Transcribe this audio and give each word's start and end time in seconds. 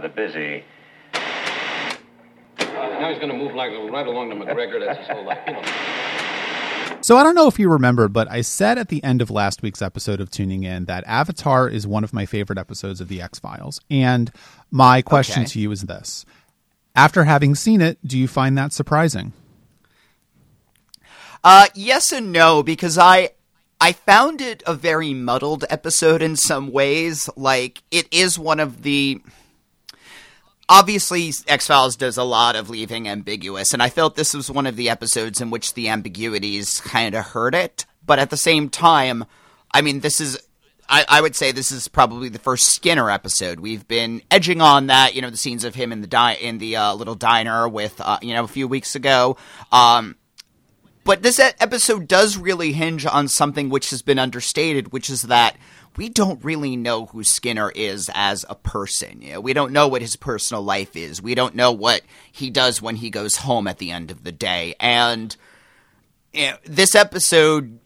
rather 0.00 0.14
busy. 0.14 0.64
Now 2.58 3.08
he's 3.10 3.18
going 3.18 3.30
to 3.30 3.36
move 3.36 3.54
like 3.54 3.70
right 3.90 4.06
along 4.06 4.30
to 4.30 4.36
McGregor. 4.36 4.84
That's 4.84 4.98
his 5.00 5.08
whole 5.08 5.24
life, 5.24 5.38
you 5.46 5.52
know. 5.54 5.62
So 7.02 7.16
I 7.16 7.22
don't 7.22 7.34
know 7.34 7.48
if 7.48 7.58
you 7.58 7.70
remember, 7.70 8.08
but 8.08 8.30
I 8.30 8.42
said 8.42 8.76
at 8.76 8.88
the 8.88 9.02
end 9.02 9.22
of 9.22 9.30
last 9.30 9.62
week's 9.62 9.80
episode 9.80 10.20
of 10.20 10.30
Tuning 10.30 10.64
In 10.64 10.84
that 10.84 11.02
Avatar 11.06 11.66
is 11.68 11.86
one 11.86 12.04
of 12.04 12.12
my 12.12 12.26
favorite 12.26 12.58
episodes 12.58 13.00
of 13.00 13.08
The 13.08 13.22
X 13.22 13.38
Files. 13.38 13.80
And 13.90 14.30
my 14.70 15.00
question 15.00 15.42
Okay. 15.42 15.50
to 15.52 15.60
you 15.60 15.70
is 15.72 15.82
this 15.82 16.26
After 16.94 17.24
having 17.24 17.54
seen 17.54 17.80
it, 17.80 17.98
do 18.06 18.18
you 18.18 18.28
find 18.28 18.56
that 18.58 18.72
surprising? 18.72 19.32
Uh, 21.42 21.66
yes 21.74 22.12
and 22.12 22.32
no, 22.32 22.62
because 22.62 22.98
I 22.98 23.30
I 23.80 23.92
found 23.92 24.42
it 24.42 24.62
a 24.66 24.74
very 24.74 25.14
muddled 25.14 25.64
episode 25.70 26.20
in 26.20 26.36
some 26.36 26.70
ways. 26.70 27.30
Like 27.34 27.82
it 27.90 28.06
is 28.10 28.38
one 28.38 28.60
of 28.60 28.82
the 28.82 29.22
obviously 30.70 31.32
X 31.46 31.66
Files 31.66 31.96
does 31.96 32.16
a 32.16 32.22
lot 32.22 32.56
of 32.56 32.70
leaving 32.70 33.08
ambiguous, 33.08 33.74
and 33.74 33.82
I 33.82 33.90
felt 33.90 34.14
this 34.14 34.32
was 34.32 34.50
one 34.50 34.66
of 34.66 34.76
the 34.76 34.88
episodes 34.88 35.40
in 35.40 35.50
which 35.50 35.74
the 35.74 35.88
ambiguities 35.88 36.80
kind 36.80 37.14
of 37.14 37.26
hurt 37.26 37.54
it. 37.54 37.84
But 38.06 38.18
at 38.18 38.30
the 38.30 38.36
same 38.38 38.70
time, 38.70 39.26
I 39.70 39.82
mean, 39.82 40.00
this 40.00 40.20
is. 40.20 40.38
I, 40.92 41.04
I 41.08 41.20
would 41.20 41.36
say 41.36 41.52
this 41.52 41.70
is 41.70 41.86
probably 41.86 42.30
the 42.30 42.40
first 42.40 42.64
Skinner 42.64 43.10
episode. 43.10 43.60
We've 43.60 43.86
been 43.86 44.22
edging 44.28 44.60
on 44.60 44.88
that, 44.88 45.14
you 45.14 45.22
know, 45.22 45.30
the 45.30 45.36
scenes 45.36 45.62
of 45.62 45.76
him 45.76 45.92
in 45.92 46.00
the 46.00 46.08
di- 46.08 46.32
in 46.34 46.58
the 46.58 46.74
uh, 46.74 46.94
little 46.94 47.14
diner 47.14 47.68
with, 47.68 48.00
uh, 48.00 48.18
you 48.22 48.34
know, 48.34 48.42
a 48.42 48.48
few 48.48 48.66
weeks 48.66 48.96
ago. 48.96 49.36
Um, 49.70 50.16
but 51.04 51.22
this 51.22 51.38
episode 51.38 52.08
does 52.08 52.36
really 52.36 52.72
hinge 52.72 53.06
on 53.06 53.28
something 53.28 53.68
which 53.68 53.90
has 53.90 54.02
been 54.02 54.18
understated, 54.18 54.92
which 54.92 55.10
is 55.10 55.22
that 55.22 55.56
we 56.00 56.08
don't 56.08 56.42
really 56.42 56.76
know 56.76 57.04
who 57.04 57.22
Skinner 57.22 57.70
is 57.74 58.10
as 58.14 58.46
a 58.48 58.54
person. 58.54 59.20
You 59.20 59.34
know, 59.34 59.40
we 59.42 59.52
don't 59.52 59.70
know 59.70 59.86
what 59.86 60.00
his 60.00 60.16
personal 60.16 60.62
life 60.62 60.96
is. 60.96 61.20
We 61.20 61.34
don't 61.34 61.54
know 61.54 61.72
what 61.72 62.00
he 62.32 62.48
does 62.48 62.80
when 62.80 62.96
he 62.96 63.10
goes 63.10 63.36
home 63.36 63.66
at 63.66 63.76
the 63.76 63.90
end 63.90 64.10
of 64.10 64.24
the 64.24 64.32
day. 64.32 64.74
And 64.80 65.36
you 66.32 66.46
know, 66.46 66.56
this 66.64 66.94
episode 66.94 67.78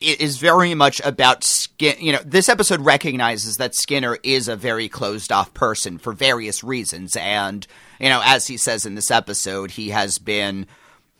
is 0.00 0.38
very 0.38 0.74
much 0.74 1.02
about 1.04 1.44
Skin. 1.44 1.96
You 2.00 2.12
know, 2.12 2.22
this 2.24 2.48
episode 2.48 2.80
recognizes 2.80 3.58
that 3.58 3.74
Skinner 3.74 4.16
is 4.22 4.48
a 4.48 4.56
very 4.56 4.88
closed 4.88 5.30
off 5.30 5.52
person 5.52 5.98
for 5.98 6.14
various 6.14 6.64
reasons, 6.64 7.16
and 7.16 7.66
you 8.00 8.08
know, 8.08 8.22
as 8.24 8.46
he 8.46 8.56
says 8.56 8.86
in 8.86 8.94
this 8.94 9.10
episode, 9.10 9.72
he 9.72 9.90
has 9.90 10.16
been. 10.16 10.66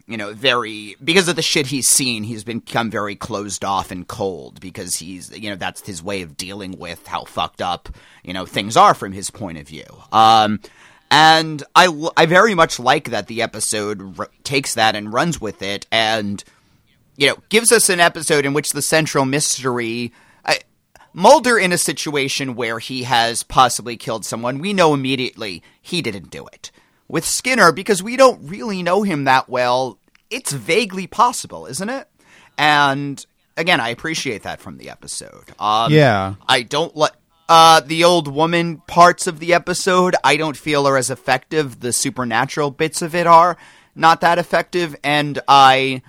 You 0.08 0.16
know, 0.16 0.32
very 0.32 0.96
because 1.04 1.28
of 1.28 1.36
the 1.36 1.42
shit 1.42 1.66
he's 1.66 1.88
seen, 1.88 2.24
he's 2.24 2.42
become 2.42 2.90
very 2.90 3.14
closed 3.14 3.64
off 3.64 3.90
and 3.90 4.08
cold 4.08 4.58
because 4.58 4.96
he's, 4.96 5.30
you 5.38 5.50
know, 5.50 5.56
that's 5.56 5.86
his 5.86 6.02
way 6.02 6.22
of 6.22 6.36
dealing 6.36 6.78
with 6.78 7.06
how 7.06 7.24
fucked 7.24 7.60
up, 7.60 7.90
you 8.24 8.32
know, 8.32 8.46
things 8.46 8.76
are 8.76 8.94
from 8.94 9.12
his 9.12 9.30
point 9.30 9.58
of 9.58 9.68
view. 9.68 9.84
Um, 10.10 10.60
and 11.10 11.62
I 11.74 12.10
I 12.16 12.26
very 12.26 12.54
much 12.54 12.80
like 12.80 13.10
that 13.10 13.26
the 13.26 13.42
episode 13.42 14.18
r- 14.18 14.30
takes 14.44 14.74
that 14.74 14.96
and 14.96 15.12
runs 15.12 15.40
with 15.40 15.62
it 15.62 15.86
and 15.92 16.42
you 17.16 17.28
know, 17.28 17.36
gives 17.48 17.70
us 17.70 17.88
an 17.90 18.00
episode 18.00 18.46
in 18.46 18.54
which 18.54 18.72
the 18.72 18.82
central 18.82 19.24
mystery. 19.24 20.12
Mulder 21.14 21.58
in 21.58 21.72
a 21.72 21.78
situation 21.78 22.54
where 22.54 22.78
he 22.78 23.02
has 23.02 23.42
possibly 23.42 23.96
killed 23.96 24.24
someone, 24.24 24.58
we 24.58 24.72
know 24.72 24.94
immediately 24.94 25.64
he 25.82 26.00
didn't 26.00 26.30
do 26.30 26.46
it. 26.46 26.70
With 27.08 27.24
Skinner, 27.24 27.72
because 27.72 28.02
we 28.02 28.16
don't 28.16 28.48
really 28.48 28.82
know 28.82 29.02
him 29.02 29.24
that 29.24 29.48
well, 29.48 29.98
it's 30.30 30.52
vaguely 30.52 31.06
possible, 31.06 31.66
isn't 31.66 31.88
it? 31.88 32.06
And 32.58 33.24
again, 33.56 33.80
I 33.80 33.88
appreciate 33.88 34.42
that 34.42 34.60
from 34.60 34.76
the 34.78 34.90
episode. 34.90 35.44
Um, 35.58 35.92
Yeah. 35.92 36.34
I 36.48 36.62
don't 36.62 36.94
like. 36.96 37.12
Uh, 37.48 37.80
the 37.80 38.04
old 38.04 38.28
woman 38.28 38.82
parts 38.86 39.26
of 39.26 39.38
the 39.38 39.54
episode, 39.54 40.14
I 40.22 40.36
don't 40.36 40.56
feel 40.56 40.86
are 40.86 40.98
as 40.98 41.08
effective. 41.08 41.80
The 41.80 41.94
supernatural 41.94 42.70
bits 42.70 43.00
of 43.00 43.14
it 43.14 43.26
are 43.26 43.56
not 43.94 44.20
that 44.20 44.38
effective, 44.38 44.94
and 45.02 45.40
I 45.48 46.02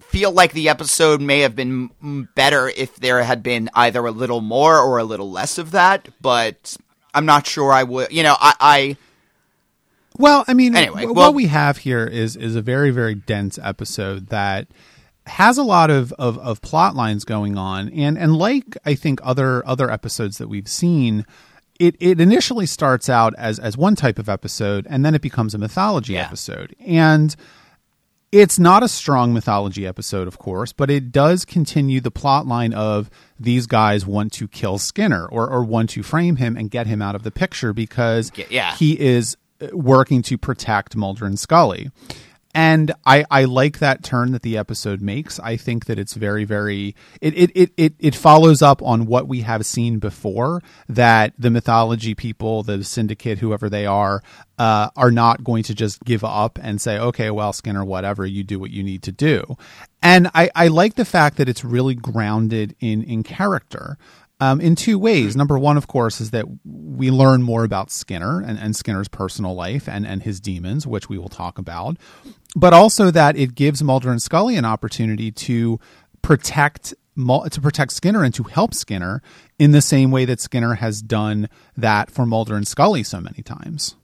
feel 0.00 0.32
like 0.32 0.52
the 0.52 0.68
episode 0.68 1.20
may 1.20 1.40
have 1.40 1.54
been 1.54 2.28
better 2.34 2.68
if 2.68 2.96
there 2.96 3.22
had 3.22 3.44
been 3.44 3.70
either 3.74 4.04
a 4.04 4.10
little 4.10 4.40
more 4.40 4.78
or 4.80 4.98
a 4.98 5.04
little 5.04 5.30
less 5.30 5.56
of 5.56 5.70
that. 5.70 6.08
But 6.20 6.76
I'm 7.14 7.26
not 7.26 7.46
sure 7.46 7.72
I 7.72 7.82
would. 7.84 8.12
You 8.12 8.22
know, 8.22 8.36
I, 8.40 8.54
I 8.60 8.96
Well, 10.18 10.44
I 10.46 10.54
mean, 10.54 10.76
Anyway, 10.76 11.06
well- 11.06 11.14
what 11.14 11.34
we 11.34 11.46
have 11.46 11.78
here 11.78 12.06
is 12.06 12.36
is 12.36 12.54
a 12.56 12.62
very 12.62 12.90
very 12.90 13.14
dense 13.14 13.58
episode 13.62 14.28
that 14.28 14.66
has 15.26 15.56
a 15.56 15.62
lot 15.62 15.90
of, 15.90 16.12
of, 16.18 16.36
of 16.38 16.60
plot 16.60 16.94
lines 16.94 17.24
going 17.24 17.56
on, 17.56 17.88
and 17.90 18.18
and 18.18 18.36
like 18.36 18.76
I 18.84 18.94
think 18.94 19.20
other 19.22 19.66
other 19.66 19.90
episodes 19.90 20.36
that 20.38 20.48
we've 20.48 20.68
seen, 20.68 21.24
it 21.80 21.96
it 21.98 22.20
initially 22.20 22.66
starts 22.66 23.08
out 23.08 23.32
as 23.38 23.58
as 23.58 23.76
one 23.76 23.96
type 23.96 24.18
of 24.18 24.28
episode, 24.28 24.86
and 24.90 25.04
then 25.04 25.14
it 25.14 25.22
becomes 25.22 25.54
a 25.54 25.58
mythology 25.58 26.12
Yeah. 26.12 26.26
episode, 26.26 26.76
and 26.86 27.34
it's 28.34 28.58
not 28.58 28.82
a 28.82 28.88
strong 28.88 29.32
mythology 29.32 29.86
episode, 29.86 30.26
of 30.26 30.38
course, 30.38 30.72
but 30.72 30.90
it 30.90 31.12
does 31.12 31.44
continue 31.44 32.00
the 32.00 32.10
plot 32.10 32.46
line 32.48 32.74
of 32.74 33.08
these 33.38 33.66
guys 33.68 34.04
want 34.04 34.32
to 34.32 34.48
kill 34.48 34.78
Skinner 34.78 35.26
or, 35.26 35.48
or 35.48 35.62
want 35.64 35.90
to 35.90 36.02
frame 36.02 36.36
him 36.36 36.56
and 36.56 36.68
get 36.70 36.88
him 36.88 37.00
out 37.00 37.14
of 37.14 37.22
the 37.22 37.30
picture 37.30 37.72
because 37.72 38.32
Yeah. 38.50 38.74
he 38.74 38.98
is 38.98 39.36
uh, 39.60 39.68
working 39.72 40.20
to 40.22 40.36
protect 40.36 40.96
Mulder 40.96 41.26
and 41.26 41.38
Scully. 41.38 41.90
And 42.54 42.92
I, 43.04 43.24
I 43.30 43.44
like 43.44 43.80
that 43.80 44.04
turn 44.04 44.30
that 44.32 44.42
the 44.42 44.56
episode 44.56 45.00
makes. 45.00 45.40
I 45.40 45.56
think 45.56 45.86
that 45.86 45.98
it's 45.98 46.14
very, 46.14 46.44
very 46.44 46.94
it, 47.20 47.36
it, 47.36 47.50
it, 47.54 47.70
it, 47.76 47.94
it 47.98 48.14
follows 48.14 48.62
up 48.62 48.80
on 48.82 49.06
what 49.06 49.26
we 49.26 49.40
have 49.40 49.66
seen 49.66 49.98
before 49.98 50.62
that 50.88 51.34
the 51.36 51.50
mythology 51.50 52.14
people, 52.14 52.62
the 52.62 52.84
syndicate, 52.84 53.38
whoever 53.38 53.68
they 53.68 53.86
are, 53.86 54.22
uh, 54.58 54.90
are 54.96 55.10
not 55.10 55.42
going 55.42 55.64
to 55.64 55.74
just 55.74 56.04
give 56.04 56.22
up 56.22 56.58
and 56.62 56.80
say, 56.80 56.98
okay, 56.98 57.30
well, 57.30 57.52
Skinner, 57.52 57.84
whatever, 57.84 58.24
you 58.24 58.44
do 58.44 58.60
what 58.60 58.70
you 58.70 58.84
need 58.84 59.02
to 59.02 59.12
do. 59.12 59.56
And 60.04 60.30
I, 60.34 60.50
I 60.54 60.68
like 60.68 60.94
the 60.94 61.04
fact 61.06 61.38
that 61.38 61.48
it's 61.48 61.64
really 61.64 61.94
grounded 61.94 62.76
in 62.78 63.02
in 63.02 63.22
character 63.22 63.96
um, 64.38 64.60
in 64.60 64.76
two 64.76 64.98
ways. 64.98 65.34
Number 65.34 65.58
one, 65.58 65.76
of 65.76 65.86
course, 65.86 66.20
is 66.20 66.30
that 66.32 66.44
we 66.64 67.10
learn 67.10 67.42
more 67.42 67.64
about 67.64 67.90
Skinner 67.90 68.40
and, 68.40 68.58
and 68.58 68.76
Skinner's 68.76 69.08
personal 69.08 69.54
life 69.54 69.88
and, 69.88 70.06
and 70.06 70.22
his 70.22 70.40
demons, 70.40 70.86
which 70.86 71.08
we 71.08 71.16
will 71.16 71.28
talk 71.28 71.58
about, 71.58 71.96
but 72.54 72.74
also 72.74 73.10
that 73.10 73.36
it 73.36 73.54
gives 73.54 73.82
Mulder 73.82 74.10
and 74.10 74.20
Scully 74.20 74.56
an 74.56 74.64
opportunity 74.64 75.32
to 75.32 75.80
protect 76.22 76.94
to 77.16 77.60
protect 77.62 77.92
Skinner 77.92 78.24
and 78.24 78.34
to 78.34 78.42
help 78.42 78.74
Skinner 78.74 79.22
in 79.58 79.70
the 79.70 79.80
same 79.80 80.10
way 80.10 80.24
that 80.24 80.40
Skinner 80.40 80.74
has 80.74 81.00
done 81.00 81.48
that 81.76 82.10
for 82.10 82.26
Mulder 82.26 82.56
and 82.56 82.66
Scully 82.66 83.04
so 83.04 83.20
many 83.20 83.40
times. 83.40 83.94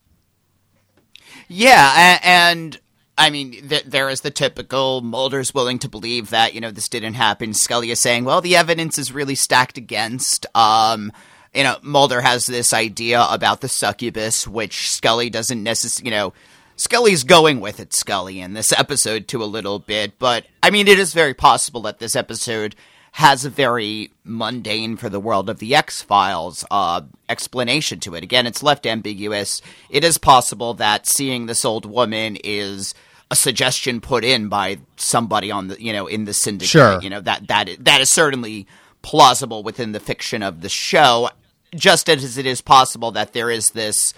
Yeah, 1.49 2.21
and 2.23 2.79
I 3.19 3.31
mean, 3.31 3.53
th- 3.69 3.85
there 3.85 4.09
is 4.09 4.23
the 4.23 4.31
typical 4.31 5.03
Mulder's 5.03 5.53
willing 5.53 5.79
to 5.81 5.89
believe 5.89 6.31
that 6.31 6.55
you 6.55 6.61
know 6.61 6.71
this 6.71 6.89
didn't 6.89 7.15
happen. 7.15 7.55
Scully 7.55 7.91
is 7.91 8.01
saying, 8.01 8.25
"Well, 8.25 8.41
the 8.41 8.57
evidence 8.57 8.99
is 8.99 9.13
really 9.13 9.35
stacked 9.35 9.77
against." 9.77 10.47
Um, 10.55 11.13
you 11.55 11.65
know, 11.65 11.77
Mulder 11.83 12.21
has 12.21 12.47
this 12.47 12.73
idea 12.73 13.27
about 13.29 13.61
the 13.61 13.69
succubus, 13.69 14.47
which 14.47 14.89
Scully 14.91 15.29
doesn't 15.31 15.63
necessarily. 15.63 16.11
You 16.11 16.17
know, 16.17 16.33
Scully's 16.77 17.25
going 17.25 17.61
with 17.61 17.79
it, 17.79 17.93
Scully, 17.93 18.41
in 18.41 18.55
this 18.55 18.73
episode 18.73 19.29
to 19.29 19.43
a 19.43 19.45
little 19.45 19.79
bit, 19.79 20.19
but 20.19 20.47
I 20.63 20.71
mean, 20.71 20.89
it 20.89 20.99
is 20.99 21.13
very 21.13 21.35
possible 21.35 21.83
that 21.83 21.99
this 21.99 22.17
episode 22.17 22.75
has 23.13 23.45
a 23.45 23.51
very 23.51 24.11
mundane 24.25 24.97
for 24.97 25.09
the 25.09 25.21
world 25.21 25.51
of 25.51 25.59
the 25.59 25.75
X 25.75 26.01
Files 26.03 26.65
uh, 26.71 27.03
explanation 27.29 28.01
to 28.01 28.15
it. 28.15 28.23
Again, 28.23 28.47
it's 28.47 28.63
left 28.63 28.87
ambiguous. 28.87 29.61
It 29.89 30.05
is 30.05 30.19
possible 30.19 30.75
that 30.75 31.07
seeing 31.07 31.47
this 31.47 31.65
old 31.65 31.87
woman 31.87 32.37
is 32.43 32.95
a 33.31 33.37
suggestion 33.37 34.01
put 34.01 34.25
in 34.25 34.49
by 34.49 34.79
somebody 34.97 35.51
on 35.51 35.69
the 35.69 35.83
you 35.83 35.93
know 35.93 36.07
in 36.07 36.25
the 36.25 36.35
syndicate. 36.35 36.71
Sure. 36.71 37.01
You 37.03 37.11
know 37.11 37.21
that 37.21 37.49
that 37.49 37.69
is, 37.69 37.77
that 37.79 38.01
is 38.01 38.11
certainly 38.11 38.67
plausible 39.03 39.63
within 39.63 39.93
the 39.93 40.01
fiction 40.01 40.43
of 40.43 40.61
the 40.61 40.69
show. 40.69 41.31
Just 41.75 42.09
as 42.09 42.37
it 42.37 42.47
is 42.47 42.61
possible 42.61 43.13
that 43.13 43.33
there 43.33 43.51
is 43.51 43.71
this 43.71 44.13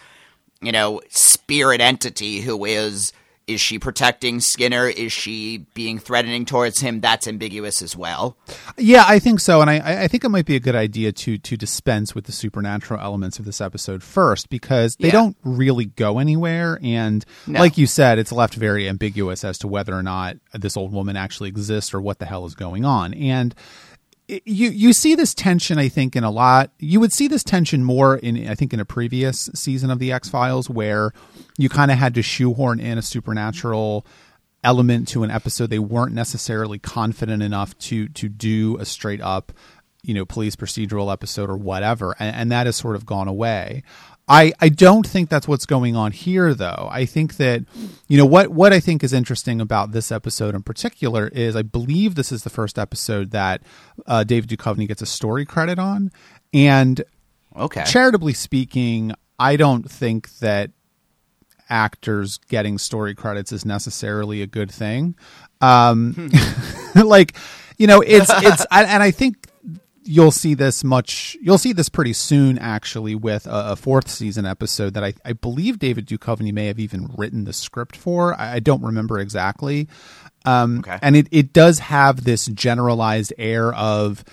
you 0.62 0.72
know, 0.72 1.00
spirit 1.08 1.80
entity 1.80 2.40
who 2.40 2.64
is 2.64 3.12
is 3.52 3.60
she 3.60 3.78
protecting 3.78 4.40
Skinner? 4.40 4.88
Is 4.88 5.12
she 5.12 5.66
being 5.74 5.98
threatening 5.98 6.44
towards 6.44 6.80
him? 6.80 7.00
That's 7.00 7.26
ambiguous 7.28 7.82
as 7.82 7.96
well. 7.96 8.36
Yeah, 8.78 9.04
I 9.06 9.18
think 9.18 9.40
so, 9.40 9.60
and 9.60 9.68
I, 9.70 10.02
I 10.04 10.08
think 10.08 10.24
it 10.24 10.28
might 10.28 10.46
be 10.46 10.56
a 10.56 10.60
good 10.60 10.74
idea 10.76 11.12
to 11.12 11.38
to 11.38 11.56
dispense 11.56 12.14
with 12.14 12.24
the 12.24 12.32
supernatural 12.32 13.00
elements 13.00 13.38
of 13.38 13.44
this 13.44 13.60
episode 13.60 14.02
first 14.02 14.48
because 14.50 14.96
they 14.96 15.08
Yeah. 15.08 15.12
don't 15.12 15.36
really 15.44 15.86
go 15.86 16.18
anywhere, 16.18 16.78
and 16.82 17.24
No. 17.46 17.60
like 17.60 17.78
you 17.78 17.86
said, 17.86 18.18
it's 18.18 18.32
left 18.32 18.54
very 18.54 18.88
ambiguous 18.88 19.44
as 19.44 19.58
to 19.58 19.68
whether 19.68 19.94
or 19.94 20.02
not 20.02 20.36
this 20.52 20.76
old 20.76 20.92
woman 20.92 21.16
actually 21.16 21.48
exists 21.48 21.92
or 21.94 22.00
what 22.00 22.18
the 22.18 22.26
hell 22.26 22.46
is 22.46 22.54
going 22.54 22.84
on, 22.84 23.14
and 23.14 23.54
you 24.44 24.70
you 24.70 24.92
see 24.92 25.14
this 25.14 25.34
tension 25.34 25.78
I 25.78 25.88
think 25.88 26.16
in 26.16 26.24
a 26.24 26.30
lot 26.30 26.70
you 26.78 27.00
would 27.00 27.12
see 27.12 27.28
this 27.28 27.42
tension 27.42 27.84
more 27.84 28.16
in 28.16 28.48
I 28.48 28.54
think 28.54 28.72
in 28.72 28.80
a 28.80 28.84
previous 28.84 29.50
season 29.54 29.90
of 29.90 29.98
the 29.98 30.12
X 30.12 30.28
Files 30.28 30.70
where 30.70 31.12
you 31.58 31.68
kind 31.68 31.90
of 31.90 31.98
had 31.98 32.14
to 32.14 32.22
shoehorn 32.22 32.80
in 32.80 32.98
a 32.98 33.02
supernatural 33.02 34.06
element 34.64 35.08
to 35.08 35.24
an 35.24 35.30
episode 35.30 35.70
they 35.70 35.78
weren't 35.78 36.14
necessarily 36.14 36.78
confident 36.78 37.42
enough 37.42 37.76
to 37.78 38.08
to 38.08 38.28
do 38.28 38.76
a 38.78 38.84
straight 38.84 39.20
up 39.20 39.52
you 40.02 40.14
know 40.14 40.24
police 40.24 40.56
procedural 40.56 41.12
episode 41.12 41.48
or 41.48 41.56
whatever. 41.56 42.14
And, 42.18 42.34
and 42.34 42.52
that 42.52 42.66
has 42.66 42.76
sort 42.76 42.96
of 42.96 43.06
gone 43.06 43.28
away 43.28 43.82
I, 44.32 44.52
I 44.60 44.68
don't 44.70 45.06
think 45.06 45.28
that's 45.28 45.46
what's 45.46 45.66
going 45.66 45.94
on 45.94 46.10
here, 46.12 46.54
though. 46.54 46.88
I 46.90 47.04
think 47.04 47.36
that, 47.36 47.64
you 48.08 48.16
know, 48.16 48.24
what, 48.26 48.48
what 48.48 48.72
I 48.72 48.80
think 48.80 49.04
is 49.04 49.12
interesting 49.12 49.60
about 49.60 49.92
this 49.92 50.10
episode 50.10 50.54
in 50.54 50.62
particular 50.62 51.28
is 51.28 51.54
I 51.54 51.62
believe 51.62 52.14
this 52.14 52.32
is 52.32 52.42
the 52.42 52.50
first 52.50 52.78
episode 52.78 53.30
that 53.32 53.62
uh, 54.06 54.24
David 54.24 54.48
Duchovny 54.50 54.88
gets 54.88 55.02
a 55.02 55.06
story 55.06 55.44
credit 55.44 55.78
on. 55.78 56.10
And 56.54 57.02
Okay. 57.54 57.84
charitably 57.86 58.32
speaking, 58.32 59.12
I 59.38 59.56
don't 59.56 59.90
think 59.90 60.38
that 60.38 60.70
actors 61.68 62.38
getting 62.48 62.78
story 62.78 63.14
credits 63.14 63.52
is 63.52 63.64
necessarily 63.64 64.42
a 64.42 64.46
good 64.46 64.70
thing. 64.70 65.14
Um, 65.60 66.30
like, 66.94 67.36
you 67.78 67.86
know, 67.86 68.00
it's 68.00 68.30
it's, 68.30 68.66
I- 68.70 68.84
and 68.84 69.02
I 69.02 69.10
think 69.10 69.41
you'll 70.04 70.30
see 70.30 70.54
this 70.54 70.84
much. 70.84 71.36
You'll 71.40 71.58
see 71.58 71.72
this 71.72 71.88
pretty 71.88 72.12
soon, 72.12 72.58
actually, 72.58 73.14
with 73.14 73.46
a, 73.46 73.72
a 73.72 73.76
fourth 73.76 74.08
season 74.08 74.46
episode 74.46 74.94
that 74.94 75.04
I, 75.04 75.14
I 75.24 75.32
believe 75.32 75.78
David 75.78 76.06
Duchovny 76.06 76.52
may 76.52 76.66
have 76.66 76.78
even 76.78 77.10
written 77.16 77.44
the 77.44 77.52
script 77.52 77.96
for. 77.96 78.38
I, 78.38 78.54
I 78.54 78.58
don't 78.60 78.82
remember 78.82 79.18
exactly. 79.18 79.88
Um, 80.44 80.80
Okay. 80.80 80.98
And 81.02 81.16
it, 81.16 81.28
it 81.30 81.52
does 81.52 81.78
have 81.78 82.24
this 82.24 82.46
generalized 82.46 83.32
air 83.38 83.72
of 83.74 84.24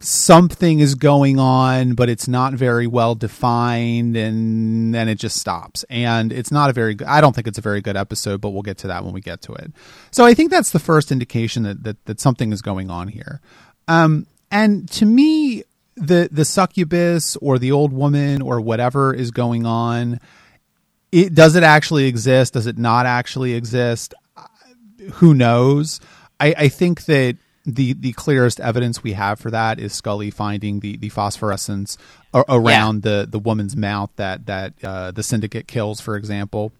something 0.00 0.80
is 0.80 0.94
going 0.96 1.38
on, 1.38 1.94
but 1.94 2.08
it's 2.08 2.26
not 2.26 2.54
very 2.54 2.86
well 2.86 3.14
defined, 3.14 4.16
and 4.16 4.92
then 4.94 5.08
it 5.08 5.16
just 5.16 5.36
stops. 5.36 5.84
And 5.88 6.32
it's 6.32 6.50
not 6.50 6.70
a 6.70 6.72
very 6.72 6.94
good. 6.94 7.06
I 7.06 7.20
don't 7.20 7.34
think 7.34 7.46
it's 7.46 7.58
a 7.58 7.62
very 7.62 7.80
good 7.80 7.96
episode, 7.96 8.40
but 8.40 8.50
we'll 8.50 8.62
get 8.62 8.78
to 8.78 8.88
that 8.88 9.04
when 9.04 9.12
we 9.12 9.20
get 9.20 9.42
to 9.42 9.52
it. 9.54 9.72
So 10.10 10.24
I 10.24 10.34
think 10.34 10.50
that's 10.50 10.70
the 10.70 10.80
first 10.80 11.12
indication 11.12 11.62
that 11.64 11.84
that, 11.84 12.04
that 12.06 12.20
something 12.20 12.52
is 12.52 12.62
going 12.62 12.90
on 12.90 13.08
here. 13.08 13.40
Um, 13.88 14.26
and 14.50 14.88
to 14.92 15.06
me, 15.06 15.64
the 15.96 16.28
the 16.30 16.44
succubus 16.44 17.36
or 17.36 17.58
the 17.58 17.72
old 17.72 17.92
woman 17.92 18.42
or 18.42 18.60
whatever 18.60 19.12
is 19.14 19.30
going 19.30 19.66
on. 19.66 20.20
It 21.12 21.34
does 21.34 21.56
it 21.56 21.64
actually 21.64 22.06
exist? 22.06 22.54
Does 22.54 22.66
it 22.66 22.78
not 22.78 23.04
actually 23.04 23.54
exist? 23.54 24.14
who 25.14 25.34
knows? 25.34 26.00
I, 26.38 26.54
I 26.56 26.68
think 26.68 27.04
that 27.06 27.36
the 27.66 27.92
the 27.92 28.12
clearest 28.12 28.58
evidence 28.60 29.02
we 29.02 29.12
have 29.12 29.38
for 29.38 29.50
that 29.50 29.78
is 29.78 29.92
Scully 29.92 30.30
finding 30.30 30.80
the 30.80 30.96
the 30.96 31.08
phosphorescence 31.08 31.98
a- 32.32 32.44
around 32.48 33.02
the 33.02 33.26
the 33.28 33.38
woman's 33.38 33.76
mouth 33.76 34.10
that 34.16 34.46
that 34.46 34.72
uh, 34.82 35.10
the 35.10 35.22
syndicate 35.22 35.68
kills, 35.68 36.00
for 36.00 36.16
example. 36.16 36.72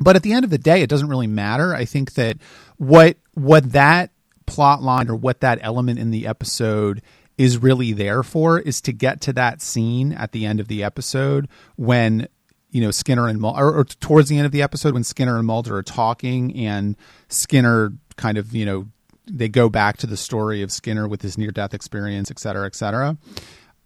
But 0.00 0.16
at 0.16 0.22
the 0.22 0.32
end 0.32 0.44
of 0.44 0.50
the 0.50 0.58
day, 0.58 0.82
it 0.82 0.90
doesn't 0.90 1.08
really 1.08 1.26
matter. 1.26 1.74
I 1.74 1.84
think 1.84 2.14
that 2.14 2.36
what 2.76 3.16
what 3.34 3.72
that 3.72 4.10
plot 4.46 4.82
line 4.82 5.08
or 5.08 5.16
what 5.16 5.40
that 5.40 5.58
element 5.62 5.98
in 5.98 6.10
the 6.10 6.26
episode 6.26 7.02
is 7.38 7.58
really 7.58 7.92
there 7.92 8.22
for 8.22 8.58
is 8.58 8.80
to 8.80 8.92
get 8.92 9.20
to 9.20 9.32
that 9.34 9.60
scene 9.60 10.12
at 10.12 10.32
the 10.32 10.46
end 10.46 10.58
of 10.60 10.68
the 10.68 10.82
episode 10.82 11.48
when 11.76 12.26
you 12.70 12.80
know 12.80 12.90
Skinner 12.90 13.28
and 13.28 13.40
Mulder, 13.40 13.62
or, 13.62 13.78
or 13.80 13.84
towards 13.84 14.28
the 14.28 14.36
end 14.38 14.46
of 14.46 14.52
the 14.52 14.62
episode 14.62 14.94
when 14.94 15.04
Skinner 15.04 15.36
and 15.38 15.46
Mulder 15.46 15.76
are 15.76 15.82
talking, 15.82 16.54
and 16.56 16.96
Skinner 17.28 17.92
kind 18.16 18.38
of 18.38 18.54
you 18.54 18.64
know 18.66 18.86
they 19.30 19.48
go 19.48 19.68
back 19.68 19.96
to 19.98 20.06
the 20.06 20.16
story 20.16 20.62
of 20.62 20.70
Skinner 20.70 21.06
with 21.08 21.20
his 21.22 21.36
near 21.36 21.50
death 21.50 21.74
experience, 21.74 22.30
et 22.30 22.38
cetera, 22.38 22.64
et 22.66 22.74
cetera. 22.74 23.16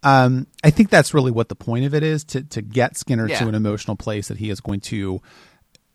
Um, 0.02 0.46
I 0.64 0.70
think 0.70 0.88
that's 0.90 1.12
really 1.12 1.30
what 1.30 1.48
the 1.48 1.54
point 1.54 1.84
of 1.84 1.94
it 1.94 2.02
is 2.02 2.24
to 2.24 2.42
to 2.42 2.62
get 2.62 2.96
Skinner 2.96 3.28
Yeah. 3.28 3.38
to 3.40 3.48
an 3.48 3.54
emotional 3.54 3.96
place 3.96 4.28
that 4.28 4.38
he 4.38 4.50
is 4.50 4.60
going 4.60 4.80
to 4.82 5.20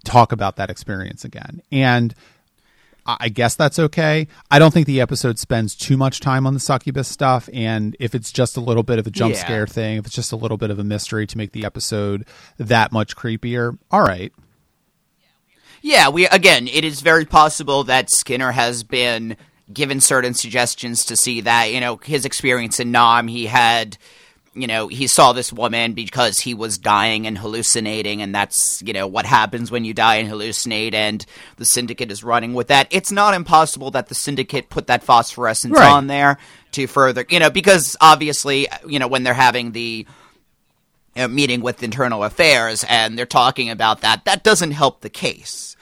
talk 0.04 0.32
about 0.32 0.58
that 0.58 0.70
experience 0.70 1.26
again. 1.26 1.62
And 1.72 2.14
I 3.06 3.30
guess 3.30 3.56
that's 3.56 3.78
okay. 3.78 4.28
I 4.50 4.58
don't 4.58 4.74
think 4.74 4.88
the 4.88 5.00
episode 5.00 5.38
spends 5.38 5.76
too 5.76 5.96
much 5.96 6.20
time 6.20 6.48
on 6.48 6.56
the 6.56 6.60
succubus 6.60 7.08
stuff. 7.08 7.48
And 7.54 7.96
if 8.00 8.16
it's 8.16 8.32
just 8.32 8.58
a 8.58 8.62
little 8.62 8.82
bit 8.82 8.98
of 8.98 9.06
a 9.06 9.12
jump 9.12 9.36
Yeah. 9.36 9.42
scare 9.42 9.68
thing, 9.68 9.98
if 9.98 10.08
it's 10.08 10.16
just 10.16 10.32
a 10.32 10.36
little 10.36 10.58
bit 10.58 10.72
of 10.72 10.80
a 10.80 10.84
mystery 10.84 11.28
to 11.28 11.38
make 11.38 11.52
the 11.52 11.66
episode 11.66 12.26
that 12.58 12.92
much 12.92 13.16
creepier, 13.16 13.78
all 13.92 14.02
right. 14.02 14.34
Yeah, 15.82 16.10
we 16.10 16.26
again, 16.28 16.68
it 16.68 16.84
is 16.84 17.02
very 17.02 17.26
possible 17.26 17.84
that 17.84 18.10
Skinner 18.10 18.52
has 18.52 18.84
been 18.84 19.38
given 19.72 20.02
certain 20.02 20.34
suggestions 20.34 21.06
to 21.06 21.16
see 21.16 21.42
that, 21.42 21.72
you 21.72 21.80
know, 21.80 21.98
his 21.98 22.26
experience 22.26 22.80
in 22.80 22.92
Nam, 22.92 23.28
he 23.28 23.46
had 23.46 23.98
you 24.56 24.68
know, 24.68 24.88
he 24.88 25.08
saw 25.08 25.34
this 25.34 25.52
woman 25.52 25.94
because 25.94 26.40
he 26.40 26.54
was 26.54 26.78
dying 26.78 27.28
and 27.28 27.38
hallucinating, 27.38 28.22
and 28.22 28.34
that's, 28.34 28.82
you 28.82 28.94
know, 28.94 29.06
what 29.06 29.26
happens 29.26 29.70
when 29.70 29.84
you 29.86 29.94
die 29.94 30.16
and 30.16 30.30
hallucinate, 30.30 30.94
and 30.94 31.26
the 31.58 31.66
syndicate 31.66 32.10
is 32.12 32.24
running 32.24 32.54
with 32.54 32.68
that. 32.68 32.88
It's 32.90 33.12
not 33.12 33.34
impossible 33.34 33.92
that 33.92 34.08
the 34.08 34.16
syndicate 34.16 34.70
put 34.70 34.88
that 34.88 35.04
phosphorescence 35.04 35.78
Right. 35.78 35.92
on 35.92 36.08
there 36.08 36.38
to 36.72 36.88
further, 36.88 37.26
you 37.30 37.40
know, 37.40 37.50
because 37.50 37.96
obviously, 38.00 38.68
you 38.88 38.98
know, 39.00 39.08
when 39.08 39.24
they're 39.24 39.34
having 39.34 39.74
the 39.74 40.08
uh, 41.16 41.28
meeting 41.28 41.62
with 41.62 41.84
internal 41.84 42.24
affairs 42.24 42.84
and 42.90 43.18
they're 43.18 43.26
talking 43.26 43.70
about 43.70 44.02
that, 44.02 44.26
that 44.26 44.44
doesn't 44.44 44.72
help 44.72 45.02
the 45.02 45.10
case. 45.10 45.76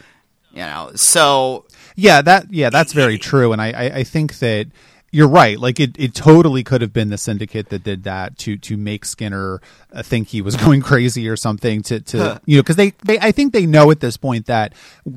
You 0.51 0.59
know, 0.59 0.91
so 0.95 1.65
Yeah, 1.95 2.21
that 2.21 2.51
yeah, 2.51 2.69
that's 2.69 2.93
very 2.93 3.17
true, 3.17 3.51
and 3.53 3.61
I, 3.61 3.71
I, 3.71 3.85
I 3.99 4.03
think 4.03 4.37
that 4.39 4.67
you're 5.13 5.29
right. 5.29 5.59
Like 5.59 5.79
it, 5.79 5.91
it 5.97 6.15
totally 6.15 6.63
could 6.63 6.81
have 6.81 6.91
been 6.91 7.09
the 7.09 7.19
syndicate 7.19 7.69
that 7.69 7.83
did 7.83 8.03
that 8.03 8.37
to 8.39 8.57
to 8.57 8.75
make 8.75 9.05
Skinner 9.05 9.61
uh, 9.93 10.01
think 10.01 10.29
he 10.29 10.41
was 10.41 10.55
going 10.65 10.81
crazy 10.81 11.29
or 11.29 11.35
something. 11.35 11.83
To 11.83 11.99
to 12.01 12.41
you 12.45 12.57
know, 12.57 12.63
because 12.63 12.75
they, 12.77 12.89
they 13.05 13.19
I 13.19 13.31
think 13.31 13.53
they 13.53 13.67
know 13.67 13.91
at 13.91 13.99
this 13.99 14.17
point 14.17 14.47
that 14.47 14.73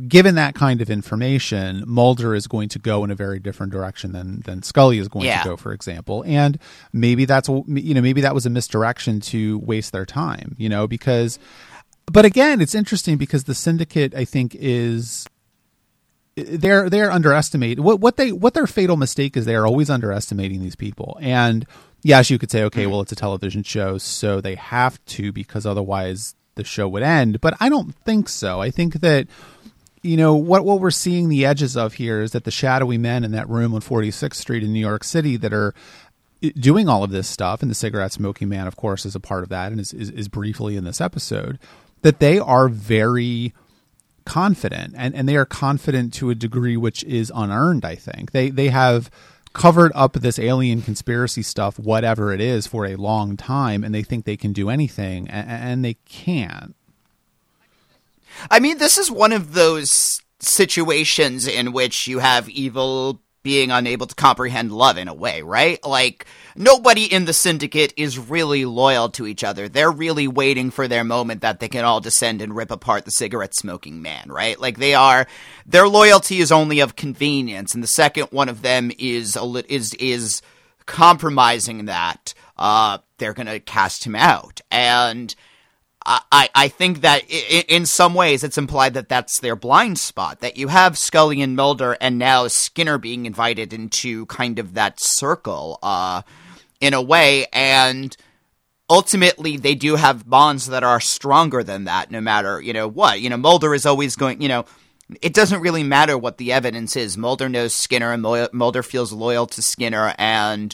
given 0.07 0.35
that 0.35 0.55
kind 0.55 0.83
of 0.83 0.91
information, 0.91 1.83
Mulder 1.87 2.35
is 2.35 2.47
going 2.47 2.69
to 2.69 2.79
go 2.79 3.05
in 3.05 3.11
a 3.11 3.15
very 3.15 3.39
different 3.39 3.73
direction 3.73 4.13
than 4.13 4.41
than 4.43 4.63
Scully 4.63 4.99
is 4.99 5.09
going 5.09 5.25
Yeah. 5.25 5.43
to 5.43 5.49
go, 5.49 5.57
for 5.57 5.73
example. 5.73 6.23
And 6.27 6.59
maybe 6.93 7.25
that's 7.25 7.49
you 7.49 7.95
know 7.95 8.03
maybe 8.03 8.21
that 8.21 8.35
was 8.35 8.45
a 8.45 8.51
misdirection 8.51 9.21
to 9.21 9.59
waste 9.61 9.93
their 9.93 10.05
time. 10.07 10.55
You 10.59 10.69
know, 10.69 10.87
because 10.87 11.39
but 12.13 12.25
again, 12.25 12.61
it's 12.61 12.75
interesting 12.75 13.17
because 13.17 13.45
the 13.45 13.55
syndicate 13.55 14.15
I 14.15 14.25
think 14.25 14.55
is 14.55 15.26
they're 16.37 16.91
they're 16.91 17.11
underestimating 17.11 17.83
what 17.83 18.01
what 18.01 18.17
they 18.17 18.31
what 18.31 18.55
their 18.55 18.67
fatal 18.67 18.97
mistake 18.97 19.37
is. 19.37 19.47
They 19.47 19.55
are 19.55 19.67
always 19.67 19.89
underestimating 19.89 20.61
these 20.61 20.77
people. 20.77 21.17
And 21.21 21.67
yes, 22.03 22.31
you 22.31 22.39
could 22.39 22.51
say, 22.51 22.63
okay, 22.65 22.83
mm-hmm. 22.83 22.91
well, 22.91 23.01
it's 23.01 23.13
a 23.13 23.17
television 23.17 23.63
show, 23.63 23.99
so 23.99 24.41
they 24.41 24.55
have 24.55 25.05
to 25.07 25.33
because 25.33 25.65
otherwise 25.65 26.35
the 26.55 26.65
show 26.65 26.89
would 26.89 27.03
end. 27.03 27.41
But 27.41 27.55
I 27.59 27.69
don't 27.69 27.95
think 28.05 28.29
so. 28.29 28.61
I 28.61 28.71
think 28.71 29.01
that 29.01 29.27
you 30.03 30.19
know 30.19 30.35
what 30.35 30.65
what 30.65 30.81
we're 30.81 30.91
seeing 30.91 31.31
the 31.31 31.47
edges 31.47 31.75
of 31.75 31.95
here 31.95 32.21
is 32.21 32.33
that 32.33 32.45
the 32.45 32.51
shadowy 32.51 32.99
men 32.99 33.25
in 33.25 33.33
that 33.33 33.49
room 33.49 33.75
on 33.75 33.81
46th 33.81 34.35
Street 34.35 34.63
in 34.63 34.73
New 34.75 34.81
York 34.81 35.05
City 35.05 35.39
that 35.39 35.55
are 35.55 35.75
eh, 36.43 36.51
doing 36.55 36.87
all 36.87 37.03
of 37.03 37.11
this 37.11 37.29
stuff, 37.29 37.63
and 37.63 37.71
the 37.71 37.75
cigarette 37.75 38.13
smoking 38.13 38.51
man, 38.51 38.67
of 38.67 38.77
course, 38.77 39.07
is 39.07 39.15
a 39.15 39.21
part 39.21 39.43
of 39.43 39.49
that, 39.49 39.73
and 39.73 39.81
is, 39.81 39.95
is, 39.95 40.11
is 40.11 40.29
briefly 40.29 40.77
in 40.77 40.85
this 40.85 41.01
episode. 41.01 41.59
That 42.03 42.21
they 42.21 42.39
are 42.39 42.69
very 42.69 43.55
confident, 44.27 44.95
and, 44.97 45.15
and 45.15 45.27
they 45.27 45.37
are 45.37 45.47
confident 45.47 46.13
to 46.15 46.29
a 46.29 46.35
degree 46.35 46.77
which 46.77 47.03
is 47.05 47.33
unearned. 47.35 47.85
I 47.85 47.95
think 47.95 48.33
they 48.33 48.51
they 48.51 48.69
have 48.69 49.11
covered 49.55 49.91
up 49.95 50.13
this 50.13 50.39
alien 50.39 50.83
conspiracy 50.83 51.43
stuff, 51.43 51.79
whatever 51.79 52.33
it 52.33 52.41
is, 52.43 52.67
for 52.67 52.85
a 52.85 52.97
long 52.97 53.39
time, 53.39 53.83
and 53.83 53.95
they 53.95 54.03
think 54.03 54.27
they 54.27 54.37
can 54.37 54.53
do 54.53 54.69
anything, 54.69 55.31
and, 55.31 55.49
and 55.49 55.85
they 55.85 55.95
can't. 56.05 56.77
I 58.51 58.61
mean, 58.61 58.77
this 58.77 58.99
is 58.99 59.11
one 59.11 59.33
of 59.33 59.55
those 59.55 60.21
situations 60.41 61.47
in 61.47 61.73
which 61.73 62.07
you 62.07 62.19
have 62.19 62.51
evil 62.51 63.23
being 63.47 63.71
unable 63.71 64.09
to 64.09 64.15
comprehend 64.17 64.73
love 64.73 64.99
in 64.99 65.07
a 65.07 65.15
way, 65.15 65.41
right? 65.41 65.79
Like, 65.87 66.27
nobody 66.57 67.05
in 67.05 67.27
the 67.27 67.33
syndicate 67.33 67.95
is 67.97 68.19
really 68.19 68.65
loyal 68.65 69.09
to 69.11 69.25
each 69.25 69.45
other. 69.45 69.69
They're 69.69 69.89
really 69.89 70.27
waiting 70.27 70.73
for 70.73 70.89
their 70.89 71.05
moment 71.05 71.43
that 71.43 71.61
they 71.61 71.69
can 71.69 71.85
all 71.85 72.01
descend 72.01 72.43
and 72.43 72.57
rip 72.57 72.73
apart 72.73 73.05
the 73.05 73.13
cigarette 73.13 73.55
smoking 73.55 74.03
man, 74.03 74.25
right? 74.27 74.59
Like, 74.59 74.79
they 74.79 74.95
are, 74.95 75.29
their 75.65 75.87
loyalty 75.87 76.41
is 76.41 76.51
only 76.51 76.81
of 76.81 76.97
convenience, 76.97 77.73
and 77.73 77.85
the 77.85 77.87
second 77.87 78.27
one 78.33 78.49
of 78.49 78.63
them 78.63 78.91
is, 78.99 79.39
is, 79.69 79.95
is 79.95 80.43
compromising 80.87 81.85
that, 81.85 82.35
uh, 82.59 82.99
they're 83.19 83.33
gonna 83.33 83.61
cast 83.61 84.03
him 84.03 84.17
out. 84.17 84.61
And, 84.73 85.33
I, 86.07 86.49
I 86.55 86.69
think 86.69 87.01
that 87.01 87.29
in 87.29 87.85
some 87.85 88.15
ways 88.15 88.45
it's 88.45 88.59
implied 88.59 88.95
that 88.95 89.09
that's 89.09 89.41
their 89.41 89.57
blind 89.57 89.99
spot. 89.99 90.41
That 90.41 90.57
you 90.57 90.69
have 90.69 90.97
Scully 90.97 91.43
and 91.43 91.57
Mulder, 91.57 91.97
and 92.01 92.17
now 92.19 92.47
Skinner 92.47 92.97
being 92.97 93.27
invited 93.27 93.73
into 93.73 94.27
kind 94.27 94.61
of 94.61 94.75
that 94.75 95.01
circle, 95.01 95.81
uh, 95.83 96.23
in 96.81 96.95
a 96.95 97.03
way, 97.03 97.47
and 97.53 98.17
ultimately 98.89 99.57
they 99.57 99.75
do 99.75 99.97
have 99.97 100.29
bonds 100.29 100.67
that 100.67 100.85
are 100.85 101.01
stronger 101.01 101.65
than 101.65 101.85
that. 101.85 102.13
No 102.13 102.21
matter 102.21 102.61
you 102.61 102.73
know 102.73 102.87
what, 102.87 103.21
you 103.21 103.29
know 103.29 103.37
Mulder 103.37 103.75
is 103.75 103.85
always 103.85 104.15
going. 104.15 104.41
You 104.41 104.49
know, 104.49 104.65
it 105.21 105.35
doesn't 105.35 105.61
really 105.61 105.83
matter 105.83 106.17
what 106.17 106.39
the 106.39 106.53
evidence 106.53 106.95
is. 106.95 107.19
Mulder 107.19 107.49
knows 107.49 107.75
Skinner, 107.75 108.13
and 108.13 108.23
Mul- 108.23 108.49
Mulder 108.53 108.85
feels 108.85 109.13
loyal 109.13 109.47
to 109.49 109.61
Skinner, 109.63 110.15
and 110.19 110.73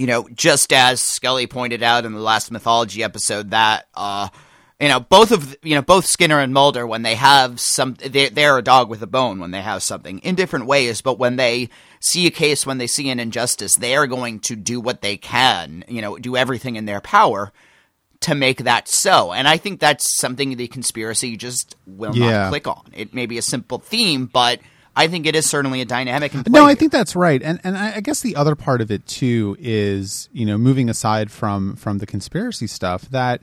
you 0.00 0.06
know, 0.06 0.26
just 0.32 0.72
as 0.72 1.02
Scully 1.02 1.46
pointed 1.46 1.82
out 1.82 2.06
in 2.06 2.14
the 2.14 2.20
last 2.20 2.50
mythology 2.50 3.02
episode, 3.04 3.50
that 3.50 3.86
uh, 3.94 4.28
you 4.80 4.88
know, 4.88 4.98
both 4.98 5.30
of 5.30 5.54
you 5.62 5.74
know, 5.74 5.82
both 5.82 6.06
Skinner 6.06 6.38
and 6.40 6.54
Mulder, 6.54 6.86
when 6.86 7.02
they 7.02 7.16
have 7.16 7.60
some, 7.60 7.92
they, 8.02 8.30
they're 8.30 8.56
a 8.56 8.62
dog 8.62 8.88
with 8.88 9.02
a 9.02 9.06
bone 9.06 9.40
when 9.40 9.50
they 9.50 9.60
have 9.60 9.82
something 9.82 10.18
in 10.20 10.36
different 10.36 10.64
ways. 10.64 11.02
But 11.02 11.18
when 11.18 11.36
they 11.36 11.68
see 12.00 12.26
a 12.26 12.30
case, 12.30 12.64
when 12.64 12.78
they 12.78 12.86
see 12.86 13.10
an 13.10 13.20
injustice, 13.20 13.74
they 13.74 13.94
are 13.94 14.06
going 14.06 14.40
to 14.40 14.56
do 14.56 14.80
what 14.80 15.02
they 15.02 15.18
can, 15.18 15.84
you 15.86 16.00
know, 16.00 16.16
do 16.16 16.34
everything 16.34 16.76
in 16.76 16.86
their 16.86 17.02
power 17.02 17.52
to 18.20 18.34
make 18.34 18.64
that 18.64 18.88
so. 18.88 19.34
And 19.34 19.46
I 19.46 19.58
think 19.58 19.80
that's 19.80 20.16
something 20.18 20.56
the 20.56 20.68
conspiracy 20.68 21.36
just 21.36 21.76
will 21.86 22.16
Yeah. 22.16 22.30
not 22.44 22.48
click 22.48 22.66
on. 22.66 22.84
It 22.94 23.12
may 23.12 23.26
be 23.26 23.36
a 23.36 23.42
simple 23.42 23.80
theme, 23.80 24.24
but 24.24 24.60
I 24.96 25.06
think 25.06 25.26
it 25.26 25.36
is 25.36 25.48
certainly 25.48 25.80
a 25.80 25.84
dynamic. 25.84 26.32
No, 26.48 26.64
I 26.64 26.74
think 26.74 26.92
that's 26.92 27.14
right, 27.14 27.40
and 27.42 27.60
and 27.62 27.76
I 27.76 27.96
I 27.96 28.00
guess 28.00 28.20
the 28.20 28.36
other 28.36 28.54
part 28.54 28.80
of 28.80 28.90
it 28.90 29.06
too 29.06 29.56
is 29.58 30.28
you 30.32 30.44
know 30.44 30.58
moving 30.58 30.88
aside 30.88 31.30
from 31.30 31.76
from 31.76 31.98
the 31.98 32.06
conspiracy 32.06 32.66
stuff 32.66 33.02
that. 33.10 33.42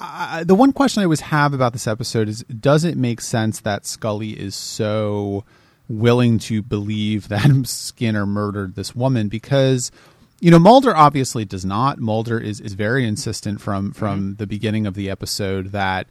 I, 0.00 0.42
the 0.42 0.56
one 0.56 0.72
question 0.72 1.02
I 1.02 1.04
always 1.04 1.20
have 1.20 1.54
about 1.54 1.72
this 1.72 1.86
episode 1.86 2.28
is: 2.28 2.42
Does 2.44 2.84
it 2.84 2.96
make 2.96 3.20
sense 3.20 3.60
that 3.60 3.86
Scully 3.86 4.30
is 4.30 4.56
so 4.56 5.44
willing 5.88 6.40
to 6.40 6.62
believe 6.62 7.28
that 7.28 7.48
Skinner 7.66 8.26
murdered 8.26 8.74
this 8.74 8.96
woman? 8.96 9.28
Because 9.28 9.92
you 10.40 10.50
know 10.50 10.58
Mulder 10.58 10.96
obviously 10.96 11.44
does 11.44 11.64
not. 11.64 11.98
Mulder 11.98 12.40
is 12.40 12.60
is 12.60 12.74
very 12.74 13.06
insistent 13.06 13.60
from 13.60 13.92
from 13.92 14.20
mm-hmm. 14.20 14.34
the 14.34 14.48
beginning 14.48 14.84
of 14.86 14.94
the 14.94 15.08
episode 15.10 15.70
that 15.70 16.08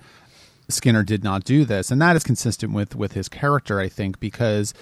Skinner 0.70 1.04
did 1.04 1.24
not 1.24 1.44
do 1.44 1.66
this, 1.66 1.92
and 1.92 2.02
that 2.02 2.16
is 2.16 2.24
consistent 2.24 2.74
with 2.74 2.96
with 2.96 3.14
his 3.14 3.30
character, 3.30 3.80
I 3.80 3.90
think, 3.90 4.20
because 4.20 4.74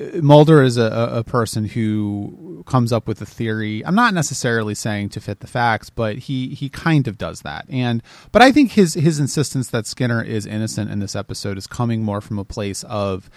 uh, 0.00 0.20
Mulder 0.22 0.62
is 0.62 0.76
a, 0.76 0.82
a 0.82 1.18
a 1.18 1.24
person 1.24 1.64
who 1.64 2.64
comes 2.66 2.92
up 2.92 3.06
with 3.06 3.20
a 3.20 3.26
theory. 3.26 3.84
I'm 3.84 3.94
not 3.94 4.14
necessarily 4.14 4.74
saying 4.74 5.10
to 5.10 5.20
fit 5.20 5.40
the 5.40 5.46
facts, 5.46 5.90
but 5.90 6.18
he 6.18 6.48
he 6.48 6.68
kind 6.68 7.08
of 7.08 7.18
does 7.18 7.42
that. 7.42 7.66
And 7.68 8.02
but 8.32 8.42
I 8.42 8.52
think 8.52 8.72
his 8.72 8.94
his 8.94 9.20
insistence 9.20 9.68
that 9.70 9.86
Skinner 9.86 10.22
is 10.22 10.46
innocent 10.46 10.90
in 10.90 10.98
this 10.98 11.16
episode 11.16 11.58
is 11.58 11.66
coming 11.66 12.02
more 12.02 12.20
from 12.20 12.38
a 12.38 12.44
place 12.44 12.84
of 12.84 13.30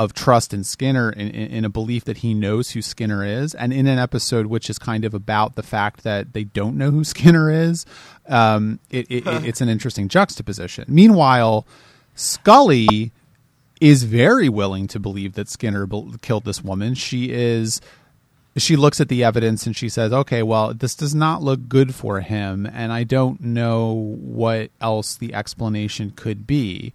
of 0.00 0.14
trust 0.14 0.54
in 0.54 0.64
Skinner 0.64 1.10
in, 1.10 1.28
in, 1.28 1.50
in 1.50 1.64
a 1.66 1.68
belief 1.68 2.04
that 2.06 2.18
he 2.18 2.32
knows 2.32 2.70
who 2.70 2.80
Skinner 2.80 3.22
is, 3.22 3.54
and 3.54 3.70
in 3.70 3.86
an 3.86 3.98
episode 3.98 4.46
which 4.46 4.70
is 4.70 4.78
kind 4.78 5.04
of 5.04 5.12
about 5.12 5.56
the 5.56 5.62
fact 5.62 6.04
that 6.04 6.32
they 6.32 6.42
don't 6.42 6.78
know 6.78 6.90
who 6.90 7.04
Skinner 7.14 7.50
is, 7.50 7.84
um, 8.30 8.78
it, 8.90 9.06
it, 9.10 9.24
it's 9.26 9.60
an 9.60 9.68
interesting 9.68 10.08
juxtaposition. 10.08 10.84
Meanwhile, 10.88 11.66
Scully 12.14 13.12
is 13.80 14.04
very 14.04 14.48
willing 14.48 14.86
to 14.88 15.00
believe 15.00 15.34
that 15.34 15.48
Skinner 15.48 15.86
bel- 15.86 16.14
killed 16.22 16.44
this 16.44 16.62
woman. 16.62 16.94
She 16.94 17.30
is 17.30 17.80
she 18.56 18.76
looks 18.76 19.00
at 19.00 19.08
the 19.08 19.24
evidence 19.24 19.64
and 19.66 19.74
she 19.76 19.88
says, 19.88 20.12
"Okay, 20.12 20.42
well, 20.42 20.74
this 20.74 20.94
does 20.94 21.14
not 21.14 21.42
look 21.42 21.68
good 21.68 21.94
for 21.94 22.20
him, 22.20 22.66
and 22.72 22.92
I 22.92 23.04
don't 23.04 23.40
know 23.40 23.92
what 24.20 24.70
else 24.80 25.16
the 25.16 25.32
explanation 25.34 26.12
could 26.14 26.46
be." 26.46 26.92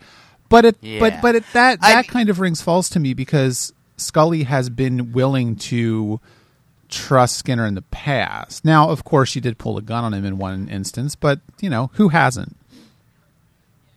But 0.48 0.66
it, 0.66 0.78
but 0.82 0.88
Yeah. 0.88 1.22
but 1.22 1.36
it, 1.36 1.44
that 1.54 1.80
I- 1.82 1.94
that 1.94 2.08
kind 2.08 2.30
of 2.30 2.40
rings 2.40 2.62
false 2.62 2.88
to 2.90 3.00
me 3.00 3.14
because 3.14 3.74
Scully 3.98 4.44
has 4.44 4.70
been 4.70 5.12
willing 5.14 5.56
to 5.56 6.20
trust 6.90 7.38
Skinner 7.38 7.66
in 7.66 7.76
the 7.76 7.82
past. 7.82 8.66
Now, 8.66 8.90
of 8.90 9.04
course, 9.04 9.30
she 9.30 9.40
did 9.40 9.58
pull 9.58 9.78
a 9.78 9.82
gun 9.82 10.04
on 10.04 10.14
him 10.14 10.26
in 10.26 10.38
one 10.38 10.68
instance, 10.70 11.16
but 11.16 11.40
you 11.62 11.70
know 11.70 11.92
who 11.94 12.10
hasn't? 12.10 12.56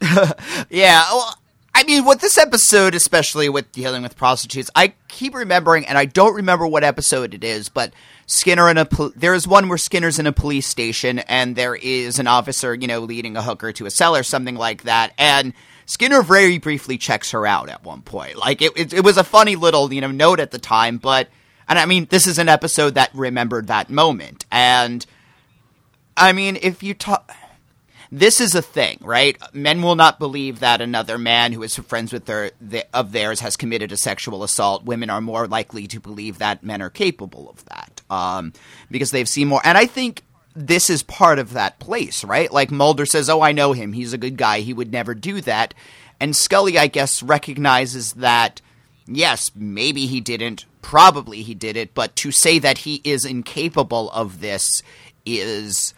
Yeah, 0.71 1.03
well, 1.13 1.37
I 1.75 1.85
mean, 1.85 2.05
with 2.05 2.21
this 2.21 2.39
episode, 2.39 2.95
especially 2.95 3.49
with 3.49 3.71
dealing 3.73 4.03
with 4.03 4.17
prostitutes, 4.17 4.71
I 4.75 4.95
keep 5.09 5.35
remembering, 5.35 5.87
and 5.87 5.97
I 5.97 6.07
don't 6.07 6.35
remember 6.35 6.67
what 6.67 6.83
episode 6.83 7.35
it 7.35 7.45
is, 7.45 7.69
but 7.69 7.93
Skinner 8.27 8.69
in 8.69 8.79
a 8.79 8.85
pol- 8.85 9.13
there 9.15 9.35
is 9.35 9.47
one 9.47 9.69
where 9.69 9.79
Skinner's 9.79 10.19
in 10.19 10.27
a 10.27 10.33
police 10.33 10.67
station, 10.67 11.21
and 11.21 11.55
there 11.55 11.77
is 11.77 12.19
an 12.19 12.27
officer, 12.27 12.75
you 12.75 12.87
know, 12.87 13.01
leading 13.01 13.37
a 13.37 13.43
hooker 13.43 13.73
to 13.73 13.87
a 13.87 13.91
cell 13.91 14.17
or 14.17 14.23
something 14.23 14.57
like 14.57 14.83
that, 14.85 15.13
and 15.19 15.53
Skinner 15.87 16.23
very 16.23 16.59
briefly 16.59 16.99
checks 16.99 17.31
her 17.31 17.47
out 17.47 17.69
at 17.69 17.85
one 17.85 18.03
point. 18.03 18.37
Like 18.37 18.61
it, 18.61 18.73
it, 18.77 18.93
it 18.93 19.05
was 19.05 19.17
a 19.17 19.25
funny 19.25 19.57
little, 19.57 19.93
you 19.93 20.01
know, 20.01 20.11
note 20.11 20.41
at 20.41 20.51
the 20.51 20.59
time, 20.59 20.99
but 20.99 21.29
and 21.69 21.79
I 21.79 21.87
mean, 21.87 22.07
this 22.11 22.27
is 22.27 22.39
an 22.39 22.49
episode 22.49 22.95
that 22.95 23.15
remembered 23.15 23.67
that 23.67 23.91
moment, 23.91 24.47
and 24.51 25.05
I 26.17 26.33
mean, 26.33 26.59
if 26.61 26.83
you 26.83 26.95
talk 26.95 27.31
this 28.11 28.41
is 28.41 28.55
a 28.55 28.63
thing, 28.63 28.99
right? 29.03 29.37
Men 29.53 29.83
will 29.83 29.95
not 29.95 30.19
believe 30.19 30.61
that 30.61 30.81
another 30.81 31.19
man 31.19 31.53
who 31.53 31.63
is 31.63 31.77
friends 31.77 32.13
with 32.13 32.25
their, 32.25 32.53
the, 32.61 32.87
of 32.95 33.13
theirs 33.13 33.41
has 33.41 33.57
committed 33.57 33.93
a 33.93 33.97
sexual 33.97 34.43
assault. 34.43 34.85
Women 34.85 35.11
are 35.11 35.21
more 35.21 35.47
likely 35.47 35.87
to 35.89 36.01
believe 36.01 36.39
that 36.39 36.65
men 36.65 36.81
are 36.81 36.91
capable 36.91 37.51
of 37.51 37.65
that 37.67 38.01
um, 38.09 38.53
because 38.91 39.11
they've 39.11 39.29
seen 39.29 39.49
more. 39.49 39.61
And 39.63 39.77
I 39.77 39.87
think 39.87 40.23
this 40.55 40.89
is 40.89 41.03
part 41.03 41.39
of 41.39 41.53
that 41.53 41.79
place, 41.79 42.25
right? 42.25 42.51
Like 42.51 42.71
Mulder 42.71 43.07
says, 43.07 43.29
"Oh, 43.29 43.43
I 43.43 43.53
know 43.53 43.73
him. 43.73 43.93
He's 43.93 44.13
a 44.13 44.19
good 44.19 44.37
guy. 44.37 44.61
He 44.61 44.73
would 44.73 44.91
never 44.91 45.15
do 45.15 45.41
that." 45.43 45.75
And 46.19 46.35
Scully, 46.35 46.79
I 46.79 46.87
guess, 46.87 47.23
recognizes 47.23 48.15
that. 48.15 48.61
Yes, 49.07 49.51
maybe 49.55 50.07
he 50.07 50.21
didn't. 50.21 50.65
Probably 50.89 51.43
he 51.43 51.55
did 51.55 51.77
it. 51.77 51.93
But 51.93 52.17
to 52.17 52.31
say 52.31 52.59
that 52.61 52.79
he 52.79 53.03
is 53.05 53.27
incapable 53.27 54.11
of 54.11 54.41
this 54.41 54.83
is 55.27 55.93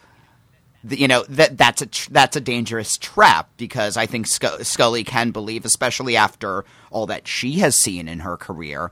you 0.89 1.07
know 1.07 1.23
that 1.29 1.57
that's 1.57 1.81
a 1.81 1.85
tr- 1.85 2.09
that's 2.11 2.35
a 2.35 2.41
dangerous 2.41 2.97
trap 2.97 3.49
because 3.55 3.95
I 3.95 4.05
think 4.05 4.27
Sc- 4.27 4.63
Scully 4.63 5.05
can 5.05 5.31
believe, 5.31 5.63
especially 5.63 6.17
after 6.17 6.65
all 6.89 7.05
that 7.05 7.25
she 7.25 7.59
has 7.59 7.81
seen 7.81 8.09
in 8.09 8.19
her 8.19 8.35
career, 8.35 8.91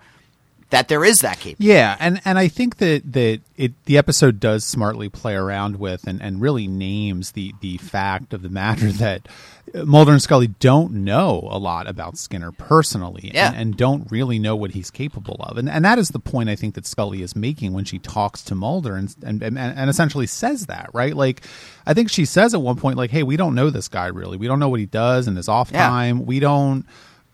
that 0.71 0.88
there 0.88 1.03
is 1.03 1.17
that 1.19 1.39
capability. 1.39 1.65
Yeah, 1.69 1.95
and 1.99 2.21
and 2.25 2.38
I 2.38 2.47
think 2.47 2.77
that 2.77 3.01
that 3.13 3.41
it 3.57 3.73
the 3.85 3.97
episode 3.97 4.39
does 4.39 4.63
smartly 4.65 5.09
play 5.09 5.33
around 5.35 5.77
with 5.77 6.05
and, 6.07 6.21
and 6.21 6.41
really 6.41 6.67
names 6.67 7.31
the 7.31 7.53
the 7.61 7.77
fact 7.77 8.33
of 8.33 8.41
the 8.41 8.49
matter 8.49 8.91
that 8.93 9.27
Mulder 9.85 10.11
and 10.13 10.21
Scully 10.21 10.47
don't 10.47 10.91
know 11.03 11.47
a 11.51 11.59
lot 11.59 11.88
about 11.88 12.17
Skinner 12.17 12.51
personally, 12.51 13.29
Yeah. 13.33 13.49
and, 13.49 13.55
and 13.57 13.77
don't 13.77 14.09
really 14.11 14.39
know 14.39 14.55
what 14.55 14.71
he's 14.71 14.89
capable 14.89 15.35
of, 15.41 15.57
and 15.57 15.69
and 15.69 15.83
that 15.85 15.97
is 15.99 16.09
the 16.09 16.19
point 16.19 16.49
I 16.49 16.55
think 16.55 16.75
that 16.75 16.85
Scully 16.88 17.21
is 17.21 17.35
making 17.35 17.73
when 17.73 17.85
she 17.85 17.99
talks 17.99 18.41
to 18.43 18.55
Mulder 18.55 18.95
and 18.95 19.13
and 19.23 19.41
and, 19.43 19.57
and 19.57 19.89
essentially 19.89 20.27
says 20.27 20.67
that 20.67 20.89
right, 20.93 21.15
like 21.15 21.41
I 21.85 21.93
think 21.93 22.09
she 22.11 22.25
says 22.25 22.53
at 22.53 22.61
one 22.61 22.75
point 22.77 22.97
like, 22.97 23.09
hey, 23.11 23.23
we 23.23 23.38
don't 23.38 23.55
know 23.55 23.69
this 23.71 23.88
guy 23.88 24.07
really, 24.07 24.38
we 24.38 24.47
don't 24.47 24.59
know 24.59 24.69
what 24.69 24.79
he 24.79 24.85
does 24.85 25.27
in 25.27 25.35
his 25.35 25.47
off 25.47 25.71
Yeah. 25.71 25.88
time, 25.88 26.25
we 26.27 26.39
don't 26.39 26.85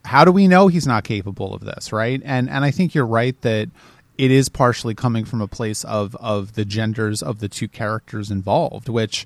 how 0.06 0.24
do 0.24 0.32
we 0.32 0.48
know 0.48 0.68
he's 0.68 0.88
not 0.88 1.04
capable 1.04 1.54
of 1.54 1.62
this 1.66 1.92
right 1.92 2.22
and 2.24 2.50
and 2.50 2.64
i 2.64 2.72
think 2.72 2.94
you're 2.96 3.06
right 3.06 3.40
that 3.42 3.70
it 4.18 4.32
is 4.32 4.48
partially 4.48 4.96
coming 4.96 5.26
from 5.26 5.42
a 5.42 5.48
place 5.48 5.84
of 5.84 6.16
of 6.18 6.54
the 6.54 6.64
genders 6.64 7.22
of 7.22 7.40
the 7.40 7.50
two 7.50 7.68
characters 7.68 8.32
involved 8.32 8.88
which 8.88 9.26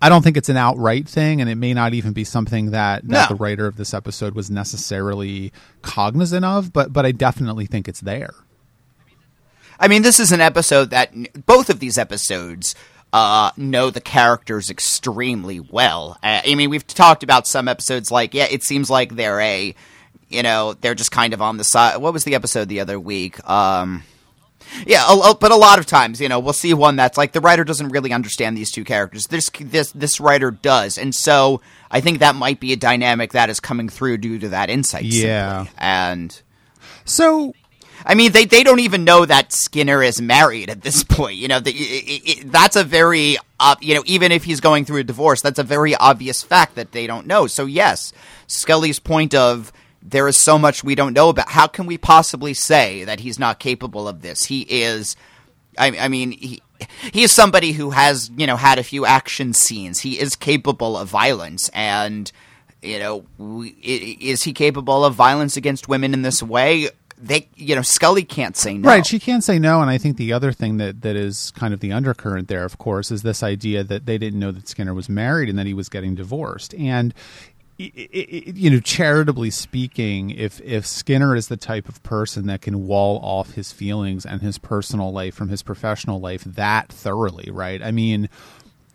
i 0.00 0.08
don't 0.08 0.22
think 0.22 0.36
it's 0.36 0.48
an 0.48 0.56
outright 0.56 1.08
thing 1.08 1.40
and 1.40 1.50
it 1.50 1.56
may 1.56 1.74
not 1.74 1.92
even 1.94 2.12
be 2.12 2.24
something 2.24 2.70
that 2.70 3.02
that 3.08 3.28
No. 3.30 3.34
the 3.36 3.42
writer 3.42 3.66
of 3.66 3.76
this 3.76 3.92
episode 3.92 4.34
was 4.34 4.50
necessarily 4.50 5.52
cognizant 5.82 6.44
of 6.44 6.72
but 6.72 6.92
but 6.92 7.04
i 7.04 7.12
definitely 7.12 7.66
think 7.66 7.88
it's 7.88 8.00
there 8.00 8.32
I 9.82 9.88
mean, 9.88 10.02
this 10.02 10.20
is 10.20 10.30
an 10.30 10.42
episode 10.42 10.90
that 10.90 11.10
both 11.46 11.70
of 11.70 11.80
these 11.80 11.96
episodes 11.96 12.74
uh, 13.14 13.50
know 13.56 13.88
the 13.88 14.02
characters 14.02 14.68
extremely 14.68 15.58
well. 15.58 16.18
Uh, 16.22 16.42
I 16.44 16.54
mean, 16.54 16.68
we've 16.68 16.86
talked 16.86 17.22
about 17.22 17.46
some 17.46 17.66
episodes 17.66 18.10
like, 18.10 18.34
yeah, 18.34 18.46
it 18.50 18.62
seems 18.62 18.90
like 18.90 19.16
they're 19.16 19.40
a, 19.40 19.74
you 20.30 20.42
know, 20.42 20.74
they're 20.80 20.94
just 20.94 21.10
kind 21.10 21.34
of 21.34 21.42
on 21.42 21.56
the 21.58 21.64
side. 21.64 21.98
What 21.98 22.12
was 22.12 22.24
the 22.24 22.34
episode 22.34 22.68
the 22.68 22.80
other 22.80 22.98
week? 22.98 23.46
Um, 23.48 24.02
yeah, 24.86 25.04
a, 25.08 25.30
a- 25.30 25.34
but 25.34 25.50
a 25.52 25.56
lot 25.56 25.78
of 25.78 25.86
times, 25.86 26.20
you 26.20 26.28
know, 26.28 26.38
we'll 26.38 26.52
see 26.52 26.72
one 26.74 26.96
that's 26.96 27.18
like 27.18 27.32
the 27.32 27.40
writer 27.40 27.64
doesn't 27.64 27.88
really 27.88 28.12
understand 28.12 28.56
these 28.56 28.70
two 28.70 28.84
characters. 28.84 29.26
This 29.26 29.50
this 29.60 29.90
this 29.92 30.20
writer 30.20 30.50
does, 30.50 30.96
and 30.96 31.14
so 31.14 31.60
I 31.90 32.00
think 32.00 32.20
that 32.20 32.36
might 32.36 32.60
be 32.60 32.72
a 32.72 32.76
dynamic 32.76 33.32
that 33.32 33.50
is 33.50 33.58
coming 33.60 33.88
through 33.88 34.18
due 34.18 34.38
to 34.38 34.48
that 34.50 34.70
insight. 34.70 35.02
Yeah. 35.04 35.64
simply. 35.64 35.74
and 35.78 36.42
so 37.04 37.52
I 38.06 38.14
mean, 38.14 38.32
they, 38.32 38.46
they 38.46 38.62
don't 38.62 38.80
even 38.80 39.04
know 39.04 39.26
that 39.26 39.52
Skinner 39.52 40.02
is 40.02 40.22
married 40.22 40.70
at 40.70 40.80
this 40.80 41.04
point. 41.08 41.36
You 41.36 41.48
know, 41.48 41.60
the, 41.60 41.70
it, 41.72 42.22
it, 42.44 42.52
that's 42.52 42.74
a 42.76 42.82
very, 42.84 43.36
uh, 43.58 43.74
you 43.82 43.94
know, 43.94 44.02
even 44.06 44.32
if 44.32 44.44
he's 44.44 44.60
going 44.60 44.86
through 44.86 45.00
a 45.00 45.04
divorce, 45.04 45.42
that's 45.42 45.58
a 45.58 45.62
very 45.64 45.94
obvious 45.96 46.42
fact 46.42 46.76
that 46.76 46.92
they 46.92 47.06
don't 47.06 47.26
know. 47.26 47.46
So, 47.46 47.66
yes, 47.66 48.14
Scully's 48.46 48.98
point 48.98 49.34
of 49.34 49.70
there 50.02 50.28
is 50.28 50.36
so 50.36 50.58
much 50.58 50.82
we 50.82 50.94
don't 50.94 51.12
know 51.12 51.28
about. 51.28 51.48
How 51.48 51.66
can 51.66 51.86
we 51.86 51.98
possibly 51.98 52.54
say 52.54 53.04
that 53.04 53.20
he's 53.20 53.38
not 53.38 53.58
capable 53.58 54.08
of 54.08 54.22
this? 54.22 54.44
He 54.44 54.62
is. 54.62 55.16
I, 55.78 55.96
I 55.98 56.08
mean, 56.08 56.32
he 56.32 56.62
he 57.12 57.22
is 57.22 57.32
somebody 57.32 57.72
who 57.72 57.90
has 57.90 58.30
you 58.36 58.46
know 58.46 58.56
had 58.56 58.78
a 58.78 58.82
few 58.82 59.04
action 59.04 59.52
scenes. 59.52 60.00
He 60.00 60.18
is 60.18 60.36
capable 60.36 60.96
of 60.96 61.08
violence, 61.08 61.68
and 61.70 62.30
you 62.82 62.98
know, 62.98 63.24
we, 63.38 63.70
is 64.20 64.42
he 64.42 64.52
capable 64.52 65.04
of 65.04 65.14
violence 65.14 65.56
against 65.56 65.88
women 65.88 66.14
in 66.14 66.22
this 66.22 66.42
way? 66.42 66.88
They, 67.22 67.48
you 67.54 67.74
know, 67.74 67.82
Scully 67.82 68.24
can't 68.24 68.56
say 68.56 68.78
no. 68.78 68.88
Right, 68.88 69.04
she 69.04 69.18
can't 69.18 69.44
say 69.44 69.58
no, 69.58 69.82
and 69.82 69.90
I 69.90 69.98
think 69.98 70.16
the 70.16 70.32
other 70.32 70.52
thing 70.52 70.78
that 70.78 71.02
that 71.02 71.16
is 71.16 71.50
kind 71.50 71.74
of 71.74 71.80
the 71.80 71.92
undercurrent 71.92 72.48
there, 72.48 72.64
of 72.64 72.78
course, 72.78 73.10
is 73.10 73.22
this 73.22 73.42
idea 73.42 73.84
that 73.84 74.06
they 74.06 74.16
didn't 74.16 74.40
know 74.40 74.52
that 74.52 74.68
Skinner 74.68 74.94
was 74.94 75.08
married 75.08 75.50
and 75.50 75.58
that 75.58 75.66
he 75.66 75.74
was 75.74 75.90
getting 75.90 76.14
divorced. 76.14 76.74
And 76.74 77.12
you 77.80 78.70
know, 78.70 78.80
charitably 78.80 79.50
speaking, 79.50 80.30
if 80.30 80.60
if 80.60 80.86
Skinner 80.86 81.34
is 81.34 81.48
the 81.48 81.56
type 81.56 81.88
of 81.88 82.02
person 82.02 82.46
that 82.46 82.60
can 82.60 82.86
wall 82.86 83.18
off 83.22 83.52
his 83.52 83.72
feelings 83.72 84.26
and 84.26 84.42
his 84.42 84.58
personal 84.58 85.12
life 85.12 85.34
from 85.34 85.48
his 85.48 85.62
professional 85.62 86.20
life 86.20 86.44
that 86.44 86.88
thoroughly, 86.88 87.50
right? 87.50 87.82
I 87.82 87.90
mean, 87.90 88.28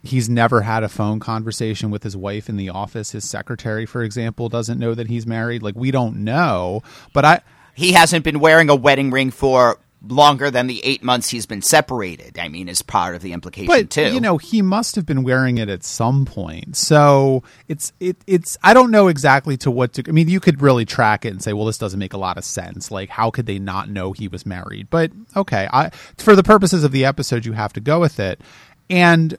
he's 0.03 0.29
never 0.29 0.61
had 0.61 0.83
a 0.83 0.89
phone 0.89 1.19
conversation 1.19 1.89
with 1.89 2.03
his 2.03 2.15
wife 2.15 2.47
in 2.47 2.57
the 2.57 2.69
office. 2.69 3.11
His 3.11 3.27
secretary, 3.27 3.87
for 3.87 4.03
example, 4.03 4.49
doesn't 4.49 4.79
know 4.79 4.93
that 4.93 5.07
he's 5.07 5.25
married. 5.25 5.63
Like 5.63 5.75
we 5.75 5.89
don't 5.89 6.17
know, 6.17 6.83
but 7.11 7.25
I 7.25 7.41
he 7.73 7.93
hasn't 7.93 8.23
been 8.23 8.39
wearing 8.39 8.69
a 8.69 8.75
wedding 8.75 9.09
ring 9.09 9.31
for 9.31 9.79
longer 10.07 10.51
than 10.51 10.67
the 10.67 10.83
eight 10.83 11.03
months 11.03 11.29
he's 11.29 11.45
been 11.45 11.61
separated. 11.61 12.37
I 12.37 12.47
mean, 12.47 12.69
is 12.69 12.81
part 12.81 13.15
of 13.15 13.21
the 13.21 13.33
implication 13.33 13.67
but 13.67 13.89
too. 13.89 14.13
you 14.13 14.19
know 14.19 14.37
he 14.37 14.61
must 14.61 14.95
have 14.95 15.05
been 15.05 15.23
wearing 15.23 15.57
it 15.57 15.69
at 15.69 15.83
some 15.83 16.25
point 16.25 16.75
so 16.75 17.43
it's 17.67 17.93
it 17.99 18.17
it's 18.27 18.57
i 18.63 18.73
don't 18.73 18.91
know 18.91 19.07
exactly 19.07 19.57
to 19.57 19.71
what 19.71 19.93
to 19.93 20.03
i 20.07 20.11
mean 20.11 20.27
you 20.27 20.39
could 20.39 20.61
really 20.61 20.85
track 20.85 21.25
it 21.25 21.29
and 21.29 21.41
say 21.43 21.53
well 21.53 21.65
this 21.65 21.77
doesn't 21.77 21.99
make 21.99 22.13
a 22.13 22.17
lot 22.17 22.37
of 22.37 22.43
sense 22.43 22.91
like 22.91 23.09
how 23.09 23.29
could 23.29 23.45
they 23.45 23.59
not 23.59 23.89
know 23.89 24.11
he 24.11 24.27
was 24.27 24.45
married 24.45 24.87
but 24.89 25.11
okay 25.35 25.67
i 25.71 25.89
for 26.17 26.35
the 26.35 26.43
purposes 26.43 26.83
of 26.83 26.91
the 26.91 27.05
episode 27.05 27.45
you 27.45 27.53
have 27.53 27.73
to 27.73 27.79
go 27.79 27.99
with 27.99 28.19
it 28.19 28.41
and 28.89 29.37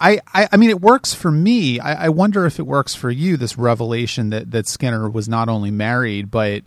I, 0.00 0.20
I, 0.32 0.48
I 0.52 0.56
mean, 0.56 0.70
it 0.70 0.80
works 0.80 1.12
for 1.12 1.28
me. 1.28 1.80
I, 1.80 2.04
I 2.04 2.08
wonder 2.10 2.46
if 2.46 2.60
it 2.60 2.66
works 2.68 2.94
for 2.94 3.10
you. 3.10 3.36
This 3.36 3.58
revelation 3.58 4.30
that 4.30 4.52
that 4.52 4.68
Skinner 4.68 5.10
was 5.10 5.28
not 5.28 5.48
only 5.48 5.72
married, 5.72 6.30
but 6.30 6.62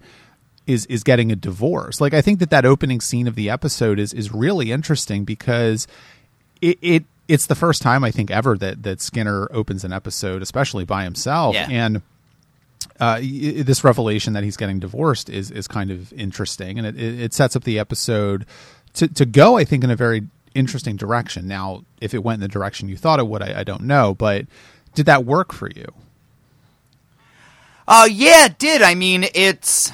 is 0.67 0.85
is 0.87 1.03
getting 1.03 1.31
a 1.31 1.35
divorce. 1.35 1.99
Like 2.01 2.13
I 2.13 2.21
think 2.21 2.39
that 2.39 2.49
that 2.51 2.65
opening 2.65 3.01
scene 3.01 3.27
of 3.27 3.35
the 3.35 3.49
episode 3.49 3.99
is 3.99 4.13
is 4.13 4.31
really 4.33 4.71
interesting 4.71 5.23
because 5.25 5.87
it, 6.61 6.77
it 6.81 7.03
it's 7.27 7.47
the 7.47 7.55
first 7.55 7.81
time 7.81 8.03
I 8.03 8.11
think 8.11 8.29
ever 8.31 8.57
that 8.57 8.83
that 8.83 9.01
Skinner 9.01 9.47
opens 9.51 9.83
an 9.83 9.91
episode, 9.93 10.41
especially 10.41 10.85
by 10.85 11.03
himself, 11.03 11.55
Yeah. 11.55 11.67
and 11.69 12.01
uh, 12.99 13.19
this 13.21 13.83
revelation 13.83 14.33
that 14.33 14.43
he's 14.43 14.57
getting 14.57 14.79
divorced 14.79 15.29
is 15.29 15.49
is 15.51 15.67
kind 15.67 15.89
of 15.91 16.11
interesting, 16.13 16.77
and 16.77 16.87
it, 16.87 16.97
it 16.99 17.33
sets 17.33 17.55
up 17.55 17.63
the 17.63 17.79
episode 17.79 18.45
to 18.93 19.07
to 19.07 19.25
go, 19.25 19.57
I 19.57 19.63
think, 19.63 19.83
in 19.83 19.89
a 19.91 19.95
very 19.95 20.23
interesting 20.53 20.95
direction. 20.97 21.47
Now, 21.47 21.83
if 22.01 22.13
it 22.13 22.23
went 22.23 22.35
in 22.35 22.41
the 22.41 22.47
direction 22.47 22.89
you 22.89 22.97
thought 22.97 23.19
it 23.19 23.27
would, 23.27 23.41
I, 23.41 23.61
I 23.61 23.63
don't 23.63 23.83
know, 23.83 24.13
but 24.13 24.45
did 24.93 25.05
that 25.05 25.25
work 25.25 25.53
for 25.53 25.69
you? 25.69 25.85
Uh, 27.87 28.07
yeah, 28.11 28.45
it 28.45 28.57
did. 28.59 28.81
I 28.81 28.95
mean, 28.95 29.25
it's 29.33 29.91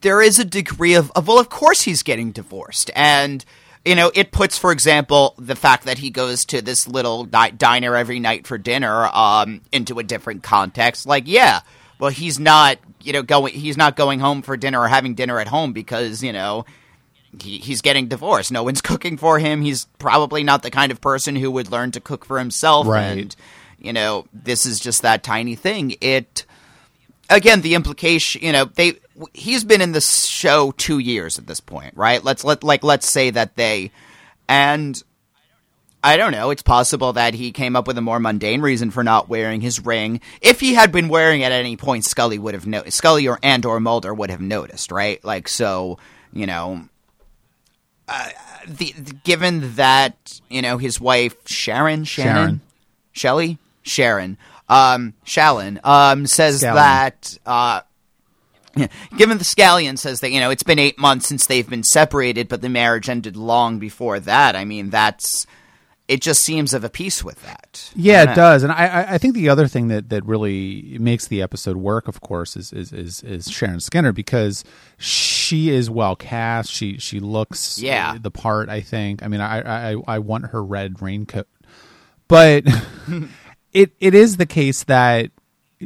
there 0.00 0.20
is 0.20 0.38
a 0.38 0.44
degree 0.44 0.94
of, 0.94 1.10
of 1.12 1.28
well, 1.28 1.38
of 1.38 1.48
course 1.48 1.82
he's 1.82 2.02
getting 2.02 2.32
divorced, 2.32 2.90
and 2.94 3.44
you 3.84 3.94
know, 3.94 4.10
it 4.14 4.32
puts, 4.32 4.58
for 4.58 4.72
example, 4.72 5.34
the 5.38 5.56
fact 5.56 5.84
that 5.84 5.98
he 5.98 6.10
goes 6.10 6.44
to 6.46 6.60
this 6.60 6.86
little 6.86 7.24
di- 7.24 7.50
diner 7.50 7.96
every 7.96 8.20
night 8.20 8.46
for 8.46 8.58
dinner 8.58 9.06
um, 9.06 9.62
into 9.72 9.98
a 9.98 10.02
different 10.02 10.42
context. 10.42 11.06
Like, 11.06 11.24
yeah, 11.26 11.60
well, 11.98 12.10
he's 12.10 12.38
not, 12.38 12.78
you 13.00 13.12
know, 13.12 13.22
going 13.22 13.54
he's 13.54 13.76
not 13.76 13.96
going 13.96 14.20
home 14.20 14.42
for 14.42 14.56
dinner 14.56 14.80
or 14.80 14.88
having 14.88 15.14
dinner 15.14 15.40
at 15.40 15.48
home 15.48 15.72
because 15.72 16.22
you 16.22 16.32
know. 16.32 16.64
He, 17.42 17.58
he's 17.58 17.82
getting 17.82 18.08
divorced. 18.08 18.50
No 18.50 18.62
one's 18.62 18.80
cooking 18.82 19.18
for 19.18 19.38
him. 19.38 19.60
He's 19.60 19.84
probably 19.98 20.42
not 20.42 20.62
the 20.62 20.70
kind 20.70 20.90
of 20.90 21.02
person 21.02 21.36
who 21.36 21.50
would 21.50 21.70
learn 21.70 21.90
to 21.90 22.00
cook 22.00 22.24
for 22.24 22.38
himself. 22.38 22.86
Right. 22.86 23.02
And 23.02 23.36
you 23.78 23.92
know, 23.92 24.26
this 24.32 24.64
is 24.64 24.80
just 24.80 25.02
that 25.02 25.22
tiny 25.22 25.54
thing. 25.54 25.94
It 26.00 26.46
again, 27.30 27.60
the 27.60 27.74
implication, 27.74 28.42
you 28.42 28.52
know, 28.52 28.64
they 28.64 28.94
he's 29.34 29.64
been 29.64 29.80
in 29.80 29.92
the 29.92 30.00
show 30.00 30.72
2 30.76 30.98
years 30.98 31.38
at 31.38 31.46
this 31.46 31.60
point, 31.60 31.94
right? 31.96 32.22
Let's 32.22 32.44
let 32.44 32.62
like 32.64 32.84
let's 32.84 33.10
say 33.10 33.30
that 33.30 33.56
they 33.56 33.90
and 34.48 35.00
I 36.02 36.16
don't 36.16 36.30
know, 36.32 36.50
it's 36.50 36.62
possible 36.62 37.12
that 37.14 37.34
he 37.34 37.50
came 37.50 37.74
up 37.74 37.88
with 37.88 37.98
a 37.98 38.00
more 38.00 38.20
mundane 38.20 38.60
reason 38.60 38.90
for 38.92 39.02
not 39.02 39.28
wearing 39.28 39.60
his 39.60 39.84
ring. 39.84 40.20
If 40.40 40.60
he 40.60 40.74
had 40.74 40.92
been 40.92 41.08
wearing 41.08 41.40
it 41.40 41.46
at 41.46 41.52
any 41.52 41.76
point, 41.76 42.04
Scully 42.04 42.38
would 42.38 42.54
have 42.54 42.66
noticed. 42.68 42.96
Scully 42.98 43.26
or 43.26 43.38
and 43.42 43.66
or 43.66 43.80
Mulder 43.80 44.14
would 44.14 44.30
have 44.30 44.40
noticed, 44.40 44.92
right? 44.92 45.22
Like 45.24 45.48
so, 45.48 45.98
you 46.32 46.46
know, 46.46 46.88
uh, 48.06 48.28
the, 48.66 48.92
the- 48.96 49.12
given 49.24 49.74
that 49.74 50.40
you 50.48 50.62
know 50.62 50.78
his 50.78 51.00
wife 51.00 51.36
Sharon 51.46 52.04
Shannon 52.04 52.34
Sharon. 52.34 52.60
Shelley 53.12 53.58
Sharon 53.82 54.38
um 54.68 55.14
Shallon 55.26 55.84
um 55.84 56.26
says 56.26 56.62
Scallion. 56.62 56.74
that 56.74 57.38
uh 57.44 57.80
given 59.16 59.38
the 59.38 59.44
scallion 59.44 59.98
says 59.98 60.20
that 60.20 60.30
you 60.30 60.40
know 60.40 60.50
it's 60.50 60.62
been 60.62 60.78
8 60.78 60.98
months 60.98 61.26
since 61.28 61.46
they've 61.46 61.68
been 61.68 61.84
separated 61.84 62.48
but 62.48 62.60
the 62.62 62.68
marriage 62.68 63.08
ended 63.08 63.36
long 63.36 63.78
before 63.78 64.20
that 64.20 64.54
I 64.56 64.64
mean 64.64 64.90
that's 64.90 65.46
it 66.06 66.22
just 66.22 66.42
seems 66.42 66.72
of 66.72 66.84
a 66.84 66.88
piece 66.88 67.22
with 67.22 67.42
that 67.42 67.90
Yeah, 67.94 68.22
it 68.22 68.26
know. 68.30 68.34
does, 68.34 68.62
and 68.62 68.72
I, 68.72 68.86
I- 68.86 69.12
I 69.14 69.18
think 69.18 69.34
the 69.34 69.50
other 69.50 69.68
thing 69.68 69.88
that, 69.88 70.08
that 70.08 70.24
really 70.24 70.96
makes 70.98 71.26
the 71.28 71.42
episode 71.42 71.76
work, 71.76 72.08
of 72.08 72.22
course, 72.22 72.56
is, 72.56 72.72
is 72.72 72.94
is 72.94 73.22
is 73.22 73.50
Sharon 73.50 73.78
Skinner 73.80 74.12
because 74.12 74.64
she 74.96 75.68
is 75.68 75.90
well 75.90 76.16
cast. 76.16 76.70
She 76.72 76.96
she 76.96 77.20
looks 77.20 77.78
Yeah. 77.78 78.12
Uh, 78.14 78.18
the 78.22 78.30
part. 78.30 78.70
I 78.70 78.80
think. 78.80 79.22
I 79.22 79.28
mean, 79.28 79.42
I 79.42 79.90
I, 79.92 79.96
I 80.06 80.18
want 80.20 80.46
her 80.46 80.64
red 80.64 81.02
raincoat, 81.02 81.46
but 82.26 82.64
it 83.74 83.92
it 84.00 84.14
is 84.14 84.38
the 84.38 84.46
case 84.46 84.84
that 84.84 85.30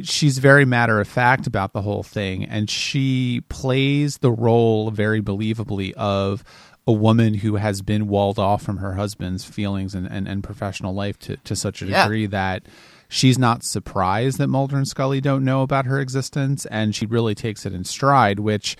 she's 0.01 0.37
very 0.39 0.65
matter 0.65 0.99
of 0.99 1.07
fact 1.07 1.45
about 1.47 1.73
the 1.73 1.81
whole 1.81 2.03
thing, 2.03 2.43
and 2.45 2.69
she 2.69 3.41
plays 3.49 4.17
the 4.19 4.31
role 4.31 4.89
very 4.91 5.21
believably 5.21 5.93
of 5.93 6.43
a 6.87 6.91
woman 6.91 7.35
who 7.35 7.55
has 7.55 7.81
been 7.81 8.07
walled 8.07 8.37
off 8.39 8.61
from 8.61 8.77
her 8.77 8.95
husband's 8.95 9.45
feelings 9.45 9.95
and, 9.95 10.05
and, 10.07 10.27
and 10.27 10.43
professional 10.43 10.93
life 10.93 11.17
to, 11.19 11.37
to 11.37 11.55
such 11.55 11.81
a 11.81 11.85
Yeah. 11.85 12.03
degree 12.03 12.25
that 12.25 12.63
she's 13.07 13.37
not 13.39 13.63
surprised 13.63 14.37
that 14.39 14.47
Mulder 14.47 14.75
and 14.75 14.87
Scully 14.87 15.21
don't 15.21 15.45
know 15.45 15.61
about 15.61 15.85
her 15.85 15.99
existence, 16.01 16.65
and 16.65 16.93
she 16.93 17.05
really 17.05 17.35
takes 17.35 17.65
it 17.65 17.73
in 17.73 17.83
stride, 17.85 18.39
which 18.39 18.75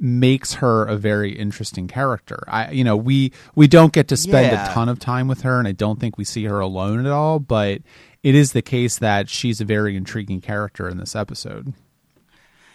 makes 0.00 0.54
her 0.54 0.84
a 0.84 0.96
very 0.96 1.32
interesting 1.32 1.88
character. 1.88 2.44
I 2.46 2.70
you 2.70 2.84
know, 2.84 2.96
we 2.96 3.32
we 3.56 3.66
don't 3.66 3.92
get 3.92 4.06
to 4.08 4.16
spend 4.16 4.52
Yeah. 4.52 4.70
a 4.70 4.72
ton 4.72 4.88
of 4.88 5.00
time 5.00 5.26
with 5.26 5.40
her 5.40 5.58
and 5.58 5.66
I 5.66 5.72
don't 5.72 5.98
think 5.98 6.16
we 6.16 6.22
see 6.24 6.44
her 6.44 6.60
alone 6.60 7.04
at 7.04 7.10
all, 7.10 7.40
but 7.40 7.82
it 8.22 8.34
is 8.34 8.52
the 8.52 8.62
case 8.62 8.98
that 8.98 9.28
she's 9.28 9.60
a 9.60 9.64
very 9.64 9.96
intriguing 9.96 10.40
character 10.40 10.88
in 10.88 10.98
this 10.98 11.14
episode. 11.14 11.72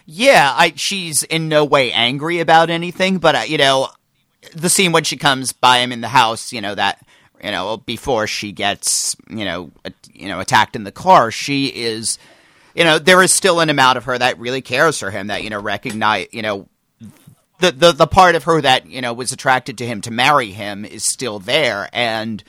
Yeah, 0.05 0.53
I 0.55 0.73
she's 0.75 1.23
in 1.23 1.47
no 1.47 1.63
way 1.63 1.91
angry 1.91 2.39
about 2.39 2.69
anything, 2.69 3.19
but 3.19 3.35
uh, 3.35 3.43
you 3.47 3.57
know, 3.57 3.89
the 4.53 4.69
scene 4.69 4.91
when 4.91 5.03
she 5.03 5.15
comes 5.15 5.53
by 5.53 5.77
him 5.77 5.91
in 5.91 6.01
the 6.01 6.09
house, 6.09 6.51
you 6.51 6.61
know 6.61 6.75
that 6.75 7.05
you 7.41 7.51
know 7.51 7.77
before 7.77 8.27
she 8.27 8.51
gets 8.51 9.15
you 9.29 9.45
know 9.45 9.71
a, 9.85 9.93
you 10.11 10.27
know 10.27 10.39
attacked 10.39 10.75
in 10.75 10.83
the 10.83 10.91
car, 10.91 11.31
she 11.31 11.67
is 11.67 12.17
you 12.75 12.83
know 12.83 12.99
there 12.99 13.21
is 13.21 13.33
still 13.33 13.61
an 13.61 13.69
amount 13.69 13.97
of 13.97 14.05
her 14.05 14.17
that 14.17 14.39
really 14.39 14.61
cares 14.61 14.99
for 14.99 15.09
him 15.09 15.27
that 15.27 15.43
you 15.43 15.49
know 15.49 15.61
recognize 15.61 16.27
you 16.31 16.41
know 16.41 16.67
the 17.59 17.71
the 17.71 17.91
the 17.93 18.07
part 18.07 18.35
of 18.35 18.43
her 18.43 18.59
that 18.59 18.87
you 18.87 19.01
know 19.01 19.13
was 19.13 19.31
attracted 19.31 19.77
to 19.77 19.85
him 19.85 20.01
to 20.01 20.11
marry 20.11 20.51
him 20.51 20.83
is 20.83 21.05
still 21.05 21.39
there 21.39 21.89
and 21.93 22.43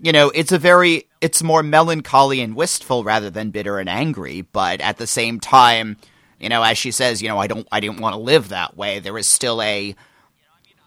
you 0.00 0.12
know 0.12 0.30
it's 0.30 0.52
a 0.52 0.58
very 0.58 1.06
it's 1.20 1.42
more 1.42 1.62
melancholy 1.62 2.40
and 2.40 2.54
wistful 2.54 3.04
rather 3.04 3.30
than 3.30 3.50
bitter 3.50 3.78
and 3.78 3.88
angry 3.88 4.42
but 4.42 4.80
at 4.80 4.96
the 4.98 5.06
same 5.06 5.40
time 5.40 5.96
you 6.38 6.48
know 6.48 6.62
as 6.62 6.78
she 6.78 6.90
says 6.90 7.20
you 7.20 7.28
know 7.28 7.38
I 7.38 7.46
don't 7.46 7.66
I 7.72 7.80
didn't 7.80 8.00
want 8.00 8.14
to 8.14 8.20
live 8.20 8.48
that 8.48 8.76
way. 8.76 8.98
There 9.00 9.18
is 9.18 9.32
still 9.32 9.60
a 9.60 9.94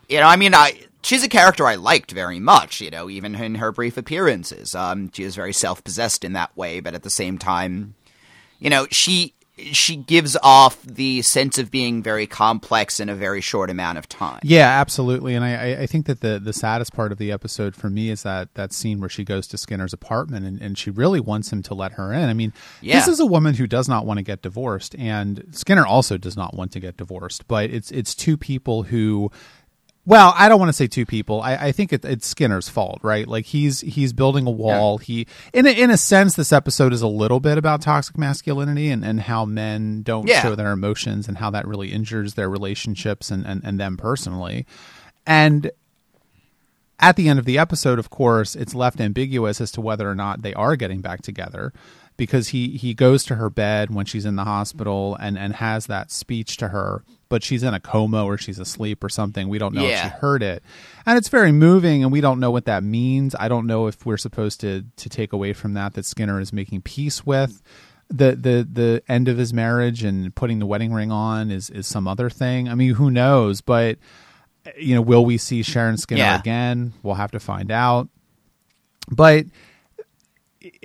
you 0.09 0.19
know 0.19 0.27
I 0.27 0.35
mean 0.35 0.53
I 0.53 0.79
she's 1.03 1.23
a 1.23 1.29
character 1.29 1.67
I 1.67 1.75
liked 1.75 2.11
very 2.11 2.39
much 2.39 2.81
you 2.81 2.89
know 2.89 3.09
even 3.09 3.35
in 3.35 3.55
her 3.55 3.71
brief 3.71 3.97
appearances. 3.97 4.73
Um 4.75 5.11
she 5.11 5.23
is 5.23 5.35
very 5.35 5.53
self-possessed 5.53 6.23
in 6.23 6.33
that 6.33 6.55
way 6.55 6.79
but 6.79 6.95
at 6.95 7.03
the 7.03 7.09
same 7.09 7.37
time 7.37 7.95
you 8.59 8.69
know 8.69 8.87
she 8.91 9.33
she 9.71 9.95
gives 9.95 10.35
off 10.43 10.81
the 10.83 11.21
sense 11.21 11.57
of 11.57 11.69
being 11.71 12.01
very 12.03 12.27
complex 12.27 12.99
in 12.99 13.09
a 13.09 13.15
very 13.15 13.41
short 13.41 13.69
amount 13.69 13.97
of 13.97 14.07
time 14.09 14.39
Yeah, 14.43 14.67
absolutely. 14.81 15.35
And 15.35 15.43
I, 15.45 15.81
I- 15.81 15.87
think 15.87 16.05
that 16.05 16.21
the, 16.21 16.39
the 16.39 16.53
saddest 16.53 16.93
part 16.93 17.11
of 17.11 17.17
the 17.17 17.31
episode 17.31 17.75
for 17.75 17.89
me 17.89 18.09
is 18.09 18.23
that 18.23 18.53
that 18.55 18.71
scene 18.73 18.99
where 18.99 19.09
she 19.09 19.23
goes 19.23 19.45
to 19.47 19.57
Skinner's 19.57 19.93
apartment 19.93 20.45
and, 20.45 20.61
and 20.61 20.77
she 20.77 20.89
really 20.89 21.19
wants 21.19 21.51
him 21.51 21.61
to 21.63 21.73
let 21.73 21.93
her 21.93 22.13
in. 22.13 22.29
I 22.29 22.33
mean, 22.33 22.53
Yeah. 22.81 22.95
this 22.95 23.07
is 23.07 23.19
a 23.19 23.25
woman 23.25 23.55
who 23.55 23.67
does 23.67 23.89
not 23.89 24.05
want 24.05 24.17
to 24.19 24.23
get 24.23 24.41
divorced, 24.41 24.95
and 24.95 25.43
Skinner 25.51 25.85
also 25.85 26.17
does 26.17 26.37
not 26.37 26.53
want 26.55 26.71
to 26.71 26.79
get 26.79 26.95
divorced. 26.97 27.47
But 27.47 27.69
it's 27.71 27.91
it's 27.91 28.15
two 28.15 28.37
people 28.37 28.83
who. 28.83 29.31
Well, 30.03 30.33
I 30.35 30.49
don't 30.49 30.57
want 30.59 30.69
to 30.69 30.73
say 30.73 30.87
two 30.87 31.05
people. 31.05 31.41
I, 31.41 31.55
I 31.67 31.71
think 31.71 31.93
it, 31.93 32.03
it's 32.03 32.25
Skinner's 32.27 32.67
fault, 32.67 32.99
right? 33.03 33.27
Like 33.27 33.45
he's 33.45 33.81
he's 33.81 34.13
building 34.13 34.47
a 34.47 34.51
wall. 34.51 34.97
He, 34.97 35.27
in 35.53 35.67
a, 35.67 35.69
in 35.69 35.91
a 35.91 35.97
sense, 35.97 36.33
this 36.35 36.51
episode 36.51 36.91
is 36.91 37.03
a 37.03 37.07
little 37.07 37.39
bit 37.39 37.59
about 37.59 37.81
toxic 37.83 38.17
masculinity 38.17 38.89
and, 38.89 39.05
and 39.05 39.21
how 39.21 39.45
men 39.45 40.01
don't 40.01 40.27
Yeah. 40.27 40.41
show 40.41 40.55
their 40.55 40.71
emotions 40.71 41.27
and 41.27 41.37
how 41.37 41.51
that 41.51 41.67
really 41.67 41.91
injures 41.93 42.33
their 42.33 42.49
relationships 42.49 43.29
and, 43.29 43.45
and, 43.45 43.61
and 43.63 43.79
them 43.79 43.95
personally. 43.95 44.65
And 45.27 45.69
at 46.99 47.15
the 47.15 47.29
end 47.29 47.37
of 47.37 47.45
the 47.45 47.59
episode, 47.59 47.99
of 47.99 48.09
course, 48.09 48.55
it's 48.55 48.73
left 48.73 48.99
ambiguous 48.99 49.61
as 49.61 49.71
to 49.73 49.81
whether 49.81 50.09
or 50.09 50.15
not 50.15 50.41
they 50.41 50.53
are 50.55 50.75
getting 50.75 51.01
back 51.01 51.21
together 51.21 51.73
because 52.21 52.49
he, 52.49 52.77
he 52.77 52.93
goes 52.93 53.23
to 53.23 53.33
her 53.33 53.49
bed 53.49 53.91
when 53.91 54.05
she's 54.05 54.25
in 54.25 54.35
the 54.35 54.43
hospital 54.43 55.17
and, 55.19 55.39
and 55.39 55.55
has 55.55 55.87
that 55.87 56.11
speech 56.11 56.55
to 56.57 56.67
her, 56.67 57.03
but 57.29 57.43
she's 57.43 57.63
in 57.63 57.73
a 57.73 57.79
coma 57.79 58.23
or 58.23 58.37
she's 58.37 58.59
asleep 58.59 59.03
or 59.03 59.09
something. 59.09 59.49
We 59.49 59.57
don't 59.57 59.73
know 59.73 59.85
if 59.85 59.99
she 60.03 60.07
heard 60.07 60.43
it. 60.43 60.61
And 61.07 61.17
it's 61.17 61.29
very 61.29 61.51
moving 61.51 62.03
and 62.03 62.11
we 62.11 62.21
don't 62.21 62.39
know 62.39 62.51
what 62.51 62.65
that 62.65 62.83
means. 62.83 63.33
I 63.39 63.47
don't 63.47 63.65
know 63.65 63.87
if 63.87 64.05
we're 64.05 64.17
supposed 64.17 64.61
to, 64.61 64.85
to 64.97 65.09
take 65.09 65.33
away 65.33 65.53
from 65.53 65.73
that 65.73 65.95
that 65.95 66.05
Skinner 66.05 66.39
is 66.39 66.53
making 66.53 66.83
peace 66.83 67.25
with 67.25 67.59
the, 68.07 68.35
the, 68.35 68.67
the 68.71 69.01
end 69.09 69.27
of 69.27 69.39
his 69.39 69.51
marriage 69.51 70.03
and 70.03 70.35
putting 70.35 70.59
the 70.59 70.67
wedding 70.67 70.93
ring 70.93 71.11
on 71.11 71.49
is, 71.49 71.71
is 71.71 71.87
some 71.87 72.07
other 72.07 72.29
thing. 72.29 72.69
I 72.69 72.75
mean, 72.75 72.93
who 72.93 73.09
knows? 73.09 73.61
But 73.61 73.97
you 74.77 74.93
know, 74.93 75.01
will 75.01 75.25
we 75.25 75.39
see 75.39 75.63
Sharon 75.63 75.97
Skinner 75.97 76.19
Yeah. 76.19 76.39
again? 76.39 76.93
We'll 77.01 77.15
have 77.15 77.31
to 77.31 77.39
find 77.39 77.71
out. 77.71 78.09
But 79.09 79.45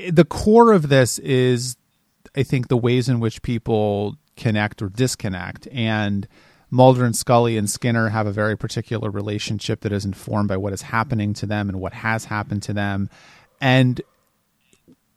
the 0.08 0.24
core 0.24 0.72
of 0.72 0.88
this 0.88 1.18
is, 1.18 1.76
I 2.36 2.42
think, 2.42 2.68
the 2.68 2.76
ways 2.76 3.08
in 3.08 3.20
which 3.20 3.42
people 3.42 4.16
connect 4.36 4.82
or 4.82 4.88
disconnect. 4.88 5.68
And 5.72 6.26
Mulder 6.70 7.04
and 7.04 7.16
Scully 7.16 7.56
and 7.56 7.68
Skinner 7.70 8.08
have 8.10 8.26
a 8.26 8.32
very 8.32 8.56
particular 8.56 9.10
relationship 9.10 9.80
that 9.80 9.92
is 9.92 10.04
informed 10.04 10.48
by 10.48 10.56
what 10.56 10.72
is 10.72 10.82
happening 10.82 11.32
to 11.34 11.46
them 11.46 11.68
and 11.68 11.80
what 11.80 11.92
has 11.94 12.26
happened 12.26 12.62
to 12.64 12.72
them. 12.72 13.08
And 13.60 14.00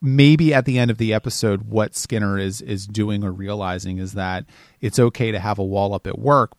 maybe 0.01 0.53
at 0.53 0.65
the 0.65 0.79
end 0.79 0.89
of 0.91 0.97
the 0.97 1.13
episode 1.13 1.63
what 1.63 1.93
Skinner 1.95 2.37
is 2.37 2.61
is 2.61 2.87
doing 2.87 3.21
or 3.23 3.31
realizing 3.33 3.97
is 3.97 4.13
that 4.13 4.45
it's 4.79 4.97
okay 4.97 5.29
to 5.31 5.39
have 5.39 5.59
a 5.59 5.63
wall 5.63 5.93
up 5.93 6.07
at 6.07 6.17
work 6.17 6.53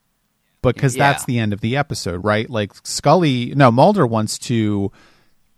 because 0.60 0.94
Yeah. 0.94 1.10
that's 1.12 1.24
the 1.24 1.38
end 1.38 1.54
of 1.54 1.62
the 1.62 1.74
episode, 1.74 2.22
right? 2.22 2.50
Like 2.50 2.72
Scully, 2.82 3.54
no, 3.56 3.70
Mulder 3.70 4.06
wants 4.06 4.38
to 4.40 4.92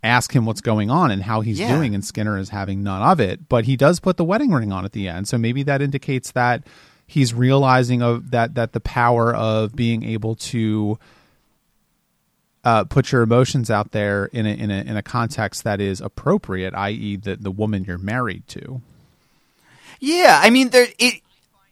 ask 0.03 0.35
him 0.35 0.45
what's 0.47 0.61
going 0.61 0.91
on 0.91 1.11
and 1.11 1.23
how 1.23 1.41
he's 1.43 1.61
Yeah. 1.61 1.75
doing 1.77 1.95
and 1.95 2.05
Skinner 2.05 2.37
is 2.39 2.49
having 2.49 2.83
none 2.83 3.03
of 3.03 3.21
it, 3.21 3.49
but 3.49 3.65
he 3.67 3.77
does 3.77 4.01
put 4.01 4.17
the 4.17 4.25
wedding 4.25 4.51
ring 4.51 4.73
on 4.73 4.85
at 4.85 4.93
the 4.93 5.07
end. 5.09 5.29
So 5.29 5.39
maybe 5.39 5.63
that 5.63 5.81
indicates 5.81 6.33
that 6.33 6.63
he's 7.07 7.33
realizing 7.35 8.03
of 8.03 8.31
that 8.33 8.55
that 8.55 8.73
the 8.73 8.81
power 8.81 9.35
of 9.35 9.77
being 9.77 10.03
able 10.05 10.35
to 10.37 10.99
uh, 12.65 12.85
put 12.85 13.11
your 13.13 13.23
emotions 13.23 13.71
out 13.71 13.91
there 13.93 14.27
in 14.27 14.47
a, 14.47 14.51
in 14.51 14.71
a 14.71 14.81
in 14.83 14.97
a 14.97 15.03
context 15.03 15.65
that 15.65 15.81
is 15.81 16.01
appropriate, 16.01 16.75
i.e., 16.75 17.17
the 17.17 17.37
the 17.37 17.51
woman 17.51 17.85
you're 17.85 17.99
married 17.99 18.47
to. 18.49 18.81
Yeah, 20.01 20.41
I 20.43 20.51
mean, 20.51 20.71
there. 20.71 20.87
It, 20.99 21.21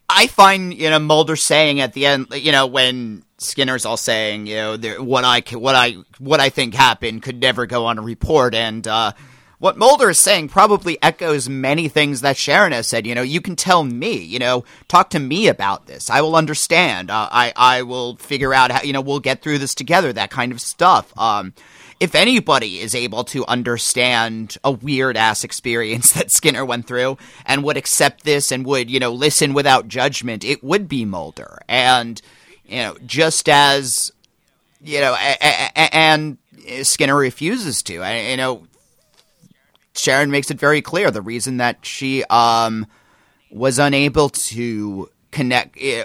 I 0.09 0.27
find 0.27 0.73
you 0.73 0.89
know 0.89 0.99
Mulder 0.99 1.35
saying 1.37 1.79
at 1.79 1.93
the 1.93 2.05
end, 2.05 2.27
you 2.33 2.51
know, 2.51 2.67
when 2.67 3.23
Skinner's 3.41 3.85
all 3.85 3.97
saying, 3.97 4.45
you 4.45 4.55
know, 4.55 4.77
there, 4.77 5.01
what 5.01 5.23
I 5.23 5.41
what 5.51 5.75
I 5.75 5.95
what 6.19 6.39
I 6.39 6.49
think 6.49 6.73
happened 6.73 7.23
could 7.23 7.41
never 7.41 7.65
go 7.65 7.87
on 7.87 7.97
a 7.97 8.01
report, 8.01 8.53
and 8.53 8.87
uh, 8.87 9.13
what 9.57 9.77
Mulder 9.77 10.11
is 10.11 10.19
saying 10.19 10.49
probably 10.49 11.01
echoes 11.01 11.49
many 11.49 11.87
things 11.87 12.21
that 12.21 12.37
Sharon 12.37 12.71
has 12.71 12.87
said. 12.87 13.07
You 13.07 13.15
know, 13.15 13.23
you 13.23 13.41
can 13.41 13.55
tell 13.55 13.83
me, 13.83 14.13
you 14.13 14.39
know, 14.39 14.63
talk 14.87 15.09
to 15.11 15.19
me 15.19 15.47
about 15.47 15.87
this. 15.87 16.09
I 16.09 16.21
will 16.21 16.35
understand. 16.35 17.09
Uh, 17.09 17.29
I 17.31 17.51
I 17.55 17.81
will 17.81 18.15
figure 18.17 18.53
out 18.53 18.71
how. 18.71 18.83
You 18.83 18.93
know, 18.93 19.01
we'll 19.01 19.19
get 19.19 19.41
through 19.41 19.57
this 19.57 19.73
together. 19.73 20.13
That 20.13 20.29
kind 20.29 20.51
of 20.51 20.61
stuff. 20.61 21.11
Um, 21.17 21.53
if 21.99 22.13
anybody 22.15 22.79
is 22.79 22.95
able 22.95 23.23
to 23.25 23.45
understand 23.45 24.57
a 24.63 24.71
weird 24.71 25.17
ass 25.17 25.43
experience 25.43 26.11
that 26.13 26.31
Skinner 26.31 26.65
went 26.65 26.85
through 26.85 27.17
and 27.45 27.63
would 27.63 27.77
accept 27.77 28.23
this 28.23 28.51
and 28.51 28.65
would, 28.65 28.89
you 28.89 28.99
know, 28.99 29.11
listen 29.11 29.53
without 29.53 29.87
judgment, 29.87 30.43
it 30.43 30.63
would 30.63 30.87
be 30.87 31.05
Mulder. 31.05 31.59
And, 31.67 32.21
you 32.71 32.77
know, 32.77 32.97
just 33.05 33.47
as, 33.49 34.11
you 34.81 34.99
know, 35.01 35.13
a- 35.13 35.37
a- 35.41 35.71
a- 35.75 35.95
and 35.95 36.37
Skinner 36.83 37.15
refuses 37.15 37.83
to. 37.83 37.99
I, 38.01 38.29
you 38.31 38.37
know, 38.37 38.65
Sharon 39.95 40.31
makes 40.31 40.49
it 40.49 40.59
very 40.59 40.81
clear 40.81 41.11
the 41.11 41.21
reason 41.21 41.57
that 41.57 41.85
she 41.85 42.23
um 42.25 42.87
was 43.51 43.77
unable 43.77 44.29
to 44.29 45.09
connect. 45.31 45.75
eh, 45.79 46.03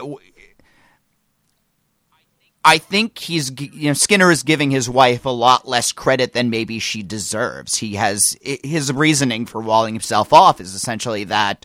I 2.65 2.79
think 2.79 3.19
he's, 3.19 3.53
you 3.61 3.87
know, 3.89 3.93
Skinner 3.93 4.33
is 4.33 4.43
giving 4.43 4.73
his 4.73 4.91
wife 4.91 5.25
a 5.25 5.31
lot 5.31 5.69
less 5.69 5.93
credit 5.93 6.33
than 6.33 6.51
maybe 6.51 6.81
she 6.81 7.05
deserves. 7.05 7.77
He 7.77 7.95
has 7.95 8.37
his 8.43 8.93
reasoning 8.93 9.47
for 9.47 9.61
walling 9.61 9.95
himself 9.95 10.33
off 10.33 10.61
is 10.61 10.75
essentially 10.75 11.23
that, 11.25 11.65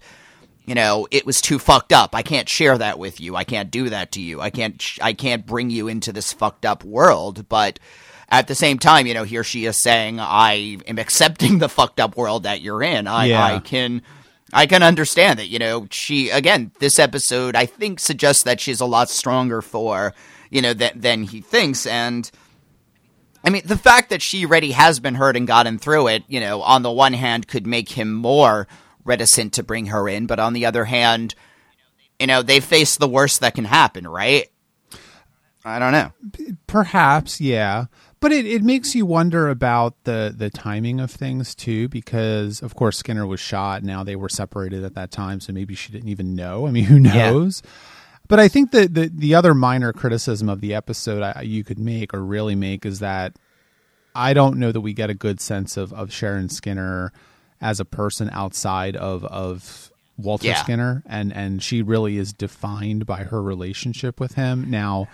you 0.71 0.75
know, 0.75 1.05
it 1.11 1.25
was 1.25 1.41
too 1.41 1.59
fucked 1.59 1.91
up. 1.91 2.15
I 2.15 2.21
can't 2.21 2.47
share 2.47 2.77
that 2.77 2.97
with 2.97 3.19
you. 3.19 3.35
I 3.35 3.43
can't 3.43 3.69
do 3.69 3.89
that 3.89 4.13
to 4.13 4.21
you. 4.21 4.39
I 4.39 4.51
can't, 4.51 4.81
sh- 4.81 4.99
I 5.01 5.11
can't 5.11 5.45
bring 5.45 5.69
you 5.69 5.89
into 5.89 6.13
this 6.13 6.31
fucked 6.31 6.65
up 6.65 6.85
world. 6.85 7.49
But 7.49 7.77
at 8.29 8.47
the 8.47 8.55
same 8.55 8.79
time, 8.79 9.05
you 9.05 9.13
know, 9.13 9.25
here 9.25 9.43
she 9.43 9.65
is 9.65 9.83
saying, 9.83 10.21
I 10.21 10.77
am 10.87 10.97
accepting 10.97 11.57
the 11.59 11.67
fucked 11.67 11.99
up 11.99 12.15
world 12.15 12.43
that 12.43 12.61
you're 12.61 12.81
in. 12.81 13.05
I, 13.05 13.25
Yeah. 13.25 13.43
I 13.43 13.59
can. 13.59 14.01
I 14.53 14.65
can 14.65 14.81
understand 14.81 15.39
that, 15.39 15.47
you 15.47 15.59
know, 15.59 15.87
she 15.91 16.29
again, 16.29 16.71
this 16.79 16.99
episode 16.99 17.55
I 17.55 17.65
think 17.65 17.99
suggests 17.99 18.43
that 18.43 18.61
she's 18.61 18.79
a 18.79 18.85
lot 18.85 19.09
stronger 19.09 19.61
for, 19.61 20.13
you 20.49 20.61
know, 20.61 20.73
than 20.73 20.99
than 20.99 21.23
he 21.23 21.41
thinks 21.41 21.85
and 21.85 22.29
I 23.45 23.49
mean, 23.49 23.63
the 23.65 23.77
fact 23.77 24.09
that 24.09 24.21
she 24.21 24.45
already 24.45 24.71
has 24.71 24.99
been 24.99 25.15
hurt 25.15 25.35
and 25.35 25.47
gotten 25.47 25.77
through 25.79 26.07
it, 26.07 26.23
you 26.27 26.39
know, 26.39 26.61
on 26.61 26.81
the 26.81 26.91
one 26.91 27.13
hand 27.13 27.47
could 27.47 27.65
make 27.65 27.89
him 27.89 28.13
more 28.13 28.67
reticent 29.05 29.53
to 29.53 29.63
bring 29.63 29.87
her 29.87 30.07
in, 30.07 30.27
but 30.27 30.39
on 30.39 30.53
the 30.53 30.65
other 30.65 30.85
hand, 30.85 31.35
you 32.19 32.27
know, 32.27 32.41
they 32.41 32.59
face 32.59 32.95
the 32.97 33.07
worst 33.07 33.41
that 33.41 33.55
can 33.55 33.65
happen, 33.65 34.07
right? 34.07 34.47
I 35.63 35.79
don't 35.79 35.91
know. 35.91 36.11
Perhaps, 36.67 37.39
yeah. 37.39 37.85
But 38.19 38.31
it, 38.31 38.45
it 38.45 38.63
makes 38.63 38.93
you 38.95 39.05
wonder 39.05 39.49
about 39.49 39.95
the, 40.03 40.33
the 40.35 40.49
timing 40.49 40.99
of 40.99 41.09
things 41.11 41.55
too, 41.55 41.87
because 41.89 42.61
of 42.61 42.75
course 42.75 42.97
Skinner 42.97 43.25
was 43.25 43.39
shot. 43.39 43.83
Now 43.83 44.03
they 44.03 44.15
were 44.15 44.29
separated 44.29 44.83
at 44.83 44.93
that 44.95 45.11
time, 45.11 45.39
so 45.39 45.53
maybe 45.53 45.73
she 45.75 45.91
didn't 45.91 46.09
even 46.09 46.35
know. 46.35 46.67
I 46.67 46.71
mean, 46.71 46.83
who 46.85 46.99
Yeah. 46.99 47.31
knows? 47.31 47.61
But 48.27 48.39
I 48.39 48.47
think 48.47 48.71
that 48.71 48.93
the 48.93 49.11
the 49.13 49.35
other 49.35 49.53
minor 49.53 49.91
criticism 49.91 50.47
of 50.47 50.61
the 50.61 50.73
episode 50.73 51.21
I, 51.21 51.41
you 51.41 51.63
could 51.65 51.79
make 51.79 52.13
or 52.13 52.23
really 52.23 52.55
make 52.55 52.85
is 52.85 52.99
that 52.99 53.35
I 54.15 54.33
don't 54.33 54.57
know 54.57 54.71
that 54.71 54.79
we 54.81 54.93
get 54.93 55.09
a 55.09 55.13
good 55.13 55.41
sense 55.41 55.75
of, 55.75 55.91
of 55.91 56.13
Sharon 56.13 56.47
Skinner 56.47 57.11
as 57.61 57.79
a 57.79 57.85
person 57.85 58.29
outside 58.33 58.95
of 58.95 59.23
of 59.25 59.91
Walter 60.17 60.47
Yeah. 60.47 60.55
Skinner, 60.61 61.03
and 61.07 61.33
and 61.33 61.61
she 61.63 61.81
really 61.81 62.17
is 62.17 62.33
defined 62.33 63.05
by 63.05 63.23
her 63.23 63.41
relationship 63.41 64.19
with 64.19 64.33
him. 64.33 64.69
Now, 64.69 65.07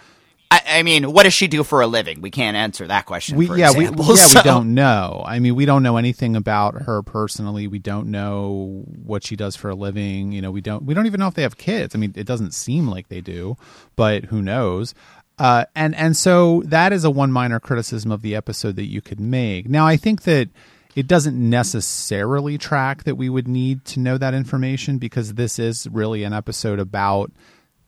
I, 0.49 0.61
I 0.67 0.83
mean, 0.83 1.11
what 1.11 1.23
does 1.23 1.33
she 1.33 1.47
do 1.47 1.63
for 1.63 1.81
a 1.81 1.87
living? 1.87 2.21
We 2.21 2.31
can't 2.31 2.55
answer 2.57 2.87
that 2.87 3.05
question. 3.05 3.35
we 3.37 3.47
for 3.47 3.57
yeah 3.57 3.71
example, 3.71 4.05
we 4.05 4.15
yeah 4.15 4.25
so- 4.25 4.39
we 4.39 4.43
don't 4.43 4.73
know. 4.73 5.23
I 5.25 5.39
mean, 5.39 5.55
we 5.55 5.65
don't 5.65 5.83
know 5.83 5.97
anything 5.97 6.35
about 6.35 6.83
her 6.83 7.01
personally. 7.03 7.67
We 7.67 7.79
don't 7.79 8.07
know 8.11 8.83
what 9.03 9.25
she 9.25 9.35
does 9.35 9.55
for 9.55 9.69
a 9.69 9.75
living. 9.75 10.31
You 10.31 10.41
know, 10.41 10.51
we 10.51 10.61
don't 10.61 10.83
we 10.85 10.93
don't 10.93 11.05
even 11.05 11.19
know 11.19 11.27
if 11.27 11.33
they 11.35 11.41
have 11.43 11.57
kids. 11.57 11.95
I 11.95 11.97
mean, 11.97 12.13
it 12.15 12.25
doesn't 12.25 12.53
seem 12.53 12.87
like 12.87 13.09
they 13.09 13.21
do, 13.21 13.57
but 13.95 14.25
who 14.25 14.41
knows? 14.41 14.93
Uh, 15.39 15.65
and 15.75 15.93
and 15.95 16.17
so 16.17 16.63
that 16.65 16.91
is 16.91 17.03
a 17.03 17.11
one 17.11 17.31
minor 17.31 17.59
criticism 17.59 18.11
of 18.11 18.21
the 18.23 18.35
episode 18.35 18.75
that 18.77 18.87
you 18.87 19.01
could 19.01 19.19
make. 19.19 19.69
Now, 19.69 19.85
I 19.85 19.95
think 19.97 20.23
that 20.23 20.49
it 20.97 21.05
doesn't 21.07 21.37
necessarily 21.37 22.57
track 22.57 23.03
that 23.03 23.13
we 23.13 23.29
would 23.29 23.47
need 23.47 23.85
to 23.85 23.99
know 23.99 24.17
that 24.17 24.33
information 24.33 24.97
because 24.97 25.35
this 25.35 25.59
is 25.59 25.87
really 25.91 26.23
an 26.23 26.33
episode 26.33 26.79
about 26.79 27.31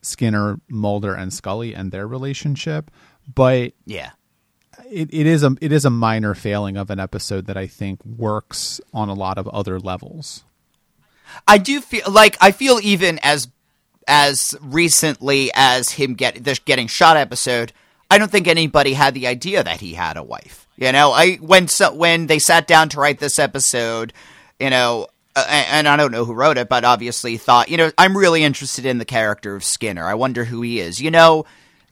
Skinner, 0.00 0.60
Mulder, 0.68 1.12
and 1.12 1.32
Scully 1.32 1.74
and 1.74 1.90
their 1.90 2.06
relationship. 2.06 2.88
But 3.34 3.72
Yeah. 3.84 4.10
it, 4.88 5.12
it 5.12 5.26
is 5.26 5.42
a 5.42 5.56
it 5.60 5.72
is 5.72 5.84
a 5.84 5.90
minor 5.90 6.34
failing 6.34 6.76
of 6.76 6.88
an 6.88 7.00
episode 7.00 7.46
that 7.46 7.56
I 7.56 7.66
think 7.66 8.04
works 8.04 8.80
on 8.94 9.08
a 9.08 9.14
lot 9.14 9.38
of 9.38 9.48
other 9.48 9.80
levels. 9.80 10.44
I 11.48 11.58
do 11.58 11.80
feel 11.80 12.08
like 12.08 12.36
I 12.40 12.52
feel 12.52 12.78
even 12.80 13.18
as 13.24 13.48
as 14.06 14.54
recently 14.60 15.50
as 15.54 15.90
him 15.90 16.14
get 16.14 16.44
the 16.44 16.58
getting 16.64 16.86
shot 16.86 17.16
episode, 17.16 17.72
I 18.08 18.18
don't 18.18 18.30
think 18.30 18.46
anybody 18.46 18.92
had 18.92 19.14
the 19.14 19.26
idea 19.26 19.64
that 19.64 19.80
he 19.80 19.94
had 19.94 20.16
a 20.16 20.22
wife. 20.22 20.68
You 20.76 20.92
know, 20.92 21.12
I 21.12 21.36
when 21.36 21.68
so, 21.68 21.92
when 21.92 22.26
they 22.26 22.38
sat 22.38 22.66
down 22.66 22.88
to 22.90 23.00
write 23.00 23.18
this 23.18 23.38
episode, 23.38 24.12
you 24.58 24.70
know, 24.70 25.08
uh, 25.36 25.44
and 25.48 25.86
I 25.86 25.96
don't 25.96 26.12
know 26.12 26.24
who 26.24 26.32
wrote 26.32 26.58
it, 26.58 26.68
but 26.68 26.84
obviously 26.84 27.36
thought, 27.36 27.68
you 27.68 27.76
know, 27.76 27.90
I'm 27.98 28.16
really 28.16 28.42
interested 28.42 28.86
in 28.86 28.98
the 28.98 29.04
character 29.04 29.54
of 29.54 29.62
Skinner. 29.62 30.04
I 30.04 30.14
wonder 30.14 30.44
who 30.44 30.62
he 30.62 30.80
is. 30.80 31.00
You 31.00 31.10
know, 31.10 31.44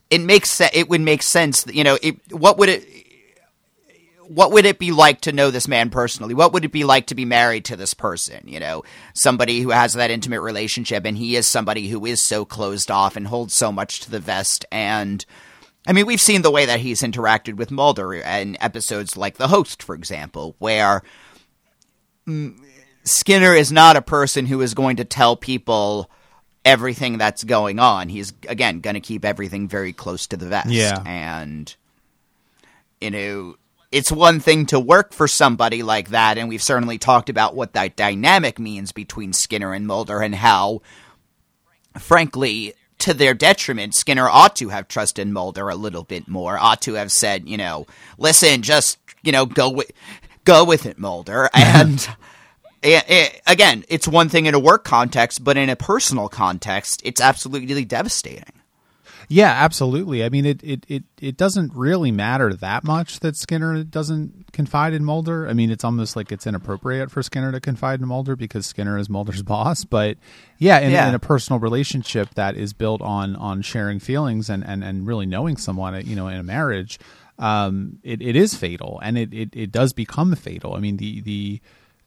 it 0.09 0.21
makes 0.21 0.49
se- 0.51 0.71
it 0.73 0.89
would 0.89 1.01
make 1.01 1.21
sense. 1.21 1.65
You 1.67 1.83
know, 1.83 1.97
it, 2.01 2.19
what 2.31 2.57
would 2.57 2.69
it 2.69 2.83
what 4.29 4.51
would 4.51 4.65
it 4.65 4.77
be 4.77 4.91
like 4.91 5.21
to 5.21 5.31
know 5.31 5.49
this 5.49 5.67
man 5.67 5.89
personally? 5.89 6.35
What 6.35 6.53
would 6.53 6.63
it 6.63 6.71
be 6.71 6.83
like 6.83 7.07
to 7.07 7.15
be 7.15 7.25
married 7.25 7.65
to 7.65 7.75
this 7.75 7.95
person? 7.95 8.47
You 8.47 8.59
know, 8.59 8.83
somebody 9.13 9.61
who 9.61 9.71
has 9.71 9.93
that 9.93 10.11
intimate 10.11 10.41
relationship, 10.41 11.03
and 11.05 11.17
he 11.17 11.35
is 11.35 11.47
somebody 11.47 11.89
who 11.89 12.05
is 12.05 12.25
so 12.25 12.45
closed 12.45 12.91
off 12.91 13.15
and 13.15 13.25
holds 13.25 13.55
so 13.55 13.71
much 13.71 14.01
to 14.01 14.11
the 14.11 14.19
vest. 14.19 14.65
And 14.71 15.25
I 15.89 15.91
mean, 15.91 16.05
we've 16.05 16.21
seen 16.21 16.43
the 16.43 16.51
way 16.51 16.67
that 16.67 16.81
he's 16.81 17.01
interacted 17.01 17.55
with 17.55 17.71
Mulder 17.71 18.13
in 18.13 18.61
episodes 18.61 19.17
like 19.17 19.37
The 19.37 19.47
Host, 19.47 19.81
for 19.81 19.95
example, 19.95 20.55
where 20.59 21.01
mm, 22.27 22.55
Skinner 23.03 23.55
is 23.55 23.71
not 23.71 23.95
a 23.95 24.01
person 24.03 24.45
who 24.45 24.61
is 24.61 24.75
going 24.75 24.97
to 24.97 25.03
tell 25.03 25.35
people 25.35 26.11
everything 26.63 27.17
that's 27.17 27.43
going 27.43 27.79
on. 27.79 28.07
He's 28.07 28.33
again 28.47 28.81
going 28.81 28.93
to 28.93 28.99
keep 28.99 29.25
everything 29.25 29.67
very 29.67 29.91
close 29.91 30.27
to 30.27 30.37
the 30.37 30.45
vest. 30.45 30.69
Yeah. 30.69 31.01
and 31.07 31.75
you 33.01 33.09
know, 33.09 33.55
it's 33.91 34.11
one 34.11 34.39
thing 34.39 34.67
to 34.67 34.79
work 34.79 35.11
for 35.11 35.27
somebody 35.27 35.81
like 35.81 36.09
that, 36.09 36.37
and 36.37 36.49
we've 36.49 36.61
certainly 36.61 36.99
talked 36.99 37.29
about 37.29 37.55
what 37.55 37.73
that 37.73 37.95
dynamic 37.95 38.59
means 38.59 38.91
between 38.91 39.33
Skinner 39.33 39.73
and 39.73 39.87
Mulder 39.87 40.21
and 40.21 40.35
how, 40.35 40.83
frankly, 41.97 42.75
to 42.99 43.13
their 43.13 43.33
detriment, 43.33 43.95
Skinner 43.95 44.27
ought 44.29 44.55
to 44.57 44.69
have 44.69 44.87
trusted 44.87 45.27
Mulder 45.27 45.69
a 45.69 45.75
little 45.75 46.03
bit 46.03 46.27
more, 46.27 46.57
ought 46.57 46.81
to 46.83 46.93
have 46.93 47.11
said, 47.11 47.47
you 47.47 47.57
know, 47.57 47.87
listen, 48.17 48.61
just, 48.61 48.97
you 49.23 49.31
know, 49.31 49.45
go 49.45 49.69
with, 49.69 49.91
go 50.43 50.63
with 50.63 50.85
it, 50.85 50.97
Mulder. 50.97 51.49
And 51.53 52.07
eh, 52.83 53.01
eh, 53.07 53.29
again, 53.47 53.83
it's 53.89 54.07
one 54.07 54.29
thing 54.29 54.45
in 54.45 54.53
a 54.53 54.59
work 54.59 54.83
context, 54.83 55.43
but 55.43 55.57
in 55.57 55.69
a 55.69 55.75
personal 55.75 56.29
context, 56.29 57.01
it's 57.03 57.19
absolutely 57.21 57.85
devastating. 57.85 58.58
Yeah, 59.31 59.51
absolutely. 59.51 60.23
I 60.23 60.29
mean, 60.29 60.43
it, 60.47 60.59
it, 60.63 60.85
it, 60.87 61.03
it 61.21 61.37
doesn't 61.37 61.71
really 61.75 62.11
matter 62.11 62.51
that 62.51 62.83
much 62.83 63.19
that 63.19 63.35
Skinner 63.35 63.83
doesn't 63.83 64.51
confide 64.53 64.91
in 64.91 65.05
Mulder. 65.05 65.47
I 65.47 65.53
mean, 65.53 65.69
it's 65.69 65.83
almost 65.83 66.15
like 66.15 66.31
it's 66.31 66.47
inappropriate 66.47 67.11
for 67.11 67.21
Skinner 67.21 67.51
to 67.51 67.59
confide 67.59 68.01
in 68.01 68.07
Mulder 68.07 68.35
because 68.35 68.65
Skinner 68.65 68.97
is 68.97 69.07
Mulder's 69.07 69.43
boss. 69.53 69.85
But 69.85 70.17
yeah, 70.57 70.79
in, 70.79 70.91
Yeah. 70.91 71.07
in 71.07 71.13
a 71.13 71.19
personal 71.19 71.59
relationship 71.59 72.33
that 72.33 72.57
is 72.57 72.73
built 72.73 73.01
on 73.03 73.35
on 73.35 73.61
sharing 73.61 73.99
feelings 73.99 74.49
and, 74.49 74.65
and, 74.65 74.83
and 74.83 75.05
really 75.05 75.27
knowing 75.27 75.57
someone, 75.57 76.03
you 76.07 76.15
know, 76.15 76.27
in 76.27 76.37
a 76.37 76.43
marriage, 76.43 76.97
um, 77.37 77.99
it, 78.01 78.23
it 78.23 78.35
is 78.35 78.55
fatal 78.55 78.99
and 79.03 79.15
it, 79.15 79.31
it, 79.31 79.49
it 79.55 79.71
does 79.71 79.93
become 79.93 80.35
fatal. 80.35 80.73
I 80.73 80.79
mean, 80.79 80.97
the 80.97 81.21
the 81.21 81.61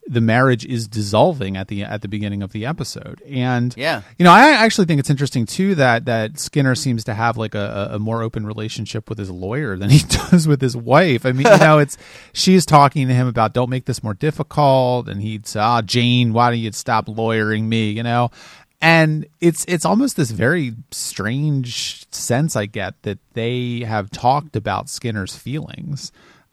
the 0.09 0.21
marriage 0.21 0.65
is 0.67 0.89
dissolving 0.89 1.57
at 1.57 1.69
the 1.69 1.85
at 1.85 2.03
the 2.03 2.09
beginning 2.09 2.43
of 2.43 2.51
the 2.53 2.67
episode 2.67 3.23
and 3.25 3.73
Yeah. 3.77 4.03
you 4.19 4.25
know, 4.25 4.33
I 4.33 4.51
actually 4.51 4.87
think 4.87 4.99
it's 4.99 5.09
interesting 5.11 5.47
too 5.47 5.77
that 5.77 6.07
that 6.07 6.41
Skinner 6.41 6.75
seems 6.75 7.05
to 7.05 7.15
have 7.15 7.37
like 7.37 7.55
a, 7.55 7.91
a 7.93 7.99
more 8.01 8.21
open 8.23 8.45
relationship 8.45 9.09
with 9.09 9.17
his 9.19 9.31
lawyer 9.31 9.77
than 9.77 9.91
he 9.91 9.99
does 10.31 10.49
with 10.49 10.61
his 10.61 10.77
wife. 10.77 11.25
I 11.25 11.31
mean, 11.31 11.47
you 11.47 11.57
know, 11.59 11.79
it's 11.79 11.97
she's 12.33 12.67
talking 12.67 13.07
to 13.07 13.15
him 13.15 13.29
about 13.29 13.55
don't 13.55 13.71
make 13.71 13.85
this 13.85 14.03
more 14.03 14.15
difficult, 14.15 15.09
and 15.09 15.23
he'd 15.23 15.47
say, 15.47 15.61
"Ah, 15.61 15.83
Jane, 15.83 16.33
why 16.33 16.51
don't 16.51 16.59
you 16.59 16.73
stop 16.73 17.09
lawyering 17.09 17.69
me?" 17.69 17.91
You 17.93 18.03
know, 18.03 18.33
and 18.81 19.25
it's 19.41 19.65
it's 19.69 19.85
almost 19.85 20.17
this 20.17 20.33
very 20.33 20.75
strange 20.91 22.11
sense 22.13 22.57
I 22.57 22.67
get 22.67 23.01
that 23.03 23.19
they 23.35 23.81
have 23.87 24.11
talked 24.11 24.57
about 24.57 24.89
Skinner's 24.91 25.37
feelings. 25.37 26.11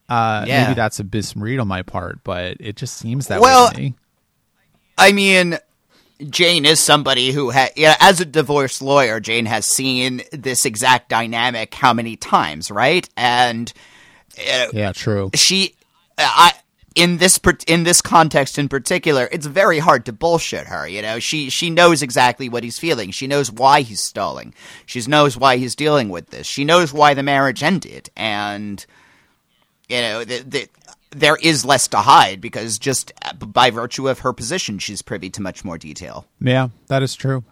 Uh, 0.10 0.43
Yeah. 0.48 0.63
Maybe 0.63 0.76
that's 0.76 1.00
a 1.00 1.04
misread 1.04 1.60
on 1.60 1.67
my 1.67 1.82
part, 1.84 2.24
but 2.24 2.58
it 2.60 2.76
just 2.76 2.98
seems 2.98 3.28
that 3.28 3.39
Well, 3.41 3.67
way 3.67 3.74
to 3.74 3.80
me. 3.82 3.93
I 4.98 5.12
mean, 5.13 5.58
Jane 6.30 6.65
is 6.65 6.80
somebody 6.80 7.32
who 7.32 7.52
ha 7.52 7.67
yeah, 7.76 7.95
as 8.00 8.19
a 8.19 8.26
divorce 8.26 8.82
lawyer, 8.82 9.19
Jane 9.19 9.45
has 9.45 9.65
seen 9.65 10.22
this 10.34 10.65
exact 10.65 11.10
dynamic 11.10 11.74
how 11.74 11.93
many 11.93 12.15
times, 12.17 12.69
right? 12.69 13.08
And 13.15 13.72
uh, 14.38 14.67
Yeah, 14.74 14.91
true. 14.91 15.30
she, 15.36 15.76
I, 16.17 16.52
in 16.95 17.17
this 17.17 17.38
per- 17.38 17.58
in 17.67 17.84
this 17.86 18.02
context 18.02 18.58
in 18.58 18.67
particular, 18.67 19.30
it's 19.32 19.45
very 19.45 19.80
hard 19.80 20.06
to 20.08 20.12
bullshit 20.12 20.67
her. 20.67 20.86
You 20.88 21.02
know, 21.02 21.19
she 21.19 21.50
she 21.50 21.69
knows 21.69 22.02
exactly 22.02 22.50
what 22.50 22.63
he's 22.65 22.80
feeling. 22.80 23.12
She 23.12 23.28
knows 23.28 23.50
why 23.52 23.82
he's 23.82 24.04
stalling. 24.04 24.54
She 24.86 25.00
knows 25.02 25.38
why 25.38 25.56
he's 25.56 25.76
dealing 25.76 26.10
with 26.10 26.32
this. 26.32 26.48
She 26.48 26.65
knows 26.65 26.91
why 26.91 27.13
the 27.13 27.24
marriage 27.24 27.63
ended, 27.63 28.10
and 28.17 28.86
you 29.89 30.02
know, 30.02 30.23
the, 30.23 30.69
there 31.12 31.36
is 31.36 31.65
less 31.65 31.88
to 31.89 31.97
hide 31.97 32.39
because 32.39 32.78
just 32.78 33.12
by 33.39 33.71
virtue 33.71 34.08
of 34.08 34.19
her 34.19 34.34
position, 34.34 34.80
she's 34.80 35.02
privy 35.02 35.30
to 35.32 35.41
much 35.41 35.65
more 35.65 35.78
detail. 35.78 36.25
Yeah, 36.39 36.69
that 36.88 37.04
is 37.04 37.15
true. 37.15 37.43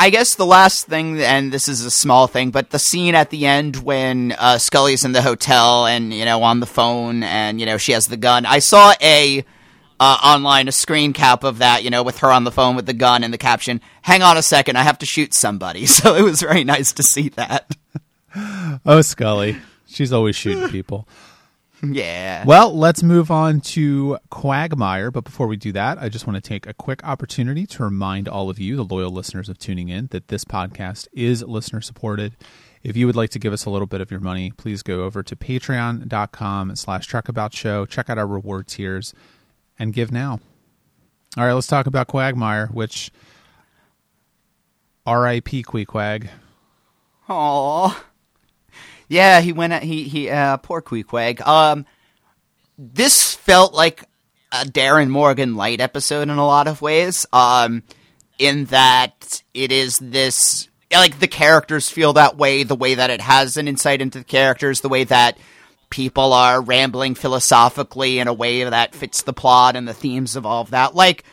I 0.00 0.10
guess 0.10 0.36
the 0.36 0.46
last 0.46 0.86
thing, 0.86 1.20
and 1.20 1.52
this 1.52 1.68
is 1.68 1.84
a 1.84 1.90
small 1.90 2.28
thing, 2.28 2.50
but 2.50 2.70
the 2.70 2.78
scene 2.78 3.16
at 3.16 3.30
the 3.30 3.46
end 3.46 3.76
when 3.76 4.32
uh, 4.38 4.58
Scully's 4.58 5.04
in 5.04 5.10
the 5.10 5.22
hotel 5.22 5.86
and 5.86 6.14
you 6.14 6.24
know 6.24 6.42
on 6.44 6.60
the 6.60 6.66
phone, 6.66 7.24
and 7.24 7.58
you 7.58 7.66
know 7.66 7.78
she 7.78 7.92
has 7.92 8.06
the 8.06 8.16
gun. 8.16 8.46
I 8.46 8.60
saw 8.60 8.92
a 9.02 9.44
uh, 10.00 10.18
online 10.22 10.68
a 10.68 10.72
screen 10.72 11.12
cap 11.12 11.42
of 11.42 11.58
that, 11.58 11.82
you 11.82 11.90
know, 11.90 12.04
with 12.04 12.18
her 12.18 12.30
on 12.30 12.44
the 12.44 12.52
phone 12.52 12.76
with 12.76 12.86
the 12.86 12.92
gun 12.92 13.24
and 13.24 13.34
the 13.34 13.38
caption, 13.38 13.80
"Hang 14.02 14.22
on 14.22 14.36
a 14.36 14.42
second, 14.42 14.76
I 14.76 14.82
have 14.82 14.98
to 14.98 15.06
shoot 15.06 15.34
somebody." 15.34 15.86
So 15.98 16.14
it 16.14 16.22
was 16.22 16.40
very 16.40 16.62
nice 16.62 16.92
to 16.92 17.02
see 17.02 17.30
that. 17.30 17.74
Oh, 18.86 19.00
Scully. 19.00 19.56
She's 19.88 20.12
always 20.12 20.36
shooting 20.36 20.68
people. 20.68 21.08
yeah. 21.92 22.44
Well, 22.44 22.76
let's 22.76 23.02
move 23.02 23.30
on 23.30 23.60
to 23.60 24.18
Quagmire. 24.30 25.10
But 25.10 25.24
before 25.24 25.46
we 25.46 25.56
do 25.56 25.72
that, 25.72 25.98
I 25.98 26.08
just 26.08 26.26
want 26.26 26.42
to 26.42 26.46
take 26.46 26.66
a 26.66 26.74
quick 26.74 27.04
opportunity 27.04 27.66
to 27.66 27.84
remind 27.84 28.28
all 28.28 28.50
of 28.50 28.58
you, 28.58 28.76
the 28.76 28.84
loyal 28.84 29.10
listeners 29.10 29.48
of 29.48 29.58
Tuning 29.58 29.88
In, 29.88 30.08
that 30.08 30.28
this 30.28 30.44
podcast 30.44 31.08
is 31.12 31.42
listener 31.42 31.80
supported. 31.80 32.36
If 32.82 32.96
you 32.96 33.06
would 33.06 33.16
like 33.16 33.30
to 33.30 33.38
give 33.38 33.52
us 33.52 33.64
a 33.64 33.70
little 33.70 33.86
bit 33.86 34.00
of 34.00 34.10
your 34.10 34.20
money, 34.20 34.52
please 34.56 34.82
go 34.82 35.02
over 35.02 35.22
to 35.22 35.36
patreon.com 35.36 36.76
slash 36.76 37.08
truckabout 37.08 37.52
show. 37.52 37.86
Check 37.86 38.08
out 38.08 38.18
our 38.18 38.26
reward 38.26 38.68
tiers 38.68 39.14
and 39.78 39.92
give 39.92 40.12
now. 40.12 40.40
All 41.36 41.44
right, 41.44 41.52
let's 41.52 41.66
talk 41.66 41.86
about 41.86 42.08
Quagmire, 42.08 42.68
which 42.68 43.10
R.I.P. 45.06 45.62
Queequeg. 45.62 46.28
Aw. 47.28 48.04
Yeah, 49.08 49.40
he 49.40 49.52
went. 49.52 49.72
At, 49.72 49.82
He 49.82 50.04
he. 50.04 50.30
Uh, 50.30 50.58
poor 50.58 50.80
Queequeg. 50.82 51.40
Um, 51.46 51.86
this 52.76 53.34
felt 53.34 53.74
like 53.74 54.04
a 54.52 54.64
Darin 54.64 55.10
Morgan 55.10 55.56
light 55.56 55.80
episode 55.80 56.28
in 56.28 56.38
a 56.38 56.46
lot 56.46 56.68
of 56.68 56.80
ways. 56.80 57.26
Um, 57.32 57.82
in 58.38 58.66
that 58.66 59.42
it 59.52 59.72
is 59.72 59.96
this 60.00 60.68
like 60.92 61.18
the 61.18 61.28
characters 61.28 61.90
feel 61.90 62.14
that 62.14 62.36
way, 62.36 62.62
the 62.62 62.74
way 62.74 62.94
that 62.94 63.10
it 63.10 63.20
has 63.20 63.56
an 63.56 63.68
insight 63.68 64.00
into 64.00 64.18
the 64.18 64.24
characters, 64.24 64.80
the 64.80 64.88
way 64.88 65.04
that 65.04 65.36
people 65.90 66.32
are 66.32 66.60
rambling 66.60 67.14
philosophically 67.14 68.18
in 68.18 68.28
a 68.28 68.32
way 68.32 68.64
that 68.64 68.94
fits 68.94 69.22
the 69.22 69.32
plot 69.32 69.76
and 69.76 69.86
the 69.86 69.94
themes 69.94 70.36
of 70.36 70.46
all 70.46 70.62
of 70.62 70.70
that. 70.70 70.94
Like, 70.94 71.24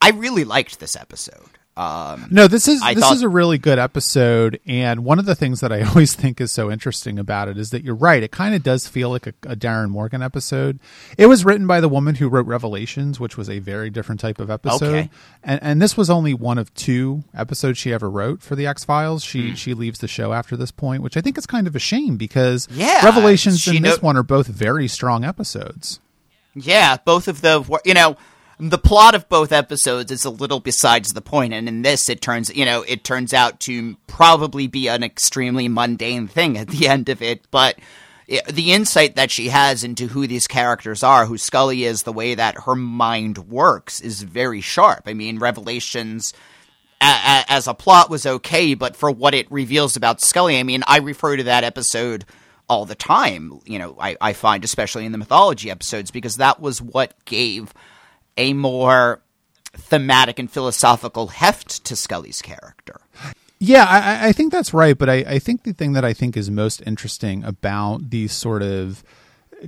I 0.00 0.10
really 0.10 0.44
liked 0.44 0.80
this 0.80 0.96
episode. 0.96 1.57
Um, 1.78 2.26
No, 2.32 2.48
this 2.48 2.66
is 2.66 2.82
I 2.82 2.94
this 2.94 3.04
thought- 3.04 3.14
is 3.14 3.22
a 3.22 3.28
really 3.28 3.56
good 3.56 3.78
episode, 3.78 4.58
and 4.66 5.04
one 5.04 5.20
of 5.20 5.26
the 5.26 5.36
things 5.36 5.60
that 5.60 5.70
I 5.72 5.82
always 5.88 6.12
think 6.12 6.40
is 6.40 6.50
so 6.50 6.72
interesting 6.72 7.20
about 7.20 7.46
it 7.46 7.56
is 7.56 7.70
that 7.70 7.84
you're 7.84 7.94
right. 7.94 8.20
It 8.20 8.32
kind 8.32 8.52
of 8.56 8.64
does 8.64 8.88
feel 8.88 9.10
like 9.10 9.28
a, 9.28 9.34
a 9.46 9.54
Darin 9.54 9.88
Morgan 9.90 10.20
episode. 10.20 10.80
It 11.16 11.26
was 11.26 11.44
written 11.44 11.68
by 11.68 11.80
the 11.80 11.88
woman 11.88 12.16
who 12.16 12.28
wrote 12.28 12.46
Revelations, 12.46 13.20
which 13.20 13.36
was 13.36 13.48
a 13.48 13.60
very 13.60 13.90
different 13.90 14.20
type 14.20 14.40
of 14.40 14.50
episode, 14.50 14.84
Okay. 14.86 15.10
and 15.44 15.62
and 15.62 15.80
this 15.80 15.96
was 15.96 16.10
only 16.10 16.34
one 16.34 16.58
of 16.58 16.74
two 16.74 17.22
episodes 17.32 17.78
she 17.78 17.92
ever 17.92 18.10
wrote 18.10 18.42
for 18.42 18.56
the 18.56 18.66
X 18.66 18.84
Files. 18.84 19.22
She 19.22 19.54
she 19.54 19.72
leaves 19.72 20.00
the 20.00 20.08
show 20.08 20.32
after 20.32 20.56
this 20.56 20.72
point, 20.72 21.02
which 21.04 21.16
I 21.16 21.20
think 21.20 21.38
is 21.38 21.46
kind 21.46 21.68
of 21.68 21.76
a 21.76 21.78
shame 21.78 22.16
because 22.16 22.66
Yeah, 22.72 23.04
Revelations 23.04 23.64
and 23.68 23.84
this 23.84 24.02
one 24.02 24.16
are 24.16 24.24
both 24.24 24.48
very 24.48 24.88
strong 24.88 25.24
episodes. 25.24 26.00
Yeah, 26.56 26.96
both 27.04 27.28
of 27.28 27.40
the 27.40 27.62
you 27.84 27.94
know 27.94 28.16
the 28.60 28.78
plot 28.78 29.14
of 29.14 29.28
both 29.28 29.52
episodes 29.52 30.10
is 30.10 30.24
a 30.24 30.30
little 30.30 30.60
besides 30.60 31.10
the 31.10 31.20
point, 31.20 31.52
and 31.52 31.68
in 31.68 31.82
this 31.82 32.08
it 32.08 32.20
turns 32.20 32.54
you 32.54 32.64
know 32.64 32.82
it 32.82 33.04
turns 33.04 33.32
out 33.32 33.60
to 33.60 33.96
probably 34.06 34.66
be 34.66 34.88
an 34.88 35.02
extremely 35.02 35.68
mundane 35.68 36.28
thing 36.28 36.56
at 36.58 36.68
the 36.68 36.88
end 36.94 37.08
of 37.08 37.22
it, 37.22 37.46
but. 37.50 37.78
the 38.52 38.72
insight 38.74 39.16
that 39.16 39.30
she 39.30 39.48
has 39.48 39.82
into 39.82 40.08
who 40.08 40.26
these 40.26 40.46
characters 40.46 41.02
are, 41.02 41.24
who 41.24 41.38
Scully 41.38 41.84
is, 41.84 42.02
the 42.02 42.12
way 42.12 42.34
that 42.34 42.64
her 42.66 42.74
mind 42.74 43.38
works 43.38 44.02
is 44.02 44.20
very 44.20 44.60
sharp. 44.60 45.04
I 45.06 45.14
mean, 45.14 45.38
Revelations 45.38 46.34
a- 47.00 47.06
a- 47.06 47.44
as 47.48 47.66
a 47.66 47.72
plot 47.72 48.10
was 48.10 48.26
okay, 48.26 48.74
but 48.74 48.96
for 48.96 49.10
what 49.10 49.32
it 49.32 49.50
reveals 49.50 49.96
about 49.96 50.20
Scully, 50.20 50.58
I 50.58 50.62
mean, 50.62 50.82
I 50.86 50.98
refer 50.98 51.38
to 51.38 51.44
that 51.44 51.64
episode 51.64 52.26
all 52.68 52.84
the 52.84 52.94
time. 52.94 53.60
You 53.64 53.78
know, 53.78 53.96
I, 53.98 54.14
I 54.20 54.34
find, 54.34 54.62
especially 54.62 55.06
in 55.06 55.12
the 55.12 55.16
mythology 55.18 55.70
episodes, 55.70 56.10
because 56.10 56.36
that 56.36 56.60
was 56.60 56.82
what 56.82 57.14
gave 57.24 57.72
a 58.38 58.54
more 58.54 59.20
thematic 59.74 60.38
and 60.38 60.50
philosophical 60.50 61.26
heft 61.28 61.84
to 61.84 61.94
Scully's 61.94 62.40
character. 62.40 63.00
Yeah, 63.60 63.84
I, 63.84 64.28
I- 64.28 64.32
think 64.32 64.52
that's 64.52 64.72
right. 64.72 64.96
But 64.96 65.10
I, 65.10 65.14
I 65.16 65.38
think 65.40 65.64
the 65.64 65.72
thing 65.72 65.92
that 65.92 66.04
I 66.04 66.12
think 66.14 66.36
is 66.36 66.50
most 66.50 66.80
interesting 66.86 67.42
about 67.44 68.08
these 68.10 68.32
sort 68.32 68.62
of 68.62 69.02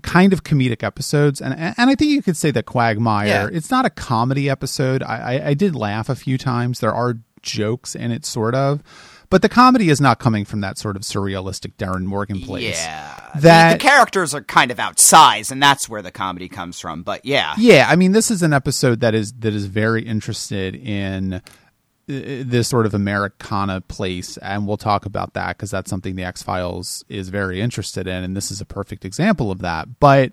kind 0.03 0.33
of 0.33 0.45
comedic 0.45 0.85
episodes, 0.85 1.41
and 1.43 1.53
and 1.59 1.91
I 1.91 1.95
think 1.97 2.13
you 2.13 2.23
could 2.23 2.37
say 2.37 2.53
that 2.53 2.65
Quagmire, 2.67 3.27
Yeah. 3.27 3.49
it's 3.53 3.71
not 3.71 3.85
a 3.85 3.91
comedy 3.91 4.49
episode. 4.49 5.03
I, 5.03 5.17
I, 5.39 5.47
I 5.49 5.55
did 5.55 5.75
laugh 5.75 6.09
a 6.09 6.15
few 6.15 6.39
times. 6.39 6.79
There 6.79 6.95
are 6.95 7.17
jokes 7.43 7.97
in 7.97 8.13
it, 8.13 8.25
sort 8.25 8.55
of. 8.55 8.83
But 9.31 9.43
the 9.43 9.49
comedy 9.49 9.91
is 9.91 10.01
not 10.01 10.19
coming 10.19 10.45
from 10.45 10.61
that 10.63 10.77
sort 10.77 10.97
of 10.97 11.03
surrealistic 11.03 11.77
Darin 11.77 12.05
Morgan 12.05 12.41
place. 12.41 12.77
Yeah. 12.83 13.31
The- 13.35 13.41
That 13.43 13.73
the, 13.75 13.79
characters 13.79 14.35
are 14.35 14.43
kind 14.43 14.73
of 14.73 14.79
outsized, 14.79 15.53
and 15.53 15.63
that's 15.63 15.89
where 15.89 16.03
the 16.03 16.11
comedy 16.11 16.49
comes 16.49 16.81
from. 16.81 17.05
But 17.05 17.25
yeah. 17.25 17.55
Yeah, 17.57 17.87
I 17.89 17.95
mean, 17.95 18.11
this 18.13 18.31
is 18.31 18.43
an 18.43 18.53
episode 18.53 19.01
that 19.01 19.15
is 19.15 19.33
that 19.35 19.55
is 19.55 19.67
very 19.67 20.03
interested 20.03 20.75
in 20.75 21.35
uh, 21.35 21.41
this 22.07 22.67
sort 22.67 22.87
of 22.87 22.95
Americana 22.95 23.81
place, 23.83 24.37
and 24.39 24.67
we'll 24.67 24.77
talk 24.77 25.07
about 25.07 25.35
that 25.35 25.57
because 25.57 25.71
that's 25.71 25.89
something 25.89 26.17
the 26.17 26.25
X 26.25 26.43
Files 26.43 27.05
is 27.09 27.29
very 27.29 27.61
interested 27.61 28.09
in, 28.09 28.25
and 28.25 28.37
this 28.37 28.51
is 28.51 28.61
a 28.61 28.67
perfect 28.67 29.05
example 29.05 29.53
of 29.53 29.61
that. 29.61 30.01
But 30.01 30.33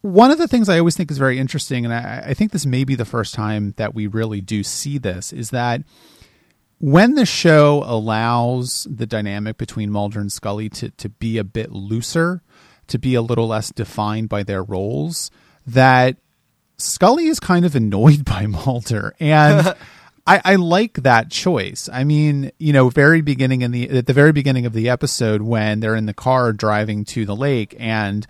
one 0.00 0.32
of 0.32 0.38
the 0.38 0.48
things 0.48 0.68
I 0.68 0.80
always 0.80 0.96
think 0.96 1.10
is 1.12 1.18
very 1.18 1.38
interesting, 1.38 1.84
and 1.84 1.94
I, 1.94 2.24
I 2.30 2.34
think 2.34 2.50
this 2.50 2.66
may 2.66 2.82
be 2.82 2.96
the 2.96 3.04
first 3.04 3.32
time 3.32 3.74
that 3.76 3.94
we 3.94 4.08
really 4.08 4.40
do 4.40 4.64
see 4.64 4.98
this, 4.98 5.32
is 5.32 5.50
that 5.50 5.82
when 6.80 7.14
the 7.14 7.26
show 7.26 7.84
allows 7.86 8.86
the 8.90 9.06
dynamic 9.06 9.58
between 9.58 9.90
Mulder 9.90 10.18
and 10.18 10.32
Scully 10.32 10.70
to, 10.70 10.90
to 10.90 11.10
be 11.10 11.36
a 11.36 11.44
bit 11.44 11.72
looser, 11.72 12.42
to 12.86 12.98
be 12.98 13.14
a 13.14 13.22
little 13.22 13.48
less 13.48 13.70
defined 13.70 14.30
by 14.30 14.42
their 14.42 14.62
roles, 14.62 15.30
that 15.66 16.16
Scully 16.78 17.26
is 17.26 17.38
kind 17.38 17.66
of 17.66 17.76
annoyed 17.76 18.24
by 18.24 18.46
Mulder. 18.46 19.14
And 19.20 19.74
I, 20.26 20.40
I 20.42 20.54
like 20.54 20.94
that 21.02 21.30
choice. 21.30 21.90
I 21.92 22.04
mean, 22.04 22.50
you 22.58 22.72
know, 22.72 22.88
very 22.88 23.20
beginning 23.20 23.60
in 23.60 23.72
the 23.72 23.90
at 23.90 24.06
the 24.06 24.14
very 24.14 24.32
beginning 24.32 24.64
of 24.64 24.72
the 24.72 24.88
episode 24.88 25.42
when 25.42 25.80
they're 25.80 25.94
in 25.94 26.06
the 26.06 26.14
car 26.14 26.52
driving 26.54 27.04
to 27.06 27.26
the 27.26 27.36
lake 27.36 27.74
and 27.78 28.26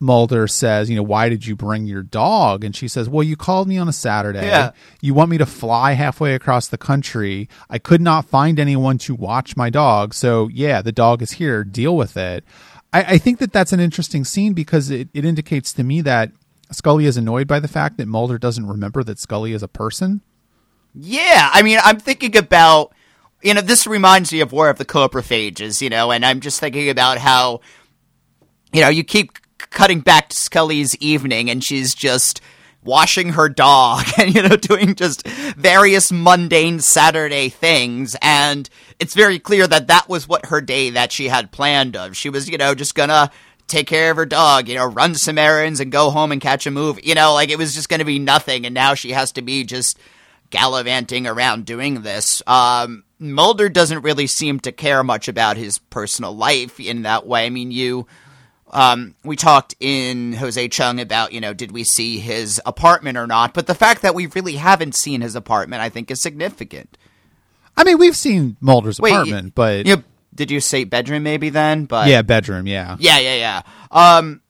Mulder 0.00 0.46
says, 0.46 0.88
you 0.88 0.96
know, 0.96 1.02
why 1.02 1.28
did 1.28 1.44
you 1.44 1.56
bring 1.56 1.86
your 1.86 2.02
dog? 2.02 2.62
And 2.62 2.74
she 2.74 2.86
says, 2.86 3.08
well, 3.08 3.22
you 3.22 3.36
called 3.36 3.66
me 3.66 3.78
on 3.78 3.88
a 3.88 3.92
Saturday. 3.92 4.46
Yeah. 4.46 4.70
You 5.00 5.12
want 5.12 5.30
me 5.30 5.38
to 5.38 5.46
fly 5.46 5.92
halfway 5.92 6.34
across 6.34 6.68
the 6.68 6.78
country. 6.78 7.48
I 7.68 7.78
could 7.78 8.00
not 8.00 8.26
find 8.26 8.60
anyone 8.60 8.98
to 8.98 9.14
watch 9.14 9.56
my 9.56 9.70
dog. 9.70 10.14
So, 10.14 10.48
yeah, 10.48 10.82
the 10.82 10.92
dog 10.92 11.20
is 11.20 11.32
here. 11.32 11.64
Deal 11.64 11.96
with 11.96 12.16
it. 12.16 12.44
I, 12.92 13.02
I 13.02 13.18
think 13.18 13.38
that 13.40 13.52
that's 13.52 13.72
an 13.72 13.80
interesting 13.80 14.24
scene 14.24 14.52
because 14.52 14.90
it, 14.90 15.08
it 15.12 15.24
indicates 15.24 15.72
to 15.74 15.82
me 15.82 16.00
that 16.02 16.30
Scully 16.70 17.06
is 17.06 17.16
annoyed 17.16 17.48
by 17.48 17.58
the 17.60 17.68
fact 17.68 17.96
that 17.96 18.06
Mulder 18.06 18.38
doesn't 18.38 18.66
remember 18.66 19.02
that 19.02 19.18
Scully 19.18 19.52
is 19.52 19.62
a 19.62 19.68
person. 19.68 20.20
Yeah, 20.94 21.50
I 21.52 21.62
mean, 21.62 21.78
I'm 21.82 21.98
thinking 21.98 22.36
about, 22.36 22.92
you 23.42 23.54
know, 23.54 23.60
this 23.60 23.86
reminds 23.86 24.32
me 24.32 24.40
of 24.40 24.52
War 24.52 24.68
of 24.68 24.78
the 24.78 24.84
Coprophages, 24.84 25.80
you 25.80 25.90
know, 25.90 26.10
and 26.10 26.24
I'm 26.24 26.40
just 26.40 26.60
thinking 26.60 26.88
about 26.88 27.18
how, 27.18 27.60
you 28.72 28.80
know, 28.80 28.88
you 28.88 29.04
keep 29.04 29.38
cutting 29.58 30.00
back 30.00 30.30
to 30.30 30.36
Scully's 30.36 30.96
evening 30.96 31.50
and 31.50 31.62
she's 31.62 31.94
just 31.94 32.40
washing 32.82 33.30
her 33.30 33.48
dog 33.48 34.04
and, 34.18 34.34
you 34.34 34.42
know, 34.42 34.56
doing 34.56 34.94
just 34.94 35.26
various 35.26 36.10
mundane 36.10 36.80
Saturday 36.80 37.48
things. 37.48 38.16
And 38.22 38.68
it's 38.98 39.14
very 39.14 39.38
clear 39.38 39.66
that 39.66 39.88
that 39.88 40.08
was 40.08 40.28
what 40.28 40.46
her 40.46 40.60
day 40.60 40.90
that 40.90 41.12
she 41.12 41.28
had 41.28 41.52
planned 41.52 41.96
of. 41.96 42.16
She 42.16 42.30
was, 42.30 42.48
you 42.48 42.58
know, 42.58 42.74
just 42.74 42.94
gonna 42.94 43.30
take 43.66 43.86
care 43.86 44.10
of 44.10 44.16
her 44.16 44.26
dog, 44.26 44.68
you 44.68 44.74
know, 44.74 44.86
run 44.86 45.14
some 45.14 45.38
errands 45.38 45.80
and 45.80 45.92
go 45.92 46.10
home 46.10 46.32
and 46.32 46.40
catch 46.40 46.66
a 46.66 46.70
movie. 46.70 47.02
You 47.04 47.14
know, 47.14 47.34
like 47.34 47.50
it 47.50 47.58
was 47.58 47.74
just 47.74 47.88
gonna 47.88 48.04
be 48.04 48.18
nothing. 48.18 48.64
And 48.64 48.74
now 48.74 48.94
she 48.94 49.12
has 49.12 49.32
to 49.32 49.42
be 49.42 49.64
just 49.64 49.98
gallivanting 50.50 51.26
around 51.26 51.66
doing 51.66 52.02
this. 52.02 52.42
Um, 52.46 53.04
Mulder 53.18 53.68
doesn't 53.68 54.02
really 54.02 54.26
seem 54.26 54.60
to 54.60 54.72
care 54.72 55.02
much 55.02 55.28
about 55.28 55.56
his 55.56 55.78
personal 55.78 56.34
life 56.34 56.78
in 56.78 57.02
that 57.02 57.26
way. 57.26 57.46
I 57.46 57.50
mean, 57.50 57.70
you, 57.70 58.06
um, 58.70 59.14
we 59.24 59.36
talked 59.36 59.74
in 59.80 60.34
Jose 60.34 60.68
Chung 60.68 61.00
about, 61.00 61.32
you 61.32 61.40
know, 61.40 61.54
did 61.54 61.72
we 61.72 61.84
see 61.84 62.18
his 62.18 62.60
apartment 62.66 63.16
or 63.16 63.26
not? 63.26 63.54
But 63.54 63.66
the 63.66 63.74
fact 63.74 64.02
that 64.02 64.14
we 64.14 64.26
really 64.26 64.56
haven't 64.56 64.94
seen 64.94 65.20
his 65.20 65.34
apartment, 65.34 65.82
I 65.82 65.88
think, 65.88 66.10
is 66.10 66.20
significant. 66.20 66.98
I 67.76 67.84
mean, 67.84 67.98
we've 67.98 68.16
seen 68.16 68.56
Mulder's 68.60 69.00
Wait, 69.00 69.12
apartment, 69.12 69.46
y- 69.46 69.52
but 69.54 69.86
you 69.86 70.04
did 70.34 70.50
you 70.50 70.60
say 70.60 70.84
bedroom 70.84 71.22
maybe 71.22 71.48
then? 71.50 71.84
But 71.84 72.08
yeah, 72.08 72.22
bedroom, 72.22 72.66
yeah. 72.66 72.96
yeah, 72.98 73.18
yeah, 73.18 73.34
yeah. 73.34 73.62
Um, 73.90 74.40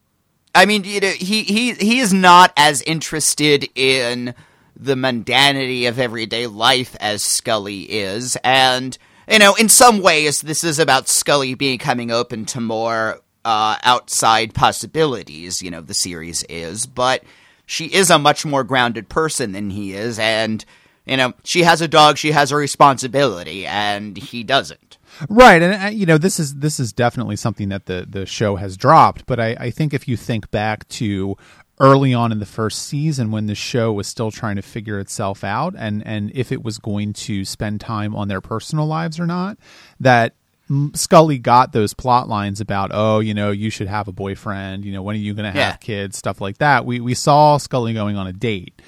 I 0.54 0.66
mean, 0.66 0.84
you 0.84 1.00
know, 1.00 1.10
he 1.10 1.42
he 1.42 1.72
he 1.74 1.98
is 2.00 2.12
not 2.12 2.52
as 2.56 2.82
interested 2.82 3.68
in 3.74 4.34
the 4.76 4.94
mundanity 4.94 5.88
of 5.88 5.98
everyday 5.98 6.46
life 6.46 6.96
as 7.00 7.22
Scully 7.22 7.82
is, 7.82 8.36
and 8.44 8.96
you 9.30 9.38
know, 9.38 9.54
in 9.54 9.68
some 9.68 10.00
ways, 10.00 10.40
this 10.40 10.64
is 10.64 10.78
about 10.78 11.08
Scully 11.08 11.54
becoming 11.54 12.10
open 12.10 12.44
to 12.46 12.60
more 12.60 13.20
uh, 13.48 13.78
outside 13.82 14.52
possibilities. 14.52 15.62
You 15.62 15.70
know, 15.70 15.80
the 15.80 15.94
series 15.94 16.42
is, 16.50 16.84
but 16.84 17.24
she 17.64 17.86
is 17.86 18.10
a 18.10 18.18
much 18.18 18.44
more 18.44 18.62
grounded 18.62 19.08
person 19.08 19.52
than 19.52 19.70
he 19.70 19.94
is, 19.94 20.18
and 20.18 20.62
you 21.06 21.16
know, 21.16 21.32
she 21.44 21.62
has 21.62 21.80
a 21.80 21.88
dog, 21.88 22.18
she 22.18 22.32
has 22.32 22.52
a 22.52 22.56
responsibility, 22.56 23.66
and 23.66 24.18
he 24.18 24.42
doesn't. 24.42 24.98
Right, 25.30 25.62
and 25.62 25.82
uh, 25.82 25.86
you 25.86 26.04
know 26.04 26.18
this 26.18 26.38
is 26.38 26.56
this 26.56 26.78
is 26.78 26.92
definitely 26.92 27.36
something 27.36 27.70
that 27.70 27.86
the 27.86 28.06
the 28.06 28.26
show 28.26 28.56
has 28.56 28.76
dropped. 28.76 29.24
But 29.24 29.40
I, 29.40 29.56
I 29.58 29.70
think 29.70 29.94
if 29.94 30.06
you 30.06 30.18
think 30.18 30.50
back 30.50 30.86
to 30.88 31.34
early 31.80 32.12
on 32.12 32.32
in 32.32 32.40
the 32.40 32.46
first 32.46 32.82
season 32.82 33.30
when 33.30 33.46
the 33.46 33.54
show 33.54 33.92
was 33.92 34.06
still 34.06 34.30
trying 34.30 34.56
to 34.56 34.62
figure 34.62 35.00
itself 35.00 35.42
out, 35.42 35.74
and 35.78 36.06
and 36.06 36.30
if 36.34 36.52
it 36.52 36.62
was 36.62 36.76
going 36.76 37.14
to 37.14 37.46
spend 37.46 37.80
time 37.80 38.14
on 38.14 38.28
their 38.28 38.42
personal 38.42 38.86
lives 38.86 39.18
or 39.18 39.26
not, 39.26 39.56
that 39.98 40.34
Scully 40.94 41.38
got 41.38 41.72
those 41.72 41.94
plot 41.94 42.28
lines 42.28 42.60
about 42.60 42.90
oh 42.92 43.20
you 43.20 43.32
know 43.34 43.50
you 43.50 43.70
should 43.70 43.88
have 43.88 44.06
a 44.08 44.12
boyfriend 44.12 44.84
you 44.84 44.92
know 44.92 45.02
when 45.02 45.16
are 45.16 45.18
you 45.18 45.32
going 45.34 45.44
to 45.44 45.50
have 45.50 45.56
Yeah. 45.56 45.76
kids 45.76 46.18
stuff 46.18 46.40
like 46.40 46.58
that. 46.58 46.84
We 46.84 47.00
we 47.00 47.14
saw 47.14 47.56
Scully 47.56 47.94
going 47.94 48.16
on 48.16 48.26
a 48.26 48.32
date. 48.32 48.80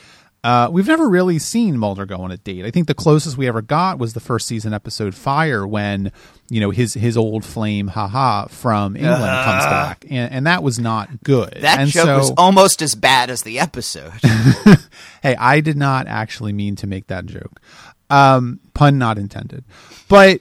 Uh, 0.42 0.70
we've 0.72 0.86
never 0.86 1.06
really 1.06 1.38
seen 1.38 1.76
Mulder 1.76 2.06
go 2.06 2.16
on 2.16 2.30
a 2.30 2.38
date. 2.38 2.64
I 2.64 2.70
think 2.70 2.86
the 2.86 2.94
closest 2.94 3.36
we 3.36 3.46
ever 3.46 3.60
got 3.60 3.98
was 3.98 4.14
the 4.14 4.20
first 4.20 4.46
season 4.46 4.72
episode 4.72 5.14
Fire, 5.14 5.66
when 5.66 6.12
you 6.48 6.60
know 6.62 6.70
his 6.70 6.94
his 6.94 7.14
old 7.18 7.44
flame, 7.44 7.88
haha, 7.88 8.46
from 8.46 8.96
England 8.96 9.20
comes 9.20 9.64
back, 9.66 10.06
and, 10.08 10.32
and 10.32 10.46
that 10.46 10.62
was 10.62 10.78
not 10.78 11.22
good. 11.24 11.58
That 11.60 11.80
and 11.80 11.90
joke 11.90 12.06
so, 12.06 12.16
was 12.16 12.30
almost 12.38 12.80
as 12.80 12.94
bad 12.94 13.28
as 13.28 13.42
the 13.42 13.58
episode. 13.58 14.12
hey, 15.22 15.36
I 15.36 15.60
did 15.60 15.76
not 15.76 16.06
actually 16.06 16.54
mean 16.54 16.74
to 16.76 16.86
make 16.86 17.08
that 17.08 17.26
joke, 17.26 17.60
um, 18.08 18.60
pun 18.72 18.96
not 18.96 19.18
intended, 19.18 19.62
but 20.08 20.40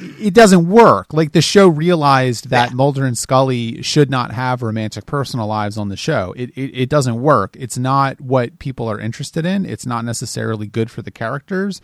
it 0.00 0.34
doesn't 0.34 0.68
work. 0.68 1.12
Like 1.12 1.32
the 1.32 1.42
show 1.42 1.68
realized 1.68 2.50
that 2.50 2.70
Yeah. 2.70 2.74
Mulder 2.74 3.06
and 3.06 3.18
Scully 3.18 3.82
should 3.82 4.10
not 4.10 4.32
have 4.32 4.62
romantic 4.62 5.06
personal 5.06 5.46
lives 5.46 5.76
on 5.78 5.88
the 5.88 5.96
show. 5.96 6.34
It, 6.36 6.50
it 6.56 6.82
it 6.82 6.88
doesn't 6.88 7.20
work. 7.20 7.56
It's 7.58 7.78
not 7.78 8.20
what 8.20 8.58
people 8.58 8.90
are 8.90 9.00
interested 9.00 9.46
in. 9.46 9.66
It's 9.66 9.86
not 9.86 10.04
necessarily 10.04 10.66
good 10.66 10.90
for 10.90 11.02
the 11.02 11.10
characters. 11.10 11.80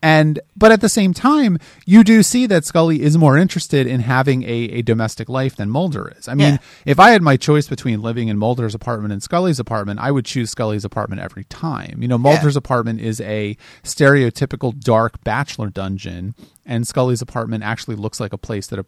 And 0.00 0.38
but 0.56 0.70
at 0.70 0.80
the 0.80 0.88
same 0.88 1.12
time, 1.12 1.58
you 1.84 2.04
do 2.04 2.22
see 2.22 2.46
that 2.46 2.64
Scully 2.64 3.02
is 3.02 3.18
more 3.18 3.36
interested 3.36 3.84
in 3.86 3.98
having 4.00 4.44
a, 4.44 4.46
a 4.78 4.82
domestic 4.82 5.28
life 5.28 5.56
than 5.56 5.70
Mulder 5.70 6.12
is. 6.16 6.28
I 6.28 6.34
mean, 6.34 6.52
Yeah. 6.54 6.58
if 6.86 7.00
I 7.00 7.10
had 7.10 7.20
my 7.20 7.36
choice 7.36 7.66
between 7.66 8.00
living 8.00 8.28
in 8.28 8.38
Mulder's 8.38 8.76
apartment 8.76 9.12
and 9.12 9.20
Scully's 9.22 9.58
apartment, 9.58 9.98
I 9.98 10.12
would 10.12 10.24
choose 10.24 10.50
Scully's 10.50 10.84
apartment 10.84 11.20
every 11.20 11.44
time. 11.44 11.98
You 12.00 12.06
know, 12.06 12.18
Mulder's 12.18 12.54
apartment 12.56 13.00
is 13.00 13.20
a 13.22 13.56
stereotypical 13.82 14.78
dark 14.78 15.22
bachelor 15.24 15.68
dungeon, 15.68 16.34
and 16.64 16.86
Scully's 16.86 17.20
apartment 17.22 17.64
actually 17.64 17.96
looks 17.96 18.20
like 18.20 18.32
a 18.32 18.38
place 18.38 18.68
that 18.68 18.78
a, 18.78 18.86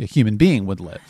a 0.00 0.06
human 0.06 0.36
being 0.36 0.66
would 0.66 0.80
live. 0.80 1.00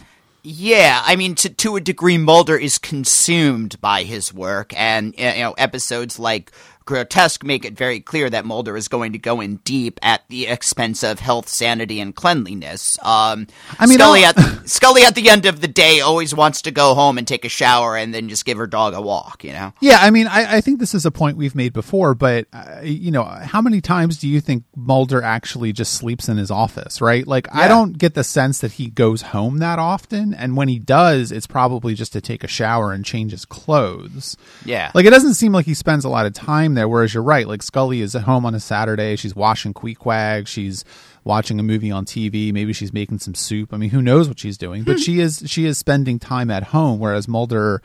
Yeah, 0.43 1.03
I 1.05 1.17
mean, 1.17 1.35
to 1.37 1.51
to 1.51 1.77
a 1.77 1.81
degree, 1.83 2.17
Mulder 2.17 2.57
is 2.57 2.79
consumed 2.79 3.79
by 3.81 4.05
his 4.05 4.33
work, 4.33 4.73
and 4.75 5.15
you 5.19 5.25
know, 5.25 5.53
episodes 5.59 6.19
like 6.19 6.51
Grotesque 6.91 7.45
make 7.45 7.65
it 7.65 7.75
very 7.77 8.01
clear 8.01 8.29
that 8.29 8.45
Mulder 8.45 8.77
is 8.77 8.89
going 8.89 9.13
to 9.13 9.19
go 9.19 9.41
in 9.41 9.57
deep 9.59 10.01
at 10.03 10.23
the 10.29 10.49
expense 10.49 11.05
of 11.05 11.21
health, 11.21 11.49
sanity, 11.49 12.01
and 12.01 12.13
cleanliness. 12.17 12.99
Um, 13.01 13.47
I 13.79 13.87
mean, 13.87 13.99
Scully 13.99 14.25
I'll- 14.25 14.33
at 14.37 14.69
Scully 14.69 15.03
at 15.05 15.15
the 15.15 15.31
end 15.31 15.47
of 15.47 15.61
the 15.61 15.69
day 15.69 16.01
always 16.01 16.35
wants 16.35 16.63
to 16.63 16.73
go 16.73 16.95
home 16.95 17.17
and 17.17 17.29
take 17.29 17.45
a 17.45 17.49
shower 17.49 17.97
and 17.97 18.13
then 18.13 18.29
just 18.29 18.45
give 18.45 18.59
her 18.59 18.67
dog 18.67 18.95
a 18.95 19.01
walk. 19.01 19.45
You 19.45 19.53
know. 19.53 19.73
Yeah, 19.81 19.99
I 20.01 20.11
mean, 20.11 20.27
I, 20.27 20.57
I 20.57 20.61
think 20.61 20.81
this 20.81 20.93
is 20.93 21.07
a 21.07 21.13
point 21.13 21.37
we've 21.37 21.55
made 21.55 21.73
before, 21.73 22.15
but 22.17 22.49
uh, 22.53 22.81
you 22.83 23.13
know, 23.13 23.23
how 23.23 23.61
many 23.63 23.81
times 23.81 24.19
do 24.19 24.27
you 24.29 24.41
think 24.41 24.65
Mulder 24.75 25.23
actually 25.23 25.73
just 25.73 25.95
sleeps 25.95 26.29
in 26.29 26.39
his 26.39 26.51
office? 26.51 27.01
Right? 27.01 27.25
Like, 27.25 27.47
I 27.55 27.69
don't 27.69 27.99
get 27.99 28.15
the 28.15 28.25
sense 28.25 28.59
that 28.59 28.73
he 28.73 28.89
goes 28.89 29.23
home 29.23 29.59
that 29.59 29.79
often, 29.79 30.35
and 30.35 30.57
when 30.57 30.67
he 30.67 30.81
does, 30.81 31.31
it's 31.31 31.47
probably 31.47 31.95
just 31.95 32.13
to 32.15 32.21
take 32.21 32.43
a 32.43 32.49
shower 32.49 32.93
and 32.93 33.05
change 33.05 33.31
his 33.31 33.45
clothes. 33.45 34.37
Yeah. 34.65 34.91
Like, 34.93 35.07
it 35.07 35.11
doesn't 35.11 35.35
seem 35.35 35.53
like 35.53 35.67
he 35.67 35.75
spends 35.75 36.05
a 36.05 36.09
lot 36.09 36.27
of 36.27 36.33
time 36.33 36.75
there. 36.75 36.80
Whereas 36.89 37.15
you're 37.15 37.23
right, 37.23 37.47
like 37.47 37.63
Scully 37.63 38.01
is 38.01 38.15
at 38.15 38.23
home 38.23 38.45
on 38.47 38.55
a 38.55 38.61
Saturday, 38.61 39.17
she's 39.17 39.35
washing 39.37 39.75
Queequeg, 39.75 40.47
she's 40.47 40.85
watching 41.25 41.61
a 41.61 41.63
movie 41.63 41.91
on 41.91 42.05
TV, 42.05 42.53
maybe 42.53 42.73
she's 42.73 42.93
making 42.93 43.19
some 43.19 43.35
soup. 43.35 43.73
I 43.73 43.77
mean, 43.77 43.91
who 43.91 44.01
knows 44.03 44.29
what 44.29 44.39
she's 44.39 44.57
doing? 44.59 44.83
But 44.85 44.99
she 45.05 45.21
is 45.21 45.43
she 45.47 45.67
is 45.67 45.79
spending 45.79 46.19
time 46.19 46.51
at 46.51 46.65
home, 46.65 46.99
whereas 47.01 47.27
Mulder 47.29 47.83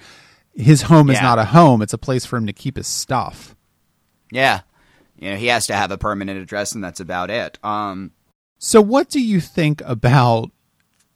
his 0.54 0.84
home 0.84 1.10
is 1.10 1.18
Yeah. 1.18 1.24
not 1.24 1.40
a 1.40 1.46
home 1.46 1.82
it's 1.82 1.92
a 1.94 1.98
place 1.98 2.26
for 2.26 2.38
him 2.38 2.48
to 2.48 2.54
keep 2.54 2.78
his 2.78 2.88
stuff 2.88 3.56
Yeah. 4.32 4.62
You 5.20 5.32
know, 5.32 5.36
he 5.38 5.48
has 5.48 5.66
to 5.68 5.74
have 5.76 5.92
a 5.92 5.98
permanent 5.98 6.40
address, 6.40 6.74
and 6.74 6.84
that's 6.84 7.00
about 7.00 7.30
it. 7.30 7.58
Um, 7.64 8.12
so 8.58 8.82
what 8.82 9.10
do 9.10 9.22
you 9.22 9.40
think 9.42 9.82
about 9.86 10.52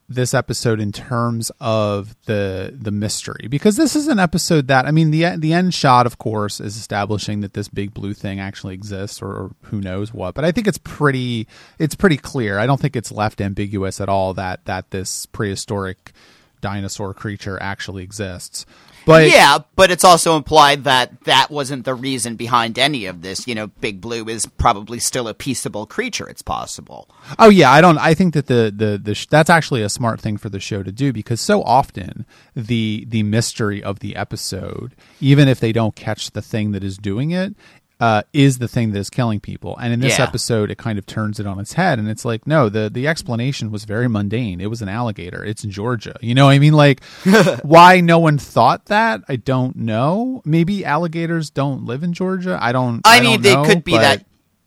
this 0.10 0.34
episode 0.34 0.80
in 0.80 0.92
terms 0.92 1.52
of 1.60 2.16
the 2.26 2.76
the 2.76 2.92
mystery. 2.92 3.48
Because 3.48 3.78
this 3.78 3.96
is 3.96 4.08
an 4.08 4.20
episode 4.20 4.68
that 4.68 4.86
I 4.86 4.92
mean 4.92 5.12
the 5.12 5.38
the 5.38 5.54
end 5.54 5.74
shot 5.74 6.06
of 6.06 6.18
course 6.18 6.60
is 6.60 6.76
establishing 6.76 7.42
that 7.42 7.54
this 7.54 7.68
big 7.68 7.94
blue 7.94 8.16
thing 8.16 8.40
actually 8.40 8.74
exists 8.74 9.22
or, 9.22 9.28
or 9.28 9.52
who 9.64 9.80
knows 9.80 10.14
what. 10.14 10.34
But 10.34 10.46
I 10.46 10.52
think 10.52 10.68
it's 10.68 10.80
pretty 10.80 11.48
it's 11.78 11.96
pretty 11.96 12.18
clear. 12.18 12.58
I 12.58 12.66
don't 12.66 12.82
think 12.82 12.96
it's 12.96 13.12
left 13.12 13.40
ambiguous 13.40 14.02
at 14.02 14.10
all 14.10 14.34
that 14.34 14.66
that 14.66 14.90
this 14.90 15.28
prehistoric 15.28 16.12
dinosaur 16.60 17.14
creature 17.14 17.58
actually 17.62 18.04
exists 18.04 18.66
but 19.10 19.30
yeah, 19.30 19.60
but 19.76 19.92
it's 19.92 20.04
also 20.04 20.36
implied 20.36 20.84
that 20.84 21.24
that 21.24 21.50
wasn't 21.50 21.86
the 21.86 21.96
reason 21.96 22.36
behind 22.36 22.78
any 22.78 23.06
of 23.06 23.22
this. 23.22 23.48
You 23.48 23.56
know, 23.56 23.68
Big 23.68 24.00
Blue 24.02 24.28
is 24.28 24.46
probably 24.46 25.00
still 25.00 25.28
a 25.28 25.34
peaceable 25.34 25.86
creature. 25.86 26.30
It's 26.30 26.44
possible. 26.44 27.10
Oh 27.40 27.50
yeah, 27.50 27.72
I 27.72 27.82
don't. 27.82 27.98
I 27.98 28.14
think 28.14 28.34
that 28.36 28.46
the 28.48 28.72
the 28.76 29.00
the 29.02 29.16
sh- 29.16 29.26
that's 29.28 29.50
actually 29.50 29.82
a 29.82 29.90
smart 29.90 30.22
thing 30.22 30.38
for 30.38 30.50
the 30.50 30.60
show 30.60 30.84
to 30.84 30.92
do 30.92 31.12
because 31.12 31.42
so 31.42 31.64
often 31.64 32.26
the 32.56 33.06
the 33.08 33.24
mystery 33.24 33.84
of 33.84 34.00
the 34.00 34.16
episode, 34.16 34.96
even 35.20 35.48
if 35.48 35.60
they 35.60 35.72
don't 35.72 35.96
catch 35.96 36.32
the 36.32 36.42
thing 36.42 36.72
that 36.74 36.84
is 36.84 36.98
doing 36.98 37.32
it, 37.32 37.56
uh, 38.00 38.22
is 38.32 38.60
the 38.60 38.68
thing 38.68 38.92
that 38.92 39.00
is 39.00 39.10
killing 39.10 39.40
people. 39.42 39.76
And 39.78 39.92
in 39.92 40.00
this 40.00 40.18
Yeah. 40.20 40.24
episode, 40.26 40.72
it 40.72 40.78
kind 40.78 40.98
of 40.98 41.06
turns 41.06 41.40
it 41.40 41.46
on 41.46 41.60
its 41.60 41.74
head, 41.74 42.00
and 42.00 42.08
it's 42.08 42.24
like, 42.24 42.48
no, 42.48 42.70
the 42.70 42.90
the 42.90 43.08
explanation 43.08 43.72
was 43.72 43.84
very 43.86 44.08
mundane. 44.08 44.62
It 44.62 44.70
was 44.70 44.82
an 44.82 44.88
alligator. 44.90 45.44
It's 45.44 45.64
in 45.64 45.72
Georgia. 45.72 46.16
You 46.22 46.34
know, 46.34 46.46
what 46.46 46.52
I 46.52 46.60
mean, 46.60 46.74
like, 46.74 47.04
why 47.64 48.00
no 48.02 48.20
one 48.20 48.38
thought 48.38 48.86
that? 48.86 49.22
I 49.28 49.36
don't 49.36 49.76
know. 49.76 50.42
Maybe 50.46 50.86
alligators 50.86 51.50
don't 51.50 51.86
live 51.86 52.04
in 52.04 52.14
Georgia. 52.14 52.58
I 52.62 52.72
don't. 52.72 53.02
I, 53.06 53.18
I 53.18 53.22
mean, 53.22 53.32
don't 53.34 53.42
they 53.44 53.54
know, 53.56 53.64
could 53.66 53.84
be 53.84 53.92
but- 53.94 54.02
that. 54.02 54.26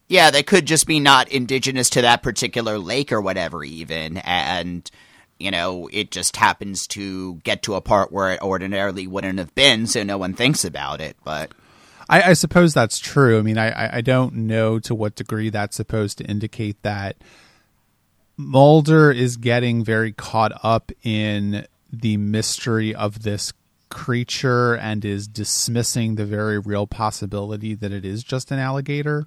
Yeah, 0.09 0.31
they 0.31 0.43
could 0.43 0.67
just 0.67 0.87
be 0.87 1.01
not 1.01 1.29
indigenous 1.29 1.89
to 1.91 2.03
that 2.03 2.23
particular 2.23 2.79
lake 2.79 3.13
or 3.13 3.23
whatever, 3.23 3.65
even. 3.65 4.19
And 4.19 4.91
You 5.41 5.51
know, 5.51 5.89
it 5.91 6.11
just 6.13 6.37
happens 6.37 6.87
to 6.89 7.37
get 7.45 7.63
to 7.63 7.75
a 7.75 7.81
part 7.81 8.13
where 8.13 8.31
it 8.33 8.43
ordinarily 8.43 9.07
wouldn't 9.09 9.39
have 9.41 9.55
been, 9.55 9.87
so 9.89 10.03
no 10.05 10.19
one 10.19 10.35
thinks 10.35 10.65
about 10.67 11.01
it. 11.01 11.17
But 11.25 11.51
I, 12.13 12.23
I 12.31 12.33
suppose 12.35 12.75
that's 12.75 12.99
true. 12.99 13.39
I 13.39 13.43
mean, 13.43 13.59
I, 13.59 13.97
I- 13.99 14.01
don't 14.03 14.35
know 14.35 14.79
to 14.81 14.95
what 14.95 15.15
degree 15.15 15.49
that's 15.51 15.77
supposed 15.77 16.19
to 16.19 16.25
indicate 16.25 16.81
that 16.83 17.17
Mulder 18.37 19.11
is 19.11 19.37
getting 19.37 19.85
very 19.85 20.13
caught 20.13 20.53
up 20.65 20.91
in 21.03 21.67
the 21.93 22.17
mystery 22.17 22.95
of 22.95 23.23
this 23.23 23.53
creature 23.91 24.75
and 24.75 25.05
is 25.05 25.29
dismissing 25.29 26.15
the 26.15 26.25
very 26.25 26.59
real 26.59 26.87
possibility 26.87 27.75
that 27.75 27.93
it 27.93 28.05
is 28.05 28.25
just 28.25 28.51
an 28.51 28.59
alligator. 28.59 29.27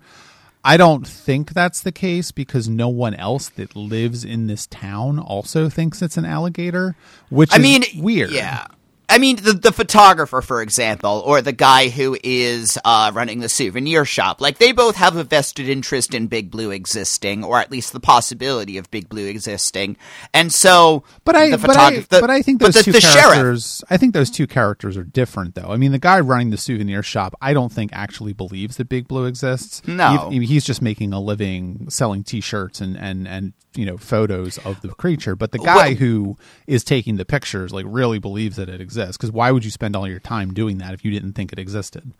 I 0.64 0.78
don't 0.78 1.08
think 1.08 1.54
that's 1.54 1.82
the 1.82 1.92
case 1.92 2.32
because 2.32 2.68
no 2.68 2.90
one 2.90 3.14
else 3.14 3.50
that 3.50 3.76
lives 3.76 4.26
in 4.26 4.48
this 4.48 4.66
town 4.66 5.20
also 5.20 5.70
thinks 5.70 6.02
it's 6.02 6.18
an 6.18 6.26
alligator, 6.26 6.96
which 7.30 7.54
I 7.54 7.58
is 7.58 7.62
mean, 7.62 7.84
weird. 8.04 8.32
Yeah. 8.32 8.66
I 9.08 9.18
mean, 9.18 9.38
the, 9.38 9.53
the 9.53 9.72
photographer, 9.72 10.41
for 10.41 10.62
example, 10.62 11.22
or 11.26 11.41
the 11.41 11.51
guy 11.51 11.89
who 11.89 12.18
is 12.24 12.78
uh, 12.84 13.12
running 13.14 13.39
the 13.39 13.49
souvenir 13.49 14.03
shop, 14.06 14.41
like 14.41 14.58
they 14.58 14.72
both 14.72 14.95
have 14.95 15.16
a 15.16 15.24
vested 15.24 15.70
interest 15.70 16.14
in 16.14 16.28
Big 16.28 16.49
Blue 16.51 16.72
existing, 16.72 17.43
or 17.43 17.60
at 17.60 17.72
least 17.72 17.93
the 17.93 17.99
possibility 17.99 18.78
of 18.78 18.89
Big 18.91 19.08
Blue 19.10 19.26
existing. 19.28 19.97
And 20.34 20.51
so, 20.53 21.03
But 21.24 21.36
I, 21.36 21.51
the 21.51 21.58
but 21.60 21.78
I, 21.78 21.99
the- 21.99 22.08
but 22.22 22.30
I 22.30 22.41
think 22.41 22.62
those 22.62 22.74
the, 22.74 22.84
two 22.84 22.91
the 22.93 23.01
sheriff, 23.01 23.26
characters. 23.34 23.84
I 23.89 23.97
think 23.97 24.14
those 24.14 24.30
two 24.32 24.47
characters 24.47 24.97
are 24.97 25.03
different, 25.03 25.56
though. 25.56 25.70
I 25.70 25.78
mean, 25.78 25.91
the 25.91 25.99
guy 25.99 26.20
running 26.20 26.49
the 26.49 26.58
souvenir 26.58 27.03
shop, 27.03 27.36
I 27.41 27.53
don't 27.53 27.72
think 27.72 27.91
actually 27.93 28.34
believes 28.34 28.78
that 28.78 28.89
Big 28.89 29.08
Blue 29.08 29.26
exists. 29.26 29.86
No. 29.88 30.30
He- 30.32 30.45
he's 30.45 30.66
just 30.66 30.82
making 30.82 31.14
a 31.14 31.20
living 31.20 31.89
selling 31.89 32.24
T-shirts 32.24 32.82
and 32.82 32.97
and 32.97 33.28
and 33.28 33.53
you 33.76 33.86
know 33.86 33.97
photos 33.97 34.58
of 34.60 34.82
the 34.82 34.89
creature. 34.89 35.36
But 35.36 35.51
the 35.51 35.60
guy 35.60 35.76
Well- 35.89 35.95
who 35.95 36.38
is 36.66 36.84
taking 36.84 37.18
the 37.18 37.26
pictures 37.26 37.72
like 37.74 37.86
really 37.88 38.20
believes 38.20 38.56
that 38.56 38.70
it 38.70 38.82
exists. 38.82 38.95
Because 38.96 39.32
why 39.32 39.52
would 39.52 39.66
you 39.66 39.72
spend 39.72 39.96
all 39.96 40.08
your 40.08 40.20
time 40.20 40.54
doing 40.54 40.78
that 40.80 40.93
if 40.93 41.04
you 41.06 41.12
didn't 41.12 41.34
think 41.34 41.52
it 41.52 41.60
existed? 41.60 42.12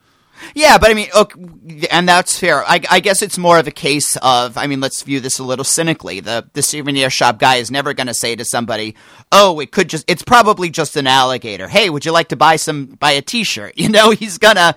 Yeah, 0.54 0.78
but 0.78 0.92
I 0.92 0.94
mean, 0.94 1.08
okay, 1.16 1.88
and 1.92 2.08
that's 2.08 2.38
fair. 2.38 2.64
I, 2.66 2.82
I 2.90 3.00
guess 3.00 3.22
it's 3.22 3.38
more 3.38 3.58
of 3.58 3.68
a 3.68 3.72
case 3.72 4.18
of, 4.18 4.58
I 4.58 4.68
mean, 4.68 4.80
let's 4.82 5.02
view 5.02 5.20
this 5.20 5.40
a 5.40 5.44
little 5.44 5.66
cynically. 5.66 6.20
The 6.20 6.50
the 6.54 6.62
souvenir 6.62 7.10
shop 7.10 7.40
guy 7.40 7.56
is 7.56 7.72
never 7.72 7.94
going 7.94 8.08
to 8.08 8.14
say 8.14 8.36
to 8.36 8.46
somebody, 8.46 8.96
"Oh, 9.32 9.60
it 9.60 9.72
could 9.72 9.90
just, 9.90 10.10
it's 10.10 10.24
probably 10.24 10.70
just 10.70 10.96
an 10.98 11.08
alligator." 11.08 11.68
Hey, 11.68 11.90
would 11.90 12.06
you 12.06 12.12
like 12.12 12.30
to 12.30 12.36
buy 12.36 12.58
some, 12.58 12.86
buy 12.86 13.12
a 13.12 13.22
T-shirt? 13.22 13.76
You 13.86 13.90
know, 13.90 14.12
he's 14.12 14.38
gonna. 14.40 14.76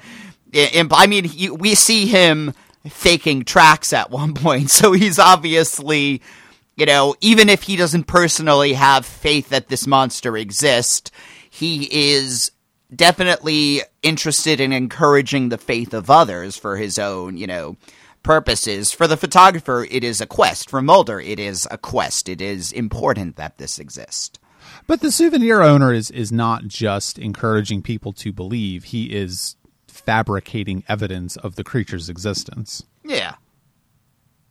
I 0.55 1.07
mean, 1.07 1.24
he, 1.24 1.51
we 1.51 1.74
see 1.74 2.07
him 2.07 2.53
faking 2.86 3.44
tracks 3.44 3.92
at 3.92 4.11
one 4.11 4.34
point, 4.34 4.70
so 4.78 4.92
he's 4.92 5.18
obviously, 5.18 6.20
you 6.76 6.86
know, 6.86 7.14
even 7.20 7.49
if 7.49 7.62
he 7.62 7.76
doesn't 7.76 8.05
personally 8.05 8.74
have 8.74 9.07
faith 9.07 9.49
that 9.49 9.68
this 9.68 9.86
monster 9.86 10.36
exists, 10.36 11.11
he 11.59 11.88
is 11.90 12.52
definitely 12.94 13.82
interested 14.02 14.61
in 14.61 14.72
encouraging 14.72 15.48
the 15.48 15.59
faith 15.59 15.92
of 15.92 16.09
others 16.09 16.56
for 16.56 16.76
his 16.76 17.00
own, 17.00 17.36
you 17.36 17.48
know, 17.48 17.76
purposes. 18.22 18.92
For 18.92 19.09
the 19.09 19.16
photographer, 19.16 19.84
it 19.90 20.04
is 20.04 20.20
a 20.20 20.26
quest. 20.26 20.70
For 20.70 20.80
Mulder, 20.80 21.18
it 21.18 21.40
is 21.40 21.66
a 21.70 21.76
quest. 21.76 22.28
It 22.28 22.40
is 22.40 22.70
important 22.70 23.34
that 23.36 23.59
this 23.59 23.80
exists. 23.80 24.38
But 24.86 25.00
the 25.00 25.11
souvenir 25.11 25.62
owner 25.62 25.92
is 25.92 26.12
is 26.12 26.30
not 26.30 26.68
just 26.68 27.18
encouraging 27.18 27.82
people 27.82 28.12
to 28.14 28.32
believe; 28.32 28.84
he 28.84 29.06
is 29.06 29.56
fabricating 29.88 30.84
evidence 30.88 31.36
of 31.36 31.56
the 31.56 31.64
creature's 31.64 32.09
existence. 32.09 32.84
Yeah. 33.04 33.34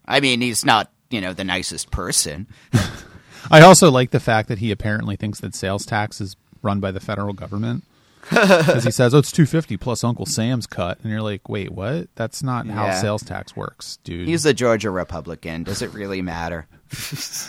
I 0.06 0.20
mean, 0.20 0.42
he's 0.42 0.66
not, 0.66 0.92
you 1.10 1.22
know, 1.22 1.34
the 1.34 1.44
nicest 1.46 1.90
person. 1.90 2.48
I 3.52 3.62
also 3.62 3.90
like 3.90 4.12
the 4.12 4.20
fact 4.20 4.50
that 4.50 4.58
he 4.60 4.72
apparently 4.72 5.16
thinks 5.16 5.40
that 5.40 5.56
sales 5.56 5.86
tax 5.86 6.20
is 6.20 6.36
run 6.62 6.80
by 6.80 6.92
the 6.92 7.00
federal 7.00 7.34
government. 7.34 7.84
Because 8.30 8.84
he 8.84 8.92
says, 8.92 9.14
"Oh, 9.16 9.20
it's 9.20 9.32
two 9.32 9.46
fifty 9.46 9.78
plus 9.78 10.04
Uncle 10.04 10.26
Sam's 10.26 10.68
cut," 10.68 11.00
and 11.02 11.10
you're 11.12 11.22
like, 11.22 11.48
"Wait, 11.48 11.72
what? 11.72 12.10
That's 12.16 12.44
not 12.44 12.68
how 12.68 12.88
Yeah. 12.88 13.00
sales 13.00 13.24
tax 13.24 13.56
works, 13.56 14.00
dude." 14.04 14.28
He's 14.28 14.46
a 14.46 14.54
Georgia 14.54 14.92
Republican. 14.92 15.64
Does 15.64 15.82
it 15.82 15.94
really 15.94 16.22
matter? 16.22 16.68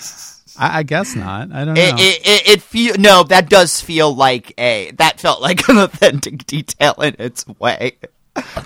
I, 0.59 0.78
I 0.78 0.82
guess 0.84 1.16
not. 1.16 1.50
I 1.52 1.64
don't 1.64 1.74
know. 1.74 1.80
It, 1.80 1.94
it, 1.98 2.20
it, 2.26 2.48
it 2.48 2.62
feel 2.62 2.94
no, 2.96 3.24
that 3.24 3.48
does 3.48 3.80
feel 3.80 4.14
like 4.14 4.54
a 4.59 4.92
that 4.98 5.18
felt 5.18 5.40
like 5.42 5.68
an 5.68 5.78
authentic 5.78 6.46
detail 6.46 6.94
in 7.02 7.16
its 7.18 7.44
way. 7.59 7.96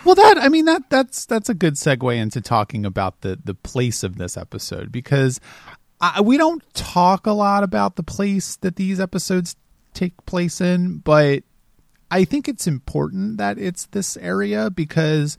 well, 0.04 0.14
that 0.14 0.36
I 0.38 0.48
mean 0.50 0.66
that 0.66 0.90
that's 0.90 1.24
that's 1.24 1.48
a 1.48 1.54
good 1.54 1.74
segue 1.74 2.14
into 2.14 2.40
talking 2.42 2.84
about 2.84 3.22
the 3.22 3.38
the 3.42 3.54
place 3.54 4.02
of 4.02 4.18
this 4.18 4.36
episode 4.36 4.92
because 4.92 5.40
I, 6.00 6.20
we 6.20 6.36
don't 6.36 6.62
talk 6.74 7.26
a 7.26 7.32
lot 7.32 7.62
about 7.62 7.96
the 7.96 8.02
place 8.02 8.56
that 8.56 8.76
these 8.76 9.00
episodes 9.00 9.56
take 9.94 10.24
place 10.26 10.60
in, 10.60 10.98
but 10.98 11.42
I 12.10 12.24
think 12.24 12.48
it's 12.48 12.66
important 12.66 13.38
that 13.38 13.58
it's 13.58 13.86
this 13.86 14.16
area 14.18 14.70
because 14.70 15.38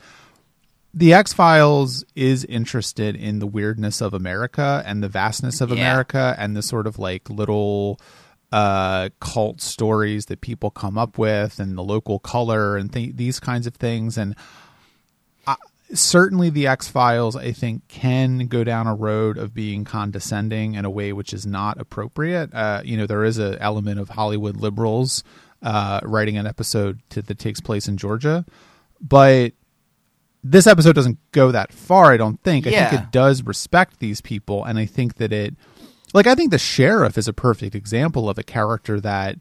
the 0.94 1.14
X 1.14 1.34
Files 1.34 2.04
is 2.16 2.46
interested 2.46 3.16
in 3.16 3.40
the 3.40 3.48
weirdness 3.48 4.02
of 4.02 4.14
America 4.14 4.84
and 4.86 5.02
the 5.02 5.10
vastness 5.10 5.60
of 5.62 5.70
Yeah. 5.70 5.76
America 5.78 6.36
and 6.38 6.56
the 6.56 6.62
sort 6.62 6.86
of 6.88 7.00
like 7.00 7.30
little 7.30 8.00
uh, 8.52 9.10
cult 9.20 9.62
stories 9.62 10.28
that 10.28 10.42
people 10.42 10.70
come 10.70 10.96
up 10.98 11.18
with 11.18 11.60
and 11.60 11.76
the 11.76 11.82
local 11.84 12.20
color 12.20 12.78
and 12.78 12.94
th- 12.94 13.16
these 13.16 13.40
kinds 13.40 13.66
of 13.66 13.74
things. 13.76 14.18
And 14.18 14.36
certainly 15.94 16.50
the 16.50 16.68
X 16.68 16.88
Files, 16.88 17.36
I 17.36 17.52
think, 17.52 17.88
can 17.88 18.48
go 18.48 18.64
down 18.64 18.88
a 18.88 18.96
road 18.96 19.38
of 19.38 19.54
being 19.54 19.84
condescending 19.84 20.76
in 20.76 20.86
a 20.86 20.90
way 20.90 21.14
which 21.14 21.34
is 21.34 21.46
not 21.46 21.80
appropriate. 21.80 22.54
Uh, 22.54 22.82
you 22.84 22.98
know, 22.98 23.06
there 23.08 23.24
is 23.24 23.38
an 23.38 23.58
element 23.60 24.00
of 24.00 24.10
Hollywood 24.10 24.58
liberals 24.58 25.24
uh, 25.62 26.00
writing 26.04 26.38
an 26.38 26.46
episode 26.48 27.00
to, 27.10 27.22
that 27.22 27.40
takes 27.40 27.60
place 27.60 27.88
in 27.88 27.98
Georgia, 27.98 28.46
but 29.02 29.54
this 30.44 30.68
episode 30.68 30.94
doesn't 30.96 31.18
go 31.32 31.52
that 31.52 31.72
far. 31.72 32.12
I 32.12 32.18
don't 32.18 32.42
think. 32.44 32.68
I 32.68 32.72
Yeah. 32.72 32.90
think 32.90 33.02
it 33.04 33.12
does 33.12 33.44
respect 33.44 34.00
these 34.00 34.20
people, 34.20 34.64
and 34.66 34.78
I 34.78 34.86
think 34.86 35.16
that 35.16 35.32
it, 35.32 35.56
like, 36.14 36.28
I 36.28 36.36
think 36.36 36.52
the 36.52 36.58
sheriff 36.58 37.18
is 37.18 37.28
a 37.28 37.34
perfect 37.34 37.76
example 37.76 38.30
of 38.30 38.38
a 38.38 38.44
character 38.44 39.00
that 39.00 39.38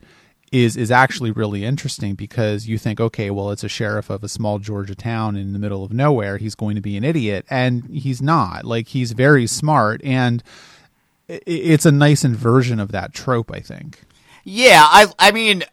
is 0.53 0.76
is 0.76 0.90
actually 0.90 1.30
really 1.30 1.64
interesting 1.64 2.14
because 2.14 2.68
you 2.68 2.78
think, 2.78 3.00
okay, 3.00 3.30
well, 3.30 3.50
it's 3.50 3.64
a 3.64 3.68
sheriff 3.68 4.11
of 4.11 4.22
a 4.22 4.28
small 4.28 4.59
Georgia 4.59 4.94
town 4.94 5.34
in 5.34 5.55
the 5.55 5.59
middle 5.59 5.82
of 5.82 5.92
nowhere. 5.92 6.36
He's 6.36 6.55
going 6.55 6.76
to 6.76 6.82
be 6.82 6.96
an 6.96 7.05
idiot, 7.05 7.46
and 7.48 7.84
he's 7.90 8.20
not. 8.20 8.64
Like, 8.64 8.88
he's 8.88 9.12
very 9.12 9.46
smart, 9.46 10.03
and 10.05 10.42
it's 11.26 11.86
a 11.86 11.92
nice 11.92 12.22
inversion 12.22 12.78
of 12.78 12.92
that 12.92 13.14
trope. 13.14 13.50
I 13.50 13.61
think. 13.61 14.03
Yeah, 14.44 14.82
I 14.84 15.07
I 15.18 15.32
mean, 15.32 15.64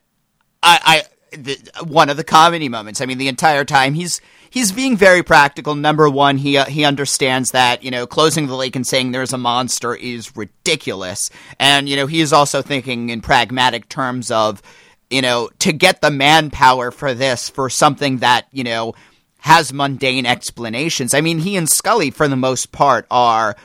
I 0.64 1.04
I 1.32 1.38
the, 1.38 1.58
one 1.86 2.10
of 2.10 2.18
the 2.18 2.24
comedy 2.24 2.70
moments. 2.70 3.02
I 3.02 3.06
mean, 3.06 3.18
the 3.18 3.28
entire 3.28 3.66
time 3.66 3.94
he's 3.94 4.22
he's 4.50 4.72
being 4.72 4.98
very 4.98 5.24
practical. 5.24 5.76
Number 5.76 6.10
one, 6.10 6.38
he 6.38 6.58
uh, 6.58 6.66
he 6.66 6.86
understands 6.86 7.52
that 7.52 7.84
you 7.84 7.92
know 7.92 8.08
closing 8.08 8.48
the 8.48 8.56
lake 8.56 8.76
and 8.76 8.86
saying 8.86 9.12
there's 9.12 9.34
a 9.34 9.38
monster 9.38 9.96
is 9.96 10.36
ridiculous, 10.36 11.30
and 11.60 11.88
you 11.88 11.96
know 11.96 12.08
he 12.08 12.22
is 12.22 12.34
also 12.34 12.62
thinking 12.62 13.10
in 13.10 13.22
pragmatic 13.22 13.90
terms 13.90 14.32
of 14.32 14.62
you 15.10 15.22
know 15.22 15.50
to 15.60 15.72
get 15.74 16.02
the 16.02 16.12
manpower 16.12 16.92
for 16.92 17.14
this 17.14 17.50
for 17.50 17.70
something 17.70 18.18
that 18.18 18.48
you 18.52 18.64
know 18.64 18.94
has 19.40 19.72
mundane 19.72 20.26
explanations. 20.26 21.14
I 21.14 21.22
mean, 21.22 21.40
he 21.40 21.56
and 21.56 21.70
Scully 21.70 22.12
for 22.12 22.28
the 22.28 22.36
most 22.36 22.72
part 22.72 23.06
are 23.10 23.56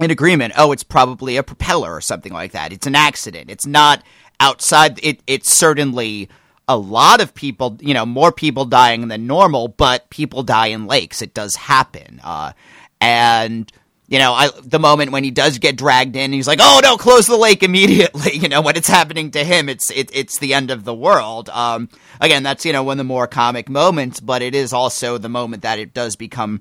in 0.00 0.10
agreement. 0.10 0.54
Oh, 0.56 0.72
it's 0.72 0.84
probably 0.84 1.36
a 1.36 1.42
propeller 1.42 1.92
or 1.92 2.00
something 2.00 2.32
like 2.32 2.52
that. 2.52 2.72
It's 2.72 2.86
an 2.86 2.94
accident. 2.94 3.50
It's 3.50 3.66
not 3.66 4.02
outside. 4.40 4.98
It, 5.02 5.20
it's 5.26 5.52
certainly 5.52 6.28
a 6.68 6.76
lot 6.76 7.20
of 7.22 7.34
people, 7.34 7.78
you 7.80 7.94
know, 7.94 8.04
more 8.04 8.30
people 8.30 8.66
dying 8.66 9.08
than 9.08 9.26
normal, 9.26 9.68
but 9.68 10.10
people 10.10 10.42
die 10.42 10.66
in 10.66 10.86
lakes. 10.86 11.22
It 11.22 11.32
does 11.32 11.56
happen. 11.56 12.20
Uh, 12.22 12.52
and, 13.00 13.72
you 14.06 14.18
know, 14.18 14.34
I, 14.34 14.50
the 14.62 14.78
moment 14.78 15.10
when 15.10 15.24
he 15.24 15.30
does 15.30 15.58
get 15.58 15.78
dragged 15.78 16.14
in, 16.14 16.32
he's 16.32 16.46
like, 16.46 16.60
oh 16.60 16.80
no, 16.82 16.98
close 16.98 17.26
the 17.26 17.36
lake 17.36 17.62
immediately. 17.62 18.36
You 18.38 18.48
know, 18.48 18.60
when 18.60 18.76
it's 18.76 18.88
happening 18.88 19.30
to 19.32 19.42
him, 19.42 19.68
it's, 19.68 19.90
it, 19.90 20.10
it's 20.12 20.38
the 20.38 20.54
end 20.54 20.70
of 20.70 20.84
the 20.84 20.94
world. 20.94 21.48
Um, 21.48 21.88
again, 22.20 22.42
that's, 22.42 22.64
you 22.64 22.72
know, 22.72 22.82
one 22.82 22.94
of 22.94 22.98
the 22.98 23.04
more 23.04 23.26
comic 23.26 23.68
moments, 23.68 24.20
but 24.20 24.42
it 24.42 24.54
is 24.54 24.72
also 24.72 25.18
the 25.18 25.28
moment 25.28 25.62
that 25.62 25.78
it 25.78 25.94
does 25.94 26.14
become 26.16 26.60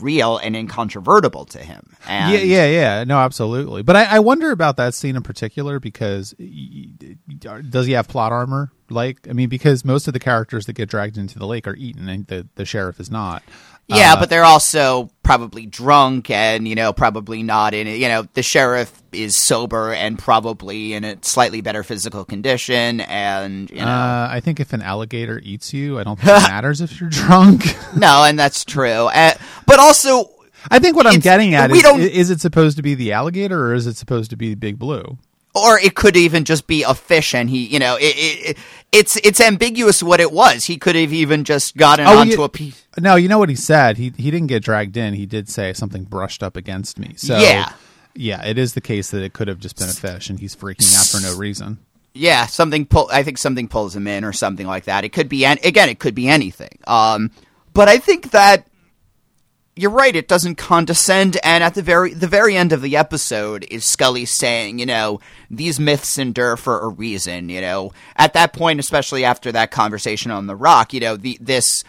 real 0.00 0.36
and 0.38 0.54
incontrovertible 0.56 1.44
to 1.46 1.58
him. 1.58 1.96
And 2.06 2.32
yeah, 2.32 2.40
yeah, 2.40 2.66
yeah. 2.66 3.04
No, 3.04 3.18
absolutely. 3.18 3.82
But 3.82 3.96
I, 3.96 4.04
I 4.04 4.18
wonder 4.20 4.50
about 4.50 4.76
that 4.76 4.94
scene 4.94 5.16
in 5.16 5.22
particular 5.22 5.80
because 5.80 6.34
does 6.38 7.86
he 7.86 7.92
have 7.92 8.08
plot 8.08 8.32
armor? 8.32 8.72
Like, 8.88 9.28
I 9.28 9.32
mean, 9.32 9.48
because 9.48 9.84
most 9.84 10.08
of 10.08 10.14
the 10.14 10.20
characters 10.20 10.66
that 10.66 10.72
get 10.74 10.88
dragged 10.88 11.16
into 11.16 11.38
the 11.38 11.46
lake 11.46 11.66
are 11.66 11.76
eaten, 11.76 12.08
and 12.08 12.26
the 12.26 12.48
the 12.56 12.64
sheriff 12.64 12.98
is 12.98 13.10
not. 13.10 13.42
Yeah, 13.88 14.12
Uh, 14.14 14.20
but 14.20 14.30
they're 14.30 14.44
also 14.44 15.10
probably 15.24 15.66
drunk 15.66 16.30
and, 16.30 16.68
you 16.68 16.74
know, 16.76 16.92
probably 16.92 17.42
not 17.42 17.74
in 17.74 17.86
it. 17.88 17.98
You 17.98 18.06
know, 18.08 18.26
the 18.34 18.42
sheriff 18.42 18.92
is 19.12 19.36
sober 19.36 19.92
and 19.92 20.16
probably 20.16 20.92
in 20.92 21.02
a 21.02 21.16
slightly 21.22 21.60
better 21.60 21.82
physical 21.82 22.24
condition. 22.24 23.00
And, 23.00 23.68
you 23.70 23.78
know, 23.78 23.86
Uh, 23.88 24.28
I 24.30 24.38
think 24.40 24.60
if 24.60 24.72
an 24.72 24.82
alligator 24.82 25.40
eats 25.42 25.72
you, 25.74 25.98
I 25.98 26.04
don't 26.04 26.18
think 26.20 26.28
it 26.30 26.48
matters 26.50 26.80
if 26.80 27.00
you're 27.00 27.10
drunk. 27.10 27.64
no, 27.96 28.22
and 28.22 28.38
that's 28.38 28.64
true. 28.64 29.08
Uh, 29.12 29.34
but 29.66 29.80
also, 29.80 30.30
I 30.70 30.78
think 30.78 30.94
what 30.96 31.06
I'm 31.08 31.18
getting 31.18 31.54
at 31.54 31.70
we 31.72 31.78
is, 31.78 31.82
don't- 31.82 32.00
is 32.00 32.30
it 32.30 32.40
supposed 32.40 32.76
to 32.76 32.82
be 32.84 32.94
the 32.94 33.12
alligator 33.12 33.66
or 33.66 33.74
is 33.74 33.86
it 33.88 33.96
supposed 33.96 34.30
to 34.30 34.36
be 34.36 34.54
Big 34.54 34.78
Blue? 34.78 35.18
Or 35.54 35.78
it 35.78 35.94
could 35.94 36.16
even 36.16 36.44
just 36.44 36.66
be 36.66 36.82
a 36.82 36.94
fish 36.94 37.34
and 37.34 37.50
he 37.50 37.66
you 37.66 37.78
know 37.78 37.96
it, 37.96 38.14
it, 38.16 38.58
it's 38.92 39.16
it's 39.16 39.40
ambiguous 39.40 40.02
what 40.02 40.20
it 40.20 40.32
was 40.32 40.64
he 40.64 40.76
could 40.76 40.94
have 40.96 41.12
even 41.12 41.44
just 41.44 41.76
gotten 41.76 42.06
Oh, 42.06 42.18
onto 42.18 42.38
you- 42.38 42.42
a 42.44 42.48
piece 42.48 42.84
No, 42.98 43.16
you 43.16 43.28
know 43.28 43.38
what 43.38 43.48
he 43.48 43.54
said. 43.56 43.96
He 43.98 44.12
he 44.16 44.30
didn't 44.30 44.48
get 44.48 44.62
dragged 44.64 44.96
in. 44.96 45.14
He 45.14 45.24
did 45.26 45.48
say 45.48 45.72
something 45.72 46.04
brushed 46.04 46.42
up 46.42 46.56
against 46.56 46.98
me. 46.98 47.14
So 47.16 47.38
Yeah. 47.38 47.72
yeah, 48.14 48.44
it 48.44 48.58
is 48.58 48.74
the 48.74 48.80
case 48.80 49.10
that 49.12 49.22
it 49.22 49.32
could 49.32 49.46
have 49.48 49.58
just 49.60 49.76
been 49.78 49.88
a 49.88 49.92
fish, 49.92 50.28
and 50.28 50.38
he's 50.40 50.56
freaking 50.56 50.92
out 50.98 51.06
for 51.06 51.20
no 51.24 51.36
reason. 51.38 51.78
yeah 52.12 52.46
something 52.46 52.84
pull 52.84 53.08
i 53.12 53.22
think 53.22 53.38
something 53.38 53.68
pulls 53.68 53.94
him 53.94 54.06
in 54.08 54.24
or 54.24 54.32
something 54.32 54.66
like 54.66 54.84
that 54.84 55.04
it 55.04 55.10
could 55.12 55.28
be 55.28 55.44
an, 55.44 55.58
again 55.62 55.88
it 55.88 56.00
could 56.00 56.14
be 56.14 56.26
anything 56.28 56.76
um 56.88 57.30
but 57.72 57.88
i 57.88 57.98
think 57.98 58.32
that 58.32 58.66
you're 59.80 59.90
right 59.90 60.14
it 60.14 60.28
doesn't 60.28 60.56
condescend 60.56 61.36
and 61.42 61.64
at 61.64 61.74
the 61.74 61.82
very 61.82 62.12
the 62.12 62.26
very 62.26 62.56
end 62.56 62.72
of 62.72 62.82
the 62.82 62.96
episode 62.96 63.66
is 63.70 63.84
scully 63.84 64.24
saying 64.24 64.78
you 64.78 64.86
know 64.86 65.20
these 65.50 65.80
myths 65.80 66.18
endure 66.18 66.56
for 66.56 66.80
a 66.80 66.88
reason 66.88 67.48
you 67.48 67.60
know. 67.60 67.92
At 68.16 68.34
that 68.34 68.52
point 68.52 68.80
especially 68.80 69.24
after 69.24 69.52
that 69.52 69.70
conversation 69.70 70.30
on 70.30 70.46
the 70.46 70.56
rock 70.56 70.92
you 70.92 71.00
know 71.00 71.16
the 71.16 71.38
this 71.40 71.84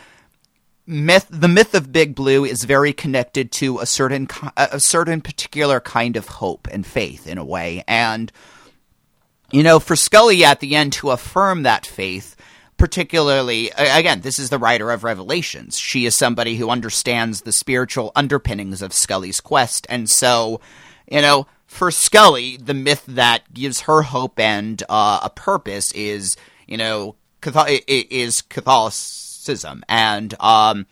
myth 0.88 1.28
the 1.30 1.48
myth 1.48 1.74
of 1.74 1.92
big 1.92 2.16
blue 2.16 2.44
is 2.44 2.64
very 2.64 2.94
connected 2.94 3.52
to 3.52 3.80
a 3.80 3.86
certain 3.86 4.28
a 4.58 4.70
a 4.74 4.80
certain 4.80 5.22
particular 5.22 5.80
kind 5.80 6.18
of 6.18 6.28
hope 6.28 6.68
and 6.72 6.86
faith 6.86 7.28
in 7.28 7.38
a 7.38 7.46
way. 7.46 7.84
And 7.88 8.32
you 9.52 9.64
know, 9.64 9.80
for 9.80 9.96
Scully 9.96 10.44
at 10.46 10.60
the 10.62 10.76
end 10.76 10.94
to 10.94 11.12
affirm 11.12 11.64
that 11.64 11.86
faith, 11.86 12.36
particularly, 12.82 13.70
again, 13.78 14.22
this 14.22 14.40
is 14.40 14.50
the 14.50 14.58
writer 14.58 14.90
of 14.90 15.04
Revelations. 15.04 15.78
She 15.78 16.08
is 16.08 16.16
somebody 16.18 16.56
who 16.56 16.72
understands 16.72 17.42
the 17.42 17.52
spiritual 17.52 18.12
underpinnings 18.16 18.82
of 18.82 18.92
Scully's 18.92 19.40
quest. 19.40 19.86
And 19.88 20.10
so, 20.10 20.60
you 21.08 21.22
know, 21.22 21.46
for 21.68 21.92
Scully, 21.92 22.58
the 22.58 22.74
myth 22.74 23.04
that 23.08 23.54
gives 23.54 23.82
her 23.82 24.02
hope 24.02 24.40
and 24.40 24.82
uh, 24.90 25.20
a 25.22 25.30
purpose 25.30 25.92
is, 25.92 26.36
you 26.66 26.76
know, 26.76 27.16
Cathol- 27.40 27.68
i- 27.68 27.84
i- 27.88 28.08
is 28.10 28.42
Catholicism. 28.42 29.84
And, 29.88 30.34
um, 30.40 30.88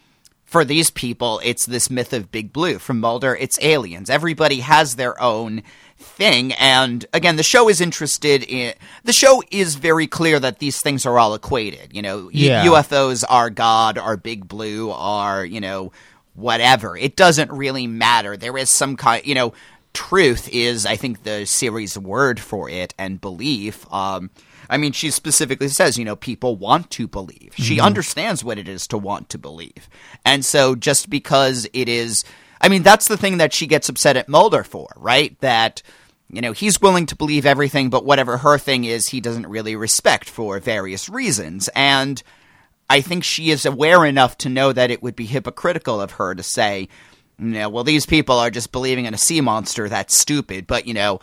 for 0.49 0.65
these 0.65 0.89
people, 0.89 1.39
it's 1.43 1.67
this 1.67 1.91
myth 1.91 2.11
of 2.11 2.31
Big 2.31 2.51
Blue. 2.51 2.79
From 2.79 2.99
Mulder, 2.99 3.35
it's 3.35 3.59
aliens. 3.61 4.09
Everybody 4.09 4.61
has 4.61 4.95
their 4.95 5.21
own 5.21 5.61
thing. 5.95 6.53
And 6.53 7.05
again, 7.13 7.35
the 7.35 7.43
show 7.43 7.69
is 7.69 7.79
interested 7.79 8.41
in. 8.43 8.73
The 9.03 9.13
show 9.13 9.43
is 9.51 9.75
very 9.75 10.07
clear 10.07 10.39
that 10.39 10.57
these 10.57 10.81
things 10.81 11.05
are 11.05 11.19
all 11.19 11.35
equated. 11.35 11.89
You 11.93 12.01
know, 12.01 12.29
Yeah. 12.33 12.65
UFOs 12.65 13.23
are 13.29 13.51
God, 13.51 13.99
are 13.99 14.17
Big 14.17 14.47
Blue, 14.47 14.89
are, 14.89 15.45
you 15.45 15.61
know, 15.61 15.91
whatever. 16.33 16.97
It 16.97 17.15
doesn't 17.15 17.51
really 17.51 17.85
matter. 17.85 18.35
There 18.35 18.57
is 18.57 18.71
some 18.71 18.95
kind, 18.95 19.23
you 19.27 19.35
know, 19.35 19.53
truth 19.93 20.49
is, 20.51 20.85
I 20.87 20.95
think, 20.95 21.23
the 21.23 21.45
series 21.45 21.95
word 21.95 22.39
for 22.39 22.69
it, 22.69 22.95
and 22.97 23.21
belief. 23.21 23.85
Um, 23.93 24.31
I 24.70 24.78
mean, 24.78 24.91
she 24.91 25.11
specifically 25.11 25.67
says, 25.67 25.97
you 25.97 26.05
know, 26.05 26.15
people 26.15 26.55
want 26.55 26.91
to 26.91 27.07
believe. 27.07 27.53
She 27.55 27.78
mm-hmm. 27.78 27.86
understands 27.86 28.43
what 28.43 28.59
it 28.59 28.67
is 28.67 28.88
to 28.88 28.97
want 28.97 29.30
to 29.30 29.38
believe. 29.38 29.89
And 30.24 30.45
so 30.45 30.76
just 30.76 31.09
because 31.09 31.67
it 31.74 31.89
is, 31.89 32.24
I 32.61 32.70
mean, 32.70 32.84
that's 32.84 33.07
the 33.07 33.17
thing 33.17 33.38
that 33.38 33.53
she 33.53 33.67
gets 33.67 33.89
upset 33.89 34.17
at 34.17 34.30
Mulder 34.30 34.63
for, 34.63 34.89
right? 34.95 35.39
That, 35.41 35.82
you 36.30 36.41
know, 36.41 36.51
he's 36.51 36.82
willing 36.82 37.07
to 37.07 37.15
believe 37.15 37.45
everything, 37.45 37.89
but 37.89 38.05
whatever 38.05 38.38
her 38.38 38.57
thing 38.57 38.84
is, 38.84 39.09
he 39.09 39.22
doesn't 39.22 39.47
really 39.47 39.76
respect 39.76 40.30
for 40.30 40.59
various 40.59 41.09
reasons. 41.09 41.70
And 41.76 42.22
I 42.89 43.01
think 43.01 43.24
she 43.24 43.49
is 43.49 43.65
aware 43.65 44.05
enough 44.05 44.38
to 44.39 44.49
know 44.49 44.72
that 44.74 44.91
it 44.91 45.01
would 45.01 45.15
be 45.15 45.26
hypocritical 45.26 45.99
of 45.99 46.11
her 46.11 46.36
to 46.36 46.43
say, 46.43 46.89
you 47.39 47.45
know, 47.45 47.70
well, 47.70 47.84
these 47.84 48.05
people 48.05 48.38
are 48.38 48.49
just 48.49 48.72
believing 48.72 49.05
in 49.05 49.13
a 49.13 49.17
sea 49.17 49.41
monster. 49.41 49.88
That's 49.88 50.15
stupid. 50.15 50.67
But 50.67 50.88
you 50.88 50.93
know, 50.93 51.22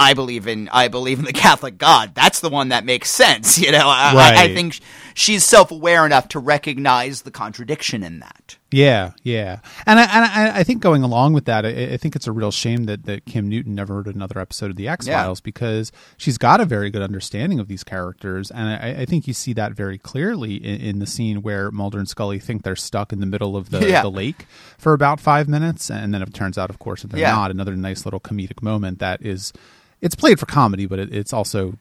I 0.00 0.14
believe 0.14 0.46
in 0.46 0.68
I 0.72 0.88
believe 0.88 1.18
in 1.18 1.26
the 1.26 1.32
Catholic 1.46 1.76
God. 1.78 2.14
That's 2.14 2.40
the 2.40 2.48
one 2.48 2.70
that 2.70 2.84
makes 2.84 3.10
sense. 3.10 3.58
You 3.60 3.72
know, 3.72 3.86
I, 3.88 4.12
I, 4.16 4.42
I 4.44 4.54
think 4.54 4.80
she's 5.14 5.44
self 5.44 5.70
aware 5.70 6.06
enough 6.06 6.28
to 6.28 6.38
recognize 6.38 7.22
the 7.22 7.30
contradiction 7.30 8.02
in 8.02 8.20
that. 8.20 8.56
Yeah, 8.72 9.12
yeah, 9.24 9.58
and 9.84 9.98
I, 9.98 10.02
and 10.04 10.24
I, 10.24 10.60
I 10.60 10.62
think 10.64 10.80
going 10.80 11.02
along 11.02 11.32
with 11.32 11.44
that, 11.46 11.66
I, 11.66 11.70
I 11.94 11.96
think 11.96 12.14
it's 12.14 12.28
a 12.28 12.32
real 12.32 12.52
shame 12.52 12.84
that, 12.84 13.04
that 13.06 13.26
Kim 13.26 13.48
Newton 13.48 13.74
never 13.74 13.96
wrote 13.96 14.06
another 14.14 14.38
episode 14.38 14.70
of 14.70 14.76
the 14.76 14.86
X 14.86 15.08
Files 15.08 15.40
because 15.40 15.90
she's 16.16 16.38
got 16.38 16.60
a 16.60 16.64
very 16.64 16.88
good 16.88 17.02
understanding 17.02 17.58
of 17.58 17.66
these 17.66 17.82
characters, 17.82 18.48
and 18.52 18.68
I, 18.68 19.00
I 19.02 19.04
think 19.06 19.26
you 19.26 19.34
see 19.34 19.52
that 19.54 19.72
very 19.72 19.98
clearly 19.98 20.54
in, 20.54 20.80
in 20.80 20.98
the 21.00 21.06
scene 21.06 21.42
where 21.42 21.72
Mulder 21.72 21.98
and 21.98 22.08
Scully 22.08 22.38
think 22.38 22.62
they're 22.62 22.76
stuck 22.76 23.12
in 23.12 23.18
the 23.18 23.26
middle 23.26 23.56
of 23.56 23.70
the, 23.70 23.80
Yeah. 23.88 24.02
the 24.02 24.10
lake 24.10 24.46
for 24.78 24.92
about 24.92 25.18
five 25.18 25.48
minutes, 25.48 25.90
and 25.90 26.14
then 26.14 26.22
it 26.22 26.32
turns 26.32 26.56
out, 26.56 26.70
of 26.70 26.78
course, 26.78 27.02
that 27.02 27.08
they're 27.10 27.20
Yeah. 27.20 27.34
not. 27.34 27.50
Another 27.50 27.74
nice 27.74 28.04
little 28.04 28.20
comedic 28.20 28.62
moment 28.62 29.00
that 29.00 29.20
is, 29.20 29.52
it's 30.00 30.14
played 30.14 30.38
for 30.40 30.46
comedy, 30.46 30.86
but 30.86 30.98
it, 30.98 31.12
it's 31.14 31.32
also 31.32 31.74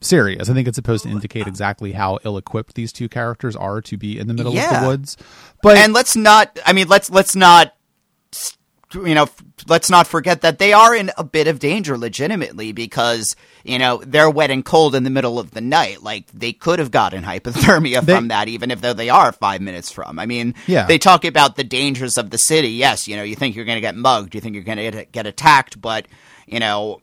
serious. 0.00 0.50
I 0.50 0.54
think 0.54 0.68
it's 0.68 0.76
supposed 0.76 1.04
to 1.04 1.10
indicate 1.10 1.46
exactly 1.46 1.92
how 1.92 2.18
ill-equipped 2.24 2.74
these 2.74 2.92
two 2.92 3.08
characters 3.08 3.56
are 3.56 3.80
to 3.82 3.96
be 3.96 4.18
in 4.18 4.26
the 4.26 4.34
middle 4.34 4.52
of 4.56 4.80
the 4.82 4.86
woods. 4.86 5.16
But 5.62 5.78
and 5.78 5.92
let's 5.94 6.14
not 6.14 6.58
i 6.66 6.72
mean 6.74 6.88
let's 6.88 7.08
let's 7.10 7.34
not 7.34 7.74
you 8.92 9.14
know, 9.14 9.28
let's 9.66 9.90
not 9.90 10.06
forget 10.06 10.42
that 10.42 10.60
they 10.60 10.72
are 10.72 10.94
in 10.94 11.10
a 11.18 11.24
bit 11.24 11.48
of 11.48 11.58
danger 11.58 11.98
legitimately 11.98 12.70
because 12.70 13.34
you 13.64 13.78
know 13.78 14.00
they're 14.06 14.30
wet 14.30 14.50
and 14.52 14.64
cold 14.64 14.94
in 14.94 15.02
the 15.02 15.10
middle 15.10 15.38
of 15.40 15.50
the 15.52 15.60
night 15.60 16.02
like 16.02 16.26
they 16.32 16.52
could 16.52 16.78
have 16.78 16.90
gotten 16.92 17.24
hypothermia 17.24 18.04
They- 18.04 18.14
from 18.14 18.28
that 18.28 18.46
even 18.48 18.70
if 18.70 18.80
though 18.80 18.92
they 18.92 19.08
are 19.08 19.32
five 19.32 19.60
minutes 19.60 19.90
from 19.90 20.18
i 20.18 20.26
mean 20.26 20.54
Yeah. 20.66 20.86
they 20.86 20.98
talk 20.98 21.24
about 21.24 21.56
the 21.56 21.64
dangers 21.64 22.18
of 22.18 22.30
the 22.30 22.38
city 22.38 22.68
yes 22.70 23.08
you 23.08 23.16
know 23.16 23.22
you 23.24 23.34
think 23.34 23.56
you're 23.56 23.64
going 23.64 23.76
to 23.78 23.80
get 23.80 23.96
mugged 23.96 24.34
you 24.34 24.40
think 24.40 24.54
you're 24.54 24.64
going 24.64 24.92
to 24.92 25.06
get, 25.06 25.26
attacked 25.26 25.80
but 25.80 26.06
you 26.46 26.60
know 26.60 27.00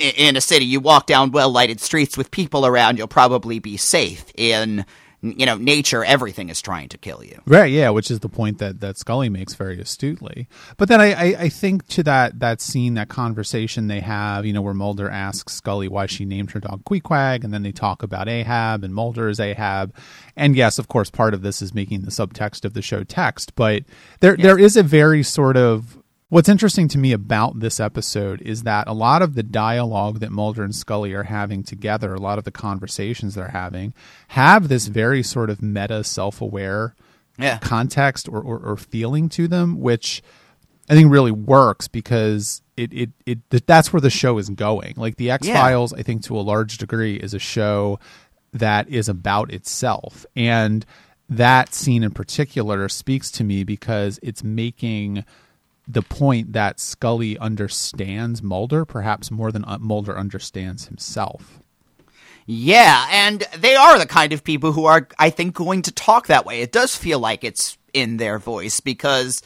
in 0.00 0.36
a 0.36 0.40
city 0.40 0.64
you 0.64 0.80
walk 0.80 1.06
down 1.06 1.30
well 1.30 1.50
lighted 1.50 1.80
streets 1.80 2.16
with 2.16 2.30
people 2.30 2.66
around 2.66 2.98
you'll 2.98 3.08
probably 3.08 3.58
be 3.58 3.76
safe 3.76 4.24
in 4.34 4.84
you 5.22 5.44
know 5.44 5.56
nature 5.56 6.02
everything 6.04 6.48
is 6.48 6.62
trying 6.62 6.88
to 6.88 6.96
kill 6.96 7.22
you 7.22 7.40
Right, 7.46 7.72
yeah, 7.72 7.90
which 7.90 8.10
is 8.10 8.20
the 8.20 8.28
point 8.28 8.58
that, 8.58 8.80
that 8.80 8.96
Scully 8.96 9.28
makes 9.28 9.54
very 9.54 9.80
astutely. 9.80 10.46
But 10.76 10.88
then 10.88 11.00
I, 11.00 11.12
I, 11.12 11.24
I 11.40 11.48
think 11.48 11.86
to 11.88 12.02
that 12.04 12.38
that 12.38 12.60
scene, 12.60 12.94
that 12.94 13.08
conversation 13.08 13.88
they 13.88 14.00
have, 14.00 14.46
you 14.46 14.52
know, 14.52 14.62
where 14.62 14.74
Mulder 14.74 15.10
asks 15.10 15.54
Scully 15.54 15.88
why 15.88 16.06
she 16.06 16.24
named 16.24 16.52
her 16.52 16.60
dog 16.60 16.84
Queequeg, 16.84 17.42
and 17.42 17.52
then 17.52 17.64
they 17.64 17.72
talk 17.72 18.02
about 18.02 18.28
Ahab 18.28 18.84
and 18.84 18.94
Mulder 18.94 19.28
is 19.28 19.40
Ahab. 19.40 19.94
And 20.36 20.54
yes, 20.54 20.78
of 20.78 20.86
course, 20.86 21.10
part 21.10 21.34
of 21.34 21.42
this 21.42 21.60
is 21.60 21.74
making 21.74 22.02
the 22.02 22.10
subtext 22.10 22.64
of 22.64 22.74
the 22.74 22.82
show 22.82 23.02
text, 23.02 23.54
but 23.56 23.82
there 24.20 24.36
there 24.36 24.58
is 24.58 24.76
a 24.76 24.82
very 24.82 25.22
sort 25.22 25.56
of 25.56 25.99
What's 26.30 26.48
interesting 26.48 26.86
to 26.88 26.98
me 26.98 27.10
about 27.10 27.58
this 27.58 27.80
episode 27.80 28.40
is 28.42 28.62
that 28.62 28.86
a 28.86 28.92
lot 28.92 29.20
of 29.20 29.34
the 29.34 29.42
dialogue 29.42 30.20
that 30.20 30.30
Mulder 30.30 30.62
and 30.62 30.72
Scully 30.72 31.12
are 31.12 31.24
having 31.24 31.64
together, 31.64 32.14
a 32.14 32.20
lot 32.20 32.38
of 32.38 32.44
the 32.44 32.52
conversations 32.52 33.34
they're 33.34 33.48
having, 33.48 33.94
have 34.28 34.68
this 34.68 34.86
very 34.86 35.24
sort 35.24 35.50
of 35.50 35.60
meta, 35.60 36.04
self 36.04 36.40
aware 36.40 36.94
Yeah. 37.36 37.58
context 37.58 38.28
or, 38.28 38.40
or, 38.40 38.58
or 38.60 38.76
feeling 38.76 39.28
to 39.30 39.48
them, 39.48 39.80
which 39.80 40.22
I 40.88 40.94
think 40.94 41.10
really 41.10 41.32
works 41.32 41.88
because 41.88 42.62
it, 42.76 42.92
it, 42.92 43.10
it 43.26 43.66
that's 43.66 43.92
where 43.92 44.00
the 44.00 44.08
show 44.08 44.38
is 44.38 44.48
going. 44.50 44.94
Like 44.96 45.16
the 45.16 45.32
X 45.32 45.48
Files, 45.48 45.92
I 45.92 46.02
think 46.02 46.22
to 46.24 46.38
a 46.38 46.42
large 46.42 46.78
degree 46.78 47.16
is 47.16 47.34
a 47.34 47.40
show 47.40 47.98
that 48.52 48.88
is 48.88 49.08
about 49.08 49.52
itself. 49.52 50.24
And 50.36 50.86
that 51.28 51.74
scene 51.74 52.04
in 52.04 52.12
particular 52.12 52.88
speaks 52.88 53.32
to 53.32 53.42
me 53.42 53.64
because 53.64 54.20
it's 54.22 54.44
making 54.44 55.24
the 55.92 56.02
point 56.02 56.52
that 56.52 56.78
Scully 56.78 57.36
understands 57.38 58.42
Mulder 58.42 58.84
perhaps 58.84 59.30
more 59.30 59.50
than 59.50 59.64
uh, 59.64 59.78
Mulder 59.78 60.16
understands 60.16 60.86
himself. 60.86 61.60
Yeah, 62.46 63.06
and 63.10 63.46
they 63.58 63.76
are 63.76 63.98
the 63.98 64.06
kind 64.06 64.32
of 64.32 64.42
people 64.42 64.72
who 64.72 64.84
are, 64.86 65.06
I 65.18 65.30
think, 65.30 65.54
going 65.54 65.82
to 65.82 65.92
talk 65.92 66.26
that 66.26 66.44
way. 66.44 66.62
It 66.62 66.72
does 66.72 66.96
feel 66.96 67.18
like 67.18 67.44
it's 67.44 67.78
in 67.92 68.16
their 68.16 68.38
voice 68.38 68.80
because, 68.80 69.42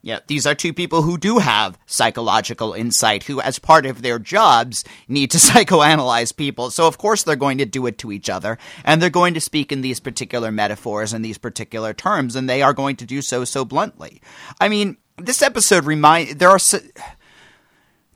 yeah, 0.00 0.20
these 0.26 0.46
are 0.46 0.54
two 0.54 0.72
people 0.72 1.02
who 1.02 1.18
do 1.18 1.38
have 1.38 1.78
psychological 1.86 2.72
insight, 2.72 3.24
who, 3.24 3.40
as 3.40 3.58
part 3.58 3.84
of 3.84 4.00
their 4.00 4.18
jobs, 4.18 4.84
need 5.08 5.30
to 5.32 5.38
psychoanalyze 5.38 6.34
people. 6.34 6.70
So, 6.70 6.86
of 6.86 6.98
course, 6.98 7.24
they're 7.24 7.36
going 7.36 7.58
to 7.58 7.66
do 7.66 7.86
it 7.86 7.98
to 7.98 8.12
each 8.12 8.30
other, 8.30 8.58
and 8.84 9.02
they're 9.02 9.10
going 9.10 9.34
to 9.34 9.40
speak 9.40 9.70
in 9.70 9.82
these 9.82 10.00
particular 10.00 10.50
metaphors 10.50 11.12
and 11.12 11.24
these 11.24 11.38
particular 11.38 11.92
terms, 11.92 12.36
and 12.36 12.48
they 12.48 12.62
are 12.62 12.72
going 12.74 12.96
to 12.96 13.06
do 13.06 13.20
so 13.20 13.44
so 13.44 13.64
bluntly. 13.64 14.22
I 14.60 14.68
mean, 14.68 14.96
this 15.18 15.42
episode 15.42 15.84
remind 15.84 16.38
there 16.38 16.50
are. 16.50 16.58
So, 16.58 16.78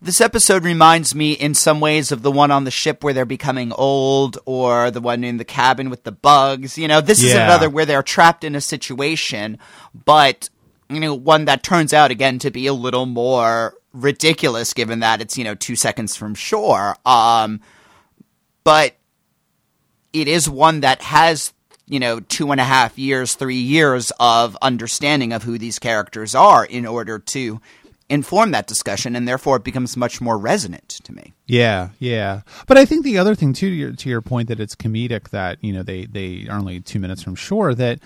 this 0.03 0.20
episode 0.20 0.64
reminds 0.64 1.14
me 1.14 1.32
in 1.32 1.53
some 1.53 1.78
ways 1.78 2.11
of 2.11 2.22
the 2.22 2.30
one 2.30 2.51
on 2.51 2.64
the 2.64 2.70
ship 2.70 3.05
where 3.05 3.12
they're 3.12 3.26
becoming 3.26 3.70
old 3.72 4.38
or 4.46 4.90
the 4.90 5.01
one 5.01 5.24
in 5.24 5.36
the 5.36 5.44
cabin 5.44 5.90
with 5.90 6.05
the 6.05 6.12
bugs. 6.12 6.78
You 6.78 6.88
know, 6.88 7.03
this 7.03 7.22
is 7.22 7.34
another 7.34 7.68
where 7.68 7.84
they're 7.84 8.03
trapped 8.03 8.42
in 8.42 8.55
a 8.55 8.62
situation, 8.62 9.59
but, 10.07 10.48
you 10.88 11.01
know, 11.01 11.14
one 11.14 11.44
that 11.44 11.62
turns 11.62 11.92
out 11.92 12.11
again 12.11 12.38
to 12.38 12.51
be 12.51 12.66
a 12.66 12.72
little 12.72 13.05
more 13.05 13.74
ridiculous 13.92 14.72
given 14.72 15.01
that 15.01 15.20
it's, 15.20 15.36
you 15.36 15.44
know, 15.44 15.55
two 15.55 15.76
seconds 15.76 16.16
from 16.16 16.34
shore. 16.34 16.96
Um, 17.05 17.61
but 18.64 18.96
it 20.14 20.28
is 20.28 20.48
one 20.48 20.80
that 20.80 21.03
has 21.03 21.53
you 21.91 22.01
know 22.01 22.20
two 22.20 22.53
and 22.53 22.61
a 22.61 22.64
half 22.64 22.99
years 22.99 23.34
three 23.34 23.57
years 23.57 24.12
of 24.18 24.57
understanding 24.62 25.32
of 25.32 25.43
who 25.43 25.59
these 25.59 25.78
characters 25.78 26.34
are 26.34 26.64
in 26.64 26.86
order 26.86 27.18
to 27.18 27.61
inform 28.11 28.51
that 28.51 28.66
discussion, 28.66 29.14
and 29.14 29.26
therefore 29.26 29.57
it 29.57 29.64
becomes 29.64 29.97
much 29.97 30.20
more 30.20 30.36
resonant 30.36 30.88
to 30.88 31.14
me. 31.14 31.32
Yeah, 31.47 31.91
yeah. 31.99 32.43
But 32.66 32.76
I 32.76 32.84
think 32.84 33.05
the 33.05 33.18
other 33.18 33.34
thing 33.34 33.53
too, 33.53 33.70
to 33.70 33.74
your, 33.74 33.93
to 33.93 34.09
your 34.09 34.20
point 34.20 34.49
that 34.49 34.61
it's 34.61 34.74
comedic 34.74 35.30
that 35.30 35.62
you 35.62 35.72
know 35.72 35.82
they 35.82 36.07
they 36.07 36.47
are 36.49 36.59
only 36.59 36.80
two 36.80 36.99
minutes 36.99 37.22
from 37.22 37.34
shore 37.34 37.74
that 37.74 38.01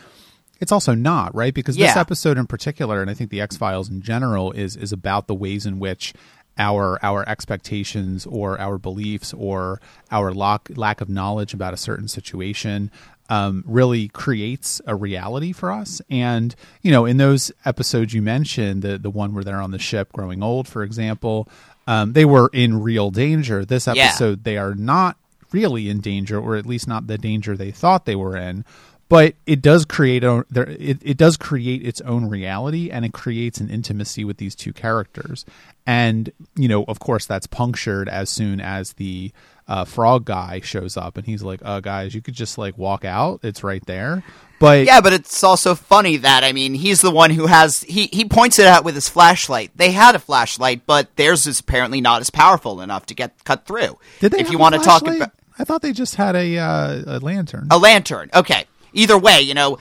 it's 0.60 0.72
also 0.72 0.94
not 0.94 1.34
right 1.34 1.52
because 1.52 1.76
this 1.76 1.96
episode 1.96 2.38
in 2.38 2.46
particular, 2.46 3.00
and 3.00 3.10
I 3.10 3.14
think 3.14 3.30
the 3.30 3.40
X 3.40 3.56
Files 3.56 3.90
in 3.90 4.02
general 4.02 4.52
is 4.52 4.76
is 4.76 4.92
about 4.92 5.26
the 5.26 5.34
ways 5.34 5.66
in 5.66 5.78
which 5.78 6.14
our 6.56 6.98
our 7.02 7.28
expectations 7.28 8.26
or 8.26 8.60
our 8.60 8.78
beliefs 8.78 9.34
or 9.36 9.80
our 10.10 10.32
lack 10.32 10.68
lack 10.76 11.00
of 11.00 11.08
knowledge 11.08 11.52
about 11.52 11.74
a 11.74 11.76
certain 11.76 12.06
situation 12.06 12.90
um, 13.30 13.64
really 13.66 14.08
creates 14.08 14.80
a 14.86 14.94
reality 14.94 15.52
for 15.52 15.72
us. 15.72 16.00
And 16.10 16.54
you 16.82 16.90
know, 16.92 17.06
in 17.06 17.16
those 17.16 17.50
episodes 17.64 18.12
you 18.14 18.22
mentioned, 18.22 18.82
the 18.82 18.98
the 18.98 19.10
one 19.10 19.34
where 19.34 19.44
they're 19.44 19.60
on 19.62 19.70
the 19.70 19.78
ship 19.78 20.12
growing 20.12 20.42
old, 20.42 20.68
for 20.68 20.82
example, 20.82 21.48
um, 21.86 22.12
they 22.12 22.24
were 22.24 22.50
in 22.52 22.82
real 22.82 23.10
danger. 23.10 23.64
This 23.64 23.86
Yeah. 23.86 23.94
episode, 23.94 24.44
they 24.44 24.56
are 24.58 24.74
not 24.74 25.16
really 25.52 25.88
in 25.88 26.00
danger, 26.00 26.38
or 26.38 26.56
at 26.56 26.66
least 26.66 26.88
not 26.88 27.06
the 27.06 27.16
danger 27.18 27.56
they 27.56 27.70
thought 27.70 28.04
they 28.06 28.16
were 28.16 28.36
in. 28.36 28.64
But 29.10 29.34
it 29.46 29.60
does 29.60 29.84
create 29.84 30.24
a, 30.24 30.44
it, 30.54 30.98
it 31.02 31.16
does 31.18 31.36
create 31.36 31.86
its 31.86 32.00
own 32.00 32.28
reality, 32.28 32.90
and 32.90 33.04
it 33.04 33.12
creates 33.12 33.60
an 33.60 33.68
intimacy 33.70 34.24
with 34.24 34.38
these 34.38 34.54
two 34.54 34.72
characters. 34.72 35.44
And 35.86 36.32
you 36.56 36.68
know, 36.68 36.84
of 36.88 36.98
course, 37.00 37.26
that's 37.26 37.46
punctured 37.46 38.08
as 38.08 38.30
soon 38.30 38.60
as 38.60 38.94
the 38.94 39.30
uh, 39.66 39.84
frog 39.84 40.24
guy 40.24 40.60
shows 40.62 40.96
up, 40.96 41.16
and 41.16 41.26
he's 41.26 41.42
like, 41.42 41.60
"Uh, 41.64 41.80
guys, 41.80 42.14
you 42.14 42.20
could 42.20 42.34
just 42.34 42.58
like 42.58 42.76
walk 42.76 43.04
out; 43.04 43.40
it's 43.42 43.64
right 43.64 43.84
there." 43.86 44.22
But 44.58 44.86
Yeah, 44.86 45.00
but 45.00 45.12
it's 45.12 45.42
also 45.42 45.74
funny 45.74 46.16
that 46.18 46.44
I 46.44 46.52
mean 46.52 46.74
he's 46.74 47.00
the 47.00 47.10
one 47.10 47.30
who 47.30 47.46
has 47.46 47.80
he 47.80 48.06
he 48.12 48.24
points 48.24 48.58
it 48.58 48.66
out 48.66 48.84
with 48.84 48.94
his 48.94 49.08
flashlight. 49.08 49.72
They 49.76 49.92
had 49.92 50.14
a 50.14 50.18
flashlight, 50.18 50.86
but 50.86 51.14
theirs 51.16 51.46
is 51.46 51.60
apparently 51.60 52.00
not 52.00 52.20
as 52.20 52.30
powerful 52.30 52.80
enough 52.80 53.06
to 53.06 53.14
get 53.14 53.44
cut 53.44 53.66
through. 53.66 53.98
did 54.20 54.32
they? 54.32 54.40
If 54.40 54.50
you 54.50 54.58
want 54.58 54.74
to 54.74 54.80
talk 54.80 55.02
about 55.02 55.32
I 55.58 55.64
thought 55.64 55.82
they 55.82 55.92
just 55.92 56.16
had 56.16 56.34
a 56.36 56.58
uh, 56.58 57.02
a 57.06 57.18
lantern. 57.20 57.68
a 57.70 57.78
lantern, 57.78 58.30
okay. 58.34 58.64
Either 58.92 59.18
way, 59.18 59.40
you 59.40 59.54
know, 59.54 59.78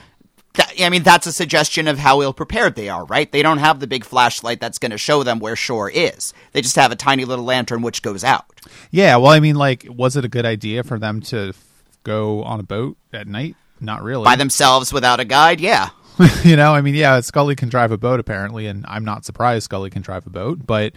that, 0.54 0.74
I 0.80 0.88
mean 0.88 1.02
that's 1.02 1.26
a 1.26 1.32
suggestion 1.32 1.88
of 1.88 1.98
how 1.98 2.22
ill 2.22 2.32
prepared 2.32 2.74
they 2.74 2.88
are, 2.88 3.04
right? 3.04 3.30
They 3.30 3.42
don't 3.42 3.58
have 3.58 3.80
the 3.80 3.86
big 3.86 4.04
flashlight 4.04 4.60
that's 4.60 4.78
going 4.78 4.92
to 4.92 4.98
show 4.98 5.22
them 5.22 5.38
where 5.38 5.56
shore 5.56 5.90
is. 5.90 6.32
They 6.52 6.60
just 6.60 6.76
have 6.76 6.92
a 6.92 6.96
tiny 6.96 7.24
little 7.24 7.44
lantern 7.44 7.82
which 7.82 8.02
goes 8.02 8.24
out. 8.24 8.46
Yeah, 8.90 9.16
well, 9.16 9.32
I 9.32 9.40
mean, 9.40 9.56
like, 9.56 9.86
was 9.88 10.16
it 10.16 10.24
a 10.24 10.28
good 10.28 10.46
idea 10.46 10.82
for 10.82 10.98
them 10.98 11.20
to 11.22 11.50
f- 11.50 11.64
go 12.02 12.42
on 12.44 12.60
a 12.60 12.62
boat 12.62 12.96
at 13.12 13.26
night? 13.26 13.56
Not 13.80 14.02
really. 14.02 14.24
By 14.24 14.36
themselves 14.36 14.92
without 14.92 15.20
a 15.20 15.24
guide, 15.24 15.60
yeah. 15.60 15.90
you 16.44 16.54
know, 16.54 16.72
I 16.72 16.80
mean, 16.80 16.94
yeah, 16.94 17.20
Scully 17.20 17.56
can 17.56 17.68
drive 17.68 17.90
a 17.90 17.98
boat 17.98 18.20
apparently, 18.20 18.66
and 18.68 18.84
I'm 18.86 19.04
not 19.04 19.24
surprised 19.24 19.64
Scully 19.64 19.90
can 19.90 20.02
drive 20.02 20.26
a 20.26 20.30
boat, 20.30 20.64
but 20.64 20.94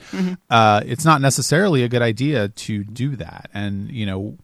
uh, 0.49 0.81
it's 0.85 1.05
not 1.05 1.21
necessarily 1.21 1.83
a 1.83 1.89
good 1.89 2.03
idea 2.03 2.49
to 2.49 2.83
do 2.83 3.15
that. 3.15 3.49
And 3.53 3.89
you 3.91 4.05
know, 4.05 4.37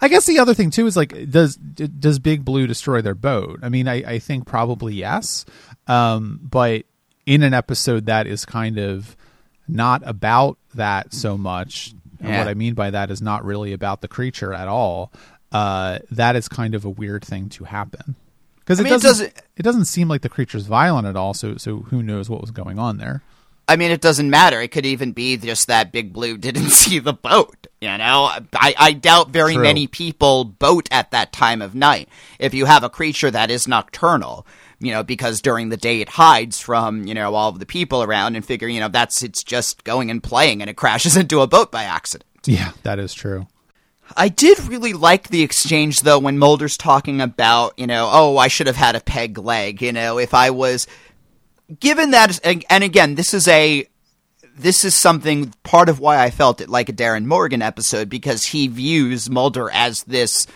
I 0.00 0.08
guess 0.08 0.26
the 0.26 0.38
other 0.38 0.54
thing 0.54 0.70
too 0.70 0.86
is 0.86 0.96
like, 0.96 1.30
does 1.30 1.56
does 1.56 2.18
Big 2.18 2.44
Blue 2.44 2.66
destroy 2.66 3.00
their 3.02 3.14
boat? 3.14 3.60
I 3.62 3.68
mean, 3.68 3.88
I, 3.88 3.94
I 4.14 4.18
think 4.18 4.46
probably 4.46 4.94
yes, 4.94 5.44
um, 5.86 6.40
but 6.42 6.84
in 7.26 7.42
an 7.42 7.54
episode 7.54 8.06
that 8.06 8.26
is 8.26 8.44
kind 8.44 8.78
of 8.78 9.16
not 9.68 10.02
about 10.04 10.58
that 10.74 11.14
so 11.14 11.38
much. 11.38 11.94
And 12.20 12.28
what 12.38 12.48
I 12.48 12.54
mean 12.54 12.74
by 12.74 12.90
that 12.90 13.10
is 13.10 13.20
not 13.20 13.44
really 13.44 13.72
about 13.72 14.00
the 14.00 14.08
creature 14.08 14.52
at 14.52 14.68
all. 14.68 15.12
Uh, 15.50 15.98
that 16.10 16.36
is 16.36 16.48
kind 16.48 16.74
of 16.74 16.84
a 16.84 16.90
weird 16.90 17.24
thing 17.24 17.48
to 17.50 17.64
happen 17.64 18.14
because 18.60 18.78
it, 18.80 18.84
mean, 18.84 18.92
it 18.94 19.02
doesn't, 19.02 19.26
doesn't- 19.26 19.42
it 19.56 19.62
doesn't 19.62 19.84
seem 19.86 20.08
like 20.08 20.22
the 20.22 20.28
creature's 20.28 20.66
violent 20.66 21.06
at 21.06 21.16
all. 21.16 21.34
So 21.34 21.56
so 21.56 21.78
who 21.90 22.02
knows 22.02 22.30
what 22.30 22.40
was 22.40 22.50
going 22.50 22.78
on 22.78 22.96
there? 22.98 23.22
I 23.68 23.76
mean, 23.76 23.90
it 23.90 24.00
doesn't 24.00 24.28
matter. 24.28 24.60
It 24.60 24.72
could 24.72 24.86
even 24.86 25.12
be 25.12 25.36
just 25.36 25.68
that 25.68 25.92
Big 25.92 26.12
Blue 26.12 26.36
didn't 26.38 26.70
see 26.70 26.98
the 26.98 27.12
boat. 27.12 27.66
You 27.80 27.96
know, 27.98 28.30
I, 28.54 28.74
I 28.78 28.92
doubt 28.92 29.30
very 29.30 29.54
True. 29.54 29.62
many 29.62 29.86
people 29.86 30.44
boat 30.44 30.88
at 30.90 31.10
that 31.10 31.32
time 31.32 31.62
of 31.62 31.74
night. 31.74 32.08
If 32.38 32.54
you 32.54 32.66
have 32.66 32.84
a 32.84 32.90
creature 32.90 33.30
that 33.30 33.50
is 33.50 33.66
nocturnal, 33.66 34.46
you 34.78 34.92
know, 34.92 35.02
because 35.02 35.40
during 35.40 35.68
the 35.68 35.76
day 35.76 36.00
it 36.00 36.08
hides 36.08 36.60
from, 36.60 37.06
you 37.06 37.14
know, 37.14 37.34
all 37.34 37.48
of 37.48 37.58
the 37.58 37.66
people 37.66 38.02
around 38.02 38.36
and 38.36 38.44
figure, 38.44 38.68
you 38.68 38.80
know, 38.80 38.88
that's, 38.88 39.22
it's 39.22 39.42
just 39.42 39.84
going 39.84 40.10
and 40.10 40.22
playing 40.22 40.60
and 40.60 40.68
it 40.68 40.76
crashes 40.76 41.16
into 41.18 41.40
a 41.40 41.46
boat 41.46 41.72
by 41.72 41.84
accident. 41.84 42.28
Yeah, 42.46 42.72
that 42.82 42.98
is 42.98 43.14
true. 43.14 43.46
I 44.16 44.28
did 44.28 44.60
really 44.64 44.92
like 44.92 45.28
the 45.28 45.42
exchange 45.42 46.00
though 46.00 46.18
when 46.18 46.38
Mulder's 46.38 46.76
talking 46.76 47.20
about, 47.20 47.78
you 47.78 47.86
know, 47.86 48.10
oh, 48.12 48.36
I 48.36 48.48
should 48.48 48.66
have 48.66 48.76
had 48.76 48.94
a 48.96 49.00
peg 49.00 49.38
leg, 49.38 49.80
you 49.80 49.92
know, 49.92 50.18
if 50.18 50.34
I 50.34 50.50
was 50.50 50.86
given 51.80 52.10
that 52.12 52.40
and 52.44 52.84
again, 52.84 53.14
this 53.14 53.34
is 53.34 53.48
a 53.48 53.86
this 54.56 54.84
is 54.84 54.94
something 54.94 55.52
part 55.62 55.88
of 55.88 55.98
why 55.98 56.22
I 56.22 56.30
felt 56.30 56.60
it 56.60 56.68
like 56.68 56.88
a 56.88 56.92
Darin 56.92 57.26
Morgan 57.26 57.62
episode 57.62 58.08
because 58.08 58.44
he 58.44 58.68
views 58.68 59.30
Mulder 59.30 59.70
as 59.70 60.02
this 60.04 60.46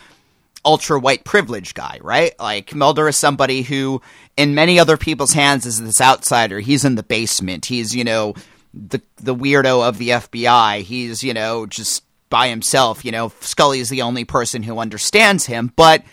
ultra 0.65 0.99
white 0.99 1.25
privilege 1.25 1.75
guy, 1.75 1.99
right? 2.03 2.39
Like 2.39 2.75
Mulder 2.75 3.09
is 3.09 3.17
somebody 3.17 3.63
who 3.63 4.03
in 4.37 4.55
many 4.55 4.79
other 4.79 4.97
people's 4.97 5.33
hands 5.33 5.65
is 5.65 5.81
this 5.81 6.01
outsider. 6.01 6.61
He's 6.61 6.85
in 6.85 6.97
the 6.97 7.03
basement. 7.03 7.67
He's, 7.67 7.95
you 7.95 8.05
know, 8.05 8.35
the 8.75 9.01
the 9.17 9.35
weirdo 9.35 9.89
of 9.89 9.99
the 9.99 10.11
FBI. 10.11 10.83
He's, 10.83 11.23
you 11.23 11.33
know, 11.33 11.67
just 11.67 12.03
by 12.29 12.49
himself, 12.49 13.05
you 13.05 13.13
know, 13.13 13.33
Scully 13.41 13.81
is 13.81 13.89
the 13.89 14.03
only 14.03 14.25
person 14.25 14.63
who 14.63 14.79
understands 14.79 15.47
him, 15.47 15.73
but 15.77 16.05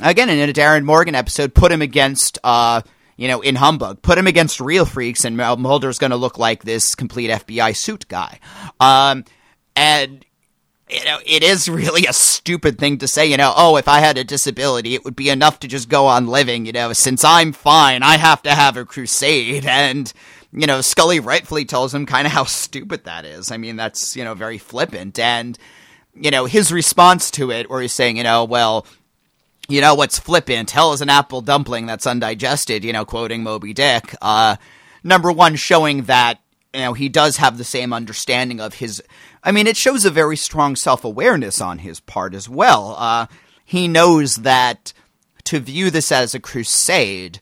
again 0.00 0.30
in 0.30 0.48
a 0.48 0.52
Darin 0.54 0.86
Morgan 0.86 1.14
episode 1.14 1.54
put 1.54 1.70
him 1.70 1.82
against 1.82 2.38
uh 2.42 2.80
you 3.16 3.28
know, 3.28 3.40
in 3.40 3.56
Humbug, 3.56 4.02
put 4.02 4.18
him 4.18 4.26
against 4.26 4.60
real 4.60 4.84
freaks, 4.84 5.24
and 5.24 5.36
Mul- 5.36 5.56
Mulder's 5.56 5.98
going 5.98 6.10
to 6.10 6.16
look 6.16 6.38
like 6.38 6.64
this 6.64 6.94
complete 6.94 7.30
FBI 7.30 7.76
suit 7.76 8.08
guy. 8.08 8.40
Um, 8.80 9.24
and 9.76 10.24
you 10.92 11.04
know, 11.04 11.18
it 11.24 11.42
is 11.42 11.68
really 11.68 12.06
a 12.06 12.12
stupid 12.12 12.78
thing 12.78 12.98
to 12.98 13.08
say, 13.08 13.26
you 13.26 13.36
know, 13.36 13.52
oh, 13.56 13.76
if 13.76 13.88
I 13.88 14.00
had 14.00 14.18
a 14.18 14.24
disability, 14.24 14.94
it 14.94 15.04
would 15.04 15.16
be 15.16 15.30
enough 15.30 15.60
to 15.60 15.68
just 15.68 15.88
go 15.88 16.06
on 16.06 16.26
living, 16.26 16.66
you 16.66 16.72
know, 16.72 16.92
since 16.92 17.24
I'm 17.24 17.52
fine, 17.52 18.02
I 18.02 18.16
have 18.16 18.42
to 18.42 18.54
have 18.54 18.76
a 18.76 18.84
crusade. 18.84 19.64
And, 19.64 20.12
you 20.52 20.66
know, 20.66 20.82
Scully 20.82 21.18
rightfully 21.18 21.64
tells 21.64 21.94
him 21.94 22.04
kind 22.04 22.26
of 22.26 22.32
how 22.32 22.44
stupid 22.44 23.04
that 23.04 23.24
is. 23.24 23.50
I 23.50 23.56
mean, 23.56 23.76
that's, 23.76 24.16
you 24.16 24.24
know, 24.24 24.34
very 24.34 24.58
flippant. 24.58 25.18
And, 25.18 25.58
you 26.14 26.30
know, 26.30 26.44
his 26.44 26.70
response 26.70 27.30
to 27.32 27.50
it, 27.50 27.70
where 27.70 27.80
he's 27.80 27.94
saying, 27.94 28.18
you 28.18 28.22
know, 28.22 28.44
well, 28.44 28.86
you 29.68 29.80
know 29.80 29.94
what's 29.94 30.18
flippant? 30.18 30.70
Hell 30.70 30.92
is 30.92 31.00
an 31.00 31.08
apple 31.08 31.40
dumpling 31.40 31.86
that's 31.86 32.06
undigested, 32.06 32.84
you 32.84 32.92
know, 32.92 33.04
quoting 33.04 33.42
Moby 33.42 33.72
Dick. 33.72 34.14
Uh, 34.20 34.56
number 35.04 35.30
one, 35.30 35.56
showing 35.56 36.02
that, 36.04 36.40
you 36.74 36.80
know, 36.80 36.92
he 36.92 37.08
does 37.08 37.36
have 37.36 37.58
the 37.58 37.64
same 37.64 37.92
understanding 37.92 38.60
of 38.60 38.74
his. 38.74 39.02
I 39.44 39.52
mean, 39.52 39.66
it 39.66 39.76
shows 39.76 40.04
a 40.04 40.10
very 40.10 40.36
strong 40.36 40.76
self 40.76 41.04
awareness 41.04 41.60
on 41.60 41.78
his 41.78 42.00
part 42.00 42.34
as 42.34 42.48
well. 42.48 42.96
Uh, 42.98 43.26
he 43.64 43.88
knows 43.88 44.36
that 44.36 44.92
to 45.44 45.60
view 45.60 45.90
this 45.90 46.12
as 46.12 46.34
a 46.34 46.40
crusade 46.40 47.40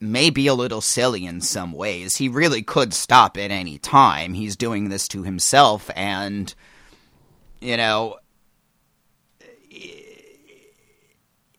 may 0.00 0.30
be 0.30 0.46
a 0.46 0.54
little 0.54 0.80
silly 0.80 1.24
in 1.24 1.40
some 1.40 1.72
ways. 1.72 2.16
He 2.16 2.28
really 2.28 2.62
could 2.62 2.92
stop 2.92 3.36
at 3.36 3.50
any 3.50 3.78
time. 3.78 4.34
He's 4.34 4.56
doing 4.56 4.88
this 4.88 5.08
to 5.08 5.22
himself, 5.22 5.90
and, 5.96 6.52
you 7.60 7.76
know, 7.76 8.18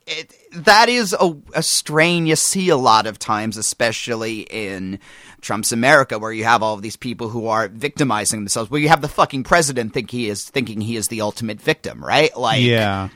it, 0.08 0.34
that 0.53 0.89
is 0.89 1.14
a, 1.20 1.36
a 1.53 1.62
strain 1.62 2.26
you 2.26 2.36
see 2.36 2.70
a 2.70 2.78
lot 2.78 3.05
of 3.05 3.20
times, 3.20 3.58
especially 3.58 4.41
in 4.41 4.99
Trump's 5.41 5.72
America, 5.72 6.18
where 6.18 6.32
you 6.32 6.45
have 6.45 6.64
all 6.64 6.74
of 6.74 6.82
these 6.82 6.95
people 6.95 7.30
who 7.30 7.47
are 7.47 7.68
victimizing 7.68 8.39
themselves. 8.39 8.72
Where 8.72 8.82
you 8.82 8.89
have 8.89 9.01
the 9.01 9.08
fucking 9.08 9.43
president 9.43 9.93
think 9.93 10.10
he 10.10 10.30
is 10.30 10.49
thinking 10.49 10.82
he 10.82 10.95
is 10.95 11.10
the 11.10 11.22
ultimate 11.22 11.62
victim, 11.62 12.03
right? 12.03 12.36
Like, 12.36 12.62
Yeah. 12.62 13.10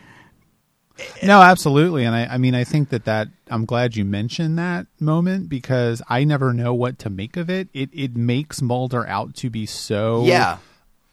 No, 1.24 1.42
absolutely, 1.42 2.04
and 2.04 2.16
I, 2.16 2.26
I 2.26 2.38
mean, 2.38 2.54
I 2.54 2.64
think 2.64 2.90
that 2.90 3.06
that 3.06 3.28
I'm 3.50 3.66
glad 3.66 3.96
you 3.96 4.06
mentioned 4.06 4.60
that 4.60 4.86
moment 5.00 5.50
because 5.50 6.00
I 6.08 6.26
never 6.26 6.54
know 6.54 6.76
what 6.76 7.00
to 7.00 7.10
make 7.10 7.38
of 7.38 7.50
it. 7.50 7.70
It 7.74 7.90
it 7.92 8.16
makes 8.16 8.62
Mulder 8.62 9.08
out 9.08 9.34
to 9.38 9.50
be 9.50 9.66
so 9.66 10.26
yeah, 10.26 10.60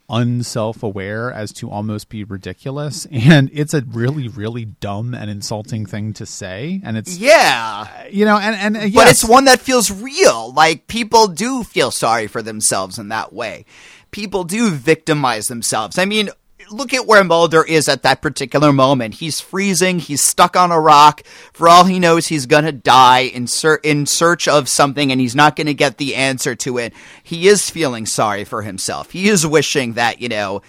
unself-aware 0.09 1.33
as 1.33 1.53
to 1.55 1.71
almost 1.71 2.09
be 2.09 2.25
ridiculous, 2.25 3.07
and 3.13 3.51
it's 3.53 3.75
a 3.75 3.83
really 3.83 4.29
really 4.29 4.65
dumb 4.65 5.15
and 5.15 5.31
insulting 5.31 5.87
thing 5.87 6.13
to 6.15 6.27
say, 6.27 6.81
and 6.85 6.97
it's 6.97 7.19
yeah. 7.19 8.07
you 8.09 8.25
know, 8.25 8.39
and 8.39 8.57
and 8.57 8.77
uh, 8.77 8.89
But 8.95 9.09
it's 9.09 9.25
one 9.25 9.45
that 9.47 9.61
feels 9.61 9.91
real. 9.91 10.53
Like 10.53 10.87
people 10.87 11.29
do 11.29 11.65
feel 11.65 11.91
sorry 11.91 12.27
for 12.27 12.43
themselves 12.43 12.99
in 12.99 13.09
that 13.09 13.33
way. 13.33 13.65
People 14.11 14.45
do 14.45 14.71
victimize 14.71 15.47
themselves. 15.47 15.99
I 15.99 16.07
mean, 16.07 16.31
look 16.71 16.93
at 16.95 17.07
where 17.07 17.25
Mulder 17.25 17.63
is 17.65 17.89
at 17.89 18.03
that 18.03 18.21
particular 18.23 18.73
moment. 18.73 19.15
He's 19.15 19.41
freezing. 19.41 19.99
He's 19.99 20.21
stuck 20.23 20.57
on 20.57 20.71
a 20.71 20.81
rock. 20.81 21.23
For 21.53 21.69
all 21.69 21.85
he 21.85 21.99
knows, 21.99 22.27
he's 22.27 22.47
gonna 22.47 22.73
die 22.73 23.21
in 23.21 23.47
ser- 23.47 23.81
in 23.83 24.07
search 24.07 24.47
of 24.49 24.69
something, 24.69 25.11
and 25.11 25.21
he's 25.21 25.35
not 25.35 25.57
gonna 25.57 25.73
get 25.75 25.99
the 25.99 26.15
answer 26.15 26.55
to 26.57 26.79
it. 26.79 26.93
He 27.23 27.49
is 27.49 27.71
feeling 27.71 28.07
sorry 28.07 28.45
for 28.45 28.63
himself. 28.63 29.11
He 29.11 29.29
is 29.29 29.47
wishing 29.47 29.95
that 29.95 30.21
you 30.21 30.29
know. 30.29 30.63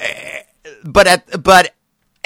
eh, 0.00 0.40
But 0.84 1.06
at 1.06 1.42
but 1.42 1.72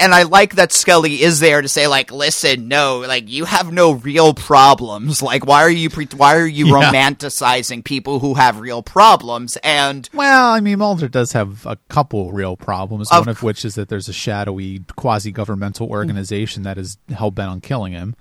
and 0.01 0.13
I 0.13 0.23
like 0.23 0.55
that 0.55 0.73
Scully 0.73 1.21
is 1.21 1.39
there 1.39 1.61
to 1.61 1.67
say 1.69 1.87
like, 1.87 2.11
listen, 2.11 2.67
no, 2.67 2.99
like 2.99 3.29
you 3.29 3.45
have 3.45 3.71
no 3.71 3.91
real 3.93 4.33
problems. 4.33 5.21
Like, 5.21 5.45
why 5.45 5.61
are 5.61 5.69
you 5.69 5.89
pre- 5.89 6.07
why 6.17 6.35
are 6.35 6.45
you 6.47 6.67
Yeah. 6.67 6.91
romanticizing 6.91 7.83
people 7.83 8.19
who 8.19 8.33
have 8.33 8.59
real 8.59 8.81
problems? 8.83 9.57
And 9.63 10.09
Well, 10.13 10.51
I 10.51 10.59
mean, 10.59 10.79
Mulder 10.79 11.07
does 11.07 11.31
have 11.33 11.65
a 11.65 11.77
couple 11.89 12.31
real 12.31 12.57
problems. 12.57 13.09
Of 13.11 13.19
one 13.19 13.29
of 13.29 13.43
which 13.43 13.63
is 13.63 13.75
that 13.75 13.89
there's 13.89 14.09
a 14.09 14.13
shadowy 14.13 14.81
quasi-governmental 14.95 15.87
organization 15.87 16.63
that 16.63 16.77
is 16.77 16.97
hell 17.15 17.31
bent 17.31 17.49
on 17.49 17.61
killing 17.61 17.93
him. 17.93 18.15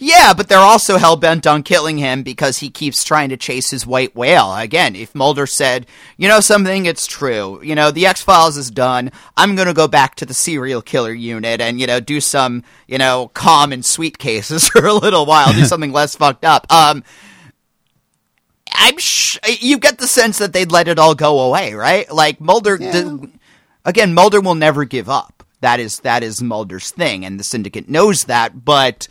Yeah, 0.00 0.32
but 0.34 0.48
they're 0.48 0.58
also 0.58 0.96
hell 0.96 1.16
bent 1.16 1.46
on 1.46 1.62
killing 1.62 1.98
him 1.98 2.22
because 2.22 2.58
he 2.58 2.70
keeps 2.70 3.04
trying 3.04 3.28
to 3.28 3.36
chase 3.36 3.70
his 3.70 3.86
white 3.86 4.14
whale. 4.14 4.54
Again, 4.54 4.96
if 4.96 5.14
Mulder 5.14 5.46
said, 5.46 5.86
you 6.16 6.28
know 6.28 6.40
something, 6.40 6.86
it's 6.86 7.06
true. 7.06 7.60
You 7.62 7.74
know, 7.74 7.90
the 7.90 8.06
X 8.06 8.22
Files 8.22 8.56
is 8.56 8.70
done. 8.70 9.10
I'm 9.36 9.56
gonna 9.56 9.74
go 9.74 9.88
back 9.88 10.14
to 10.16 10.26
the 10.26 10.34
serial 10.34 10.82
killer 10.82 11.12
unit 11.12 11.60
and 11.60 11.80
you 11.80 11.86
know 11.86 12.00
do 12.00 12.20
some 12.20 12.62
you 12.86 12.98
know 12.98 13.30
calm 13.34 13.72
and 13.72 13.84
sweet 13.84 14.18
cases 14.18 14.68
for 14.68 14.86
a 14.86 14.94
little 14.94 15.26
while, 15.26 15.52
do 15.52 15.64
something 15.66 15.92
less 15.92 16.16
fucked 16.16 16.44
up. 16.44 16.66
Um. 16.72 17.04
I'm 18.78 18.98
sh- 18.98 19.38
you 19.60 19.78
get 19.78 19.98
the 19.98 20.06
sense 20.06 20.38
that 20.38 20.52
they'd 20.52 20.70
let 20.72 20.88
it 20.88 20.98
all 20.98 21.14
go 21.14 21.40
away, 21.40 21.72
right? 21.72 22.12
Like 22.12 22.40
Mulder, 22.40 22.76
d- 22.76 23.30
again, 23.84 24.12
Mulder 24.12 24.40
will 24.40 24.54
never 24.54 24.84
give 24.84 25.08
up. 25.08 25.44
That 25.60 25.80
is 25.80 26.00
that 26.00 26.22
is 26.22 26.42
Mulder's 26.42 26.90
thing, 26.90 27.24
and 27.24 27.40
the 27.40 27.44
syndicate 27.44 27.88
knows 27.88 28.24
that. 28.24 28.64
But 28.64 29.08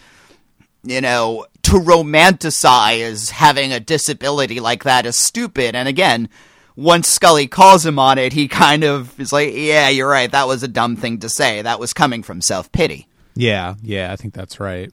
you 0.86 1.02
know, 1.02 1.46
to 1.64 1.74
romanticize 1.74 3.32
having 3.32 3.74
a 3.74 3.80
disability 3.80 4.60
like 4.60 4.84
that 4.84 5.06
is 5.06 5.18
stupid. 5.18 5.76
And 5.76 5.88
again, 5.88 6.30
once 6.76 7.08
Scully 7.08 7.48
calls 7.48 7.86
him 7.86 7.98
on 8.00 8.18
it, 8.18 8.34
he 8.34 8.48
kind 8.48 8.84
of 8.84 9.20
is 9.20 9.34
like, 9.34 9.52
"Yeah, 9.54 9.90
you're 9.90 10.10
right. 10.10 10.32
That 10.32 10.48
was 10.48 10.64
a 10.64 10.68
dumb 10.68 10.96
thing 10.96 11.20
to 11.20 11.30
say. 11.30 11.62
That 11.62 11.80
was 11.80 11.94
coming 11.94 12.24
from 12.24 12.42
self 12.42 12.72
pity." 12.72 13.08
Yeah, 13.36 13.76
yeah, 13.82 14.12
I 14.12 14.16
think 14.16 14.34
that's 14.34 14.60
right. 14.60 14.92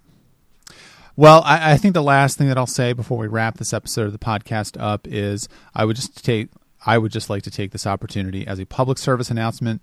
Well, 1.15 1.43
I, 1.45 1.73
I 1.73 1.77
think 1.77 1.95
the 1.95 2.03
last 2.03 2.39
thing 2.39 2.49
that 2.49 2.57
I'll 2.57 2.67
say 2.67 2.93
before 2.93 3.19
we 3.19 3.27
wrap 3.27 3.59
this 3.59 3.73
episode 3.73 4.07
of 4.07 4.13
the 4.13 4.19
podcast 4.19 4.81
up 4.81 5.07
is 5.07 5.49
I 5.75 5.85
would 5.85 5.97
just 5.97 6.25
take 6.25 6.49
I 6.85 6.99
would 6.99 7.13
just 7.13 7.31
like 7.31 7.43
to 7.45 7.51
take 7.51 7.71
this 7.71 7.87
opportunity 7.87 8.47
as 8.47 8.59
a 8.59 8.67
public 8.67 8.99
service 8.99 9.31
announcement 9.31 9.83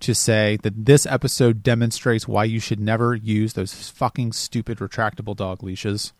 to 0.00 0.14
say 0.14 0.58
that 0.62 0.86
this 0.86 1.06
episode 1.06 1.62
demonstrates 1.62 2.26
why 2.26 2.44
you 2.44 2.58
should 2.60 2.80
never 2.80 3.14
use 3.14 3.52
those 3.52 3.90
fucking 3.90 4.32
stupid 4.32 4.78
retractable 4.78 5.36
dog 5.36 5.62
leashes. 5.62 6.12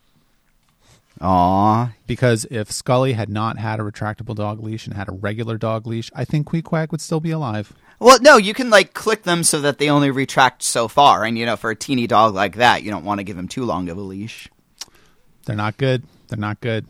Aww. 1.19 1.93
Because 2.07 2.45
if 2.49 2.71
Scully 2.71 3.13
had 3.13 3.29
not 3.29 3.57
had 3.57 3.79
a 3.79 3.83
retractable 3.83 4.35
dog 4.35 4.59
leash 4.61 4.87
and 4.87 4.95
had 4.95 5.09
a 5.09 5.13
regular 5.13 5.57
dog 5.57 5.85
leash, 5.85 6.09
I 6.15 6.25
think 6.25 6.47
Queequeg 6.47 6.91
would 6.91 7.01
still 7.01 7.19
be 7.19 7.31
alive. 7.31 7.73
Well, 7.99 8.17
no, 8.21 8.37
you 8.37 8.53
can 8.53 8.69
like 8.69 8.93
click 8.93 9.23
them 9.23 9.43
so 9.43 9.61
that 9.61 9.77
they 9.77 9.89
only 9.89 10.09
retract 10.09 10.63
so 10.63 10.87
far, 10.87 11.23
and 11.23 11.37
you 11.37 11.45
know, 11.45 11.55
for 11.55 11.69
a 11.69 11.75
teeny 11.75 12.07
dog 12.07 12.33
like 12.33 12.55
that, 12.55 12.81
you 12.81 12.89
don't 12.89 13.05
want 13.05 13.19
to 13.19 13.23
give 13.23 13.37
him 13.37 13.47
too 13.47 13.63
long 13.63 13.89
of 13.89 13.97
a 13.97 14.01
leash. 14.01 14.49
They're 15.45 15.55
not 15.55 15.77
good. 15.77 16.03
They're 16.27 16.39
not 16.39 16.61
good. 16.61 16.85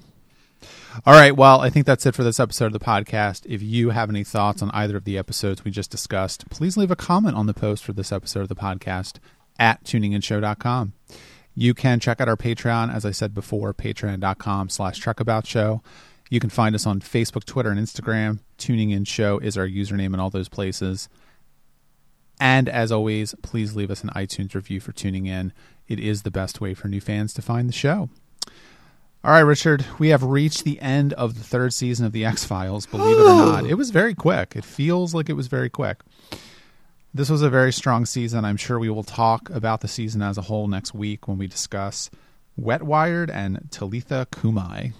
All 1.05 1.13
right. 1.13 1.35
Well, 1.35 1.61
I 1.61 1.69
think 1.69 1.85
that's 1.85 2.05
it 2.05 2.15
for 2.15 2.23
this 2.23 2.39
episode 2.39 2.67
of 2.67 2.73
the 2.73 2.79
podcast. 2.79 3.45
If 3.45 3.61
you 3.61 3.91
have 3.91 4.09
any 4.09 4.23
thoughts 4.23 4.61
on 4.61 4.71
either 4.71 4.97
of 4.97 5.05
the 5.05 5.17
episodes 5.17 5.63
we 5.63 5.71
just 5.71 5.89
discussed, 5.89 6.49
please 6.49 6.75
leave 6.75 6.91
a 6.91 6.97
comment 6.97 7.35
on 7.37 7.45
the 7.47 7.53
post 7.53 7.83
for 7.85 7.93
this 7.93 8.11
episode 8.11 8.41
of 8.41 8.49
the 8.49 8.55
podcast 8.55 9.19
at 9.57 9.83
tuninginshow.com. 9.85 10.93
You 11.55 11.73
can 11.73 11.99
check 11.99 12.19
out 12.19 12.27
our 12.27 12.35
Patreon, 12.35 12.93
as 12.93 13.05
I 13.05 13.11
said 13.11 13.33
before, 13.33 13.73
patreon.com 13.73 14.69
slash 14.69 15.01
truckaboutshow. 15.01 15.81
You 16.29 16.39
can 16.39 16.49
find 16.49 16.75
us 16.75 16.85
on 16.85 16.99
Facebook, 16.99 17.45
Twitter, 17.45 17.69
and 17.69 17.79
Instagram. 17.79 18.39
Tuning 18.57 18.91
In 18.91 19.05
Show 19.05 19.37
is 19.39 19.57
our 19.57 19.67
username 19.67 20.13
in 20.13 20.19
all 20.19 20.29
those 20.29 20.49
places. 20.49 21.09
And 22.39 22.67
as 22.67 22.91
always, 22.91 23.35
please 23.41 23.75
leave 23.75 23.91
us 23.91 24.03
an 24.03 24.09
iTunes 24.09 24.55
review 24.55 24.79
for 24.79 24.91
tuning 24.91 25.25
in. 25.25 25.53
It 25.87 25.99
is 25.99 26.23
the 26.23 26.31
best 26.31 26.59
way 26.59 26.73
for 26.73 26.87
new 26.87 27.01
fans 27.01 27.33
to 27.33 27.41
find 27.41 27.69
the 27.69 27.73
show. 27.73 28.09
All 29.23 29.29
right, 29.31 29.41
Richard, 29.41 29.85
we 29.99 30.09
have 30.09 30.23
reached 30.23 30.63
the 30.63 30.81
end 30.81 31.13
of 31.13 31.37
the 31.37 31.43
third 31.43 31.75
season 31.75 32.07
of 32.07 32.11
The 32.11 32.25
X 32.25 32.43
Files, 32.43 32.87
believe 32.87 33.17
it 33.17 33.21
or 33.21 33.29
oh. 33.29 33.45
not. 33.45 33.65
It 33.67 33.75
was 33.75 33.91
very 33.91 34.15
quick. 34.15 34.55
It 34.55 34.65
feels 34.65 35.13
like 35.13 35.29
it 35.29 35.33
was 35.33 35.45
very 35.45 35.69
quick. 35.69 35.99
This 37.13 37.29
was 37.29 37.43
a 37.43 37.49
very 37.49 37.71
strong 37.71 38.07
season. 38.07 38.45
I'm 38.45 38.57
sure 38.57 38.79
we 38.79 38.89
will 38.89 39.03
talk 39.03 39.47
about 39.51 39.81
the 39.81 39.87
season 39.87 40.23
as 40.23 40.39
a 40.39 40.41
whole 40.41 40.67
next 40.67 40.95
week 40.95 41.27
when 41.27 41.37
we 41.37 41.45
discuss 41.45 42.09
Wet 42.57 42.81
Wired 42.81 43.29
and 43.29 43.67
Talitha 43.69 44.27
Cumi. 44.31 44.93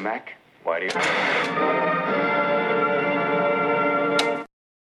Mac, 0.00 0.34
why 0.62 0.78
do 0.78 0.84
you... 0.84 2.03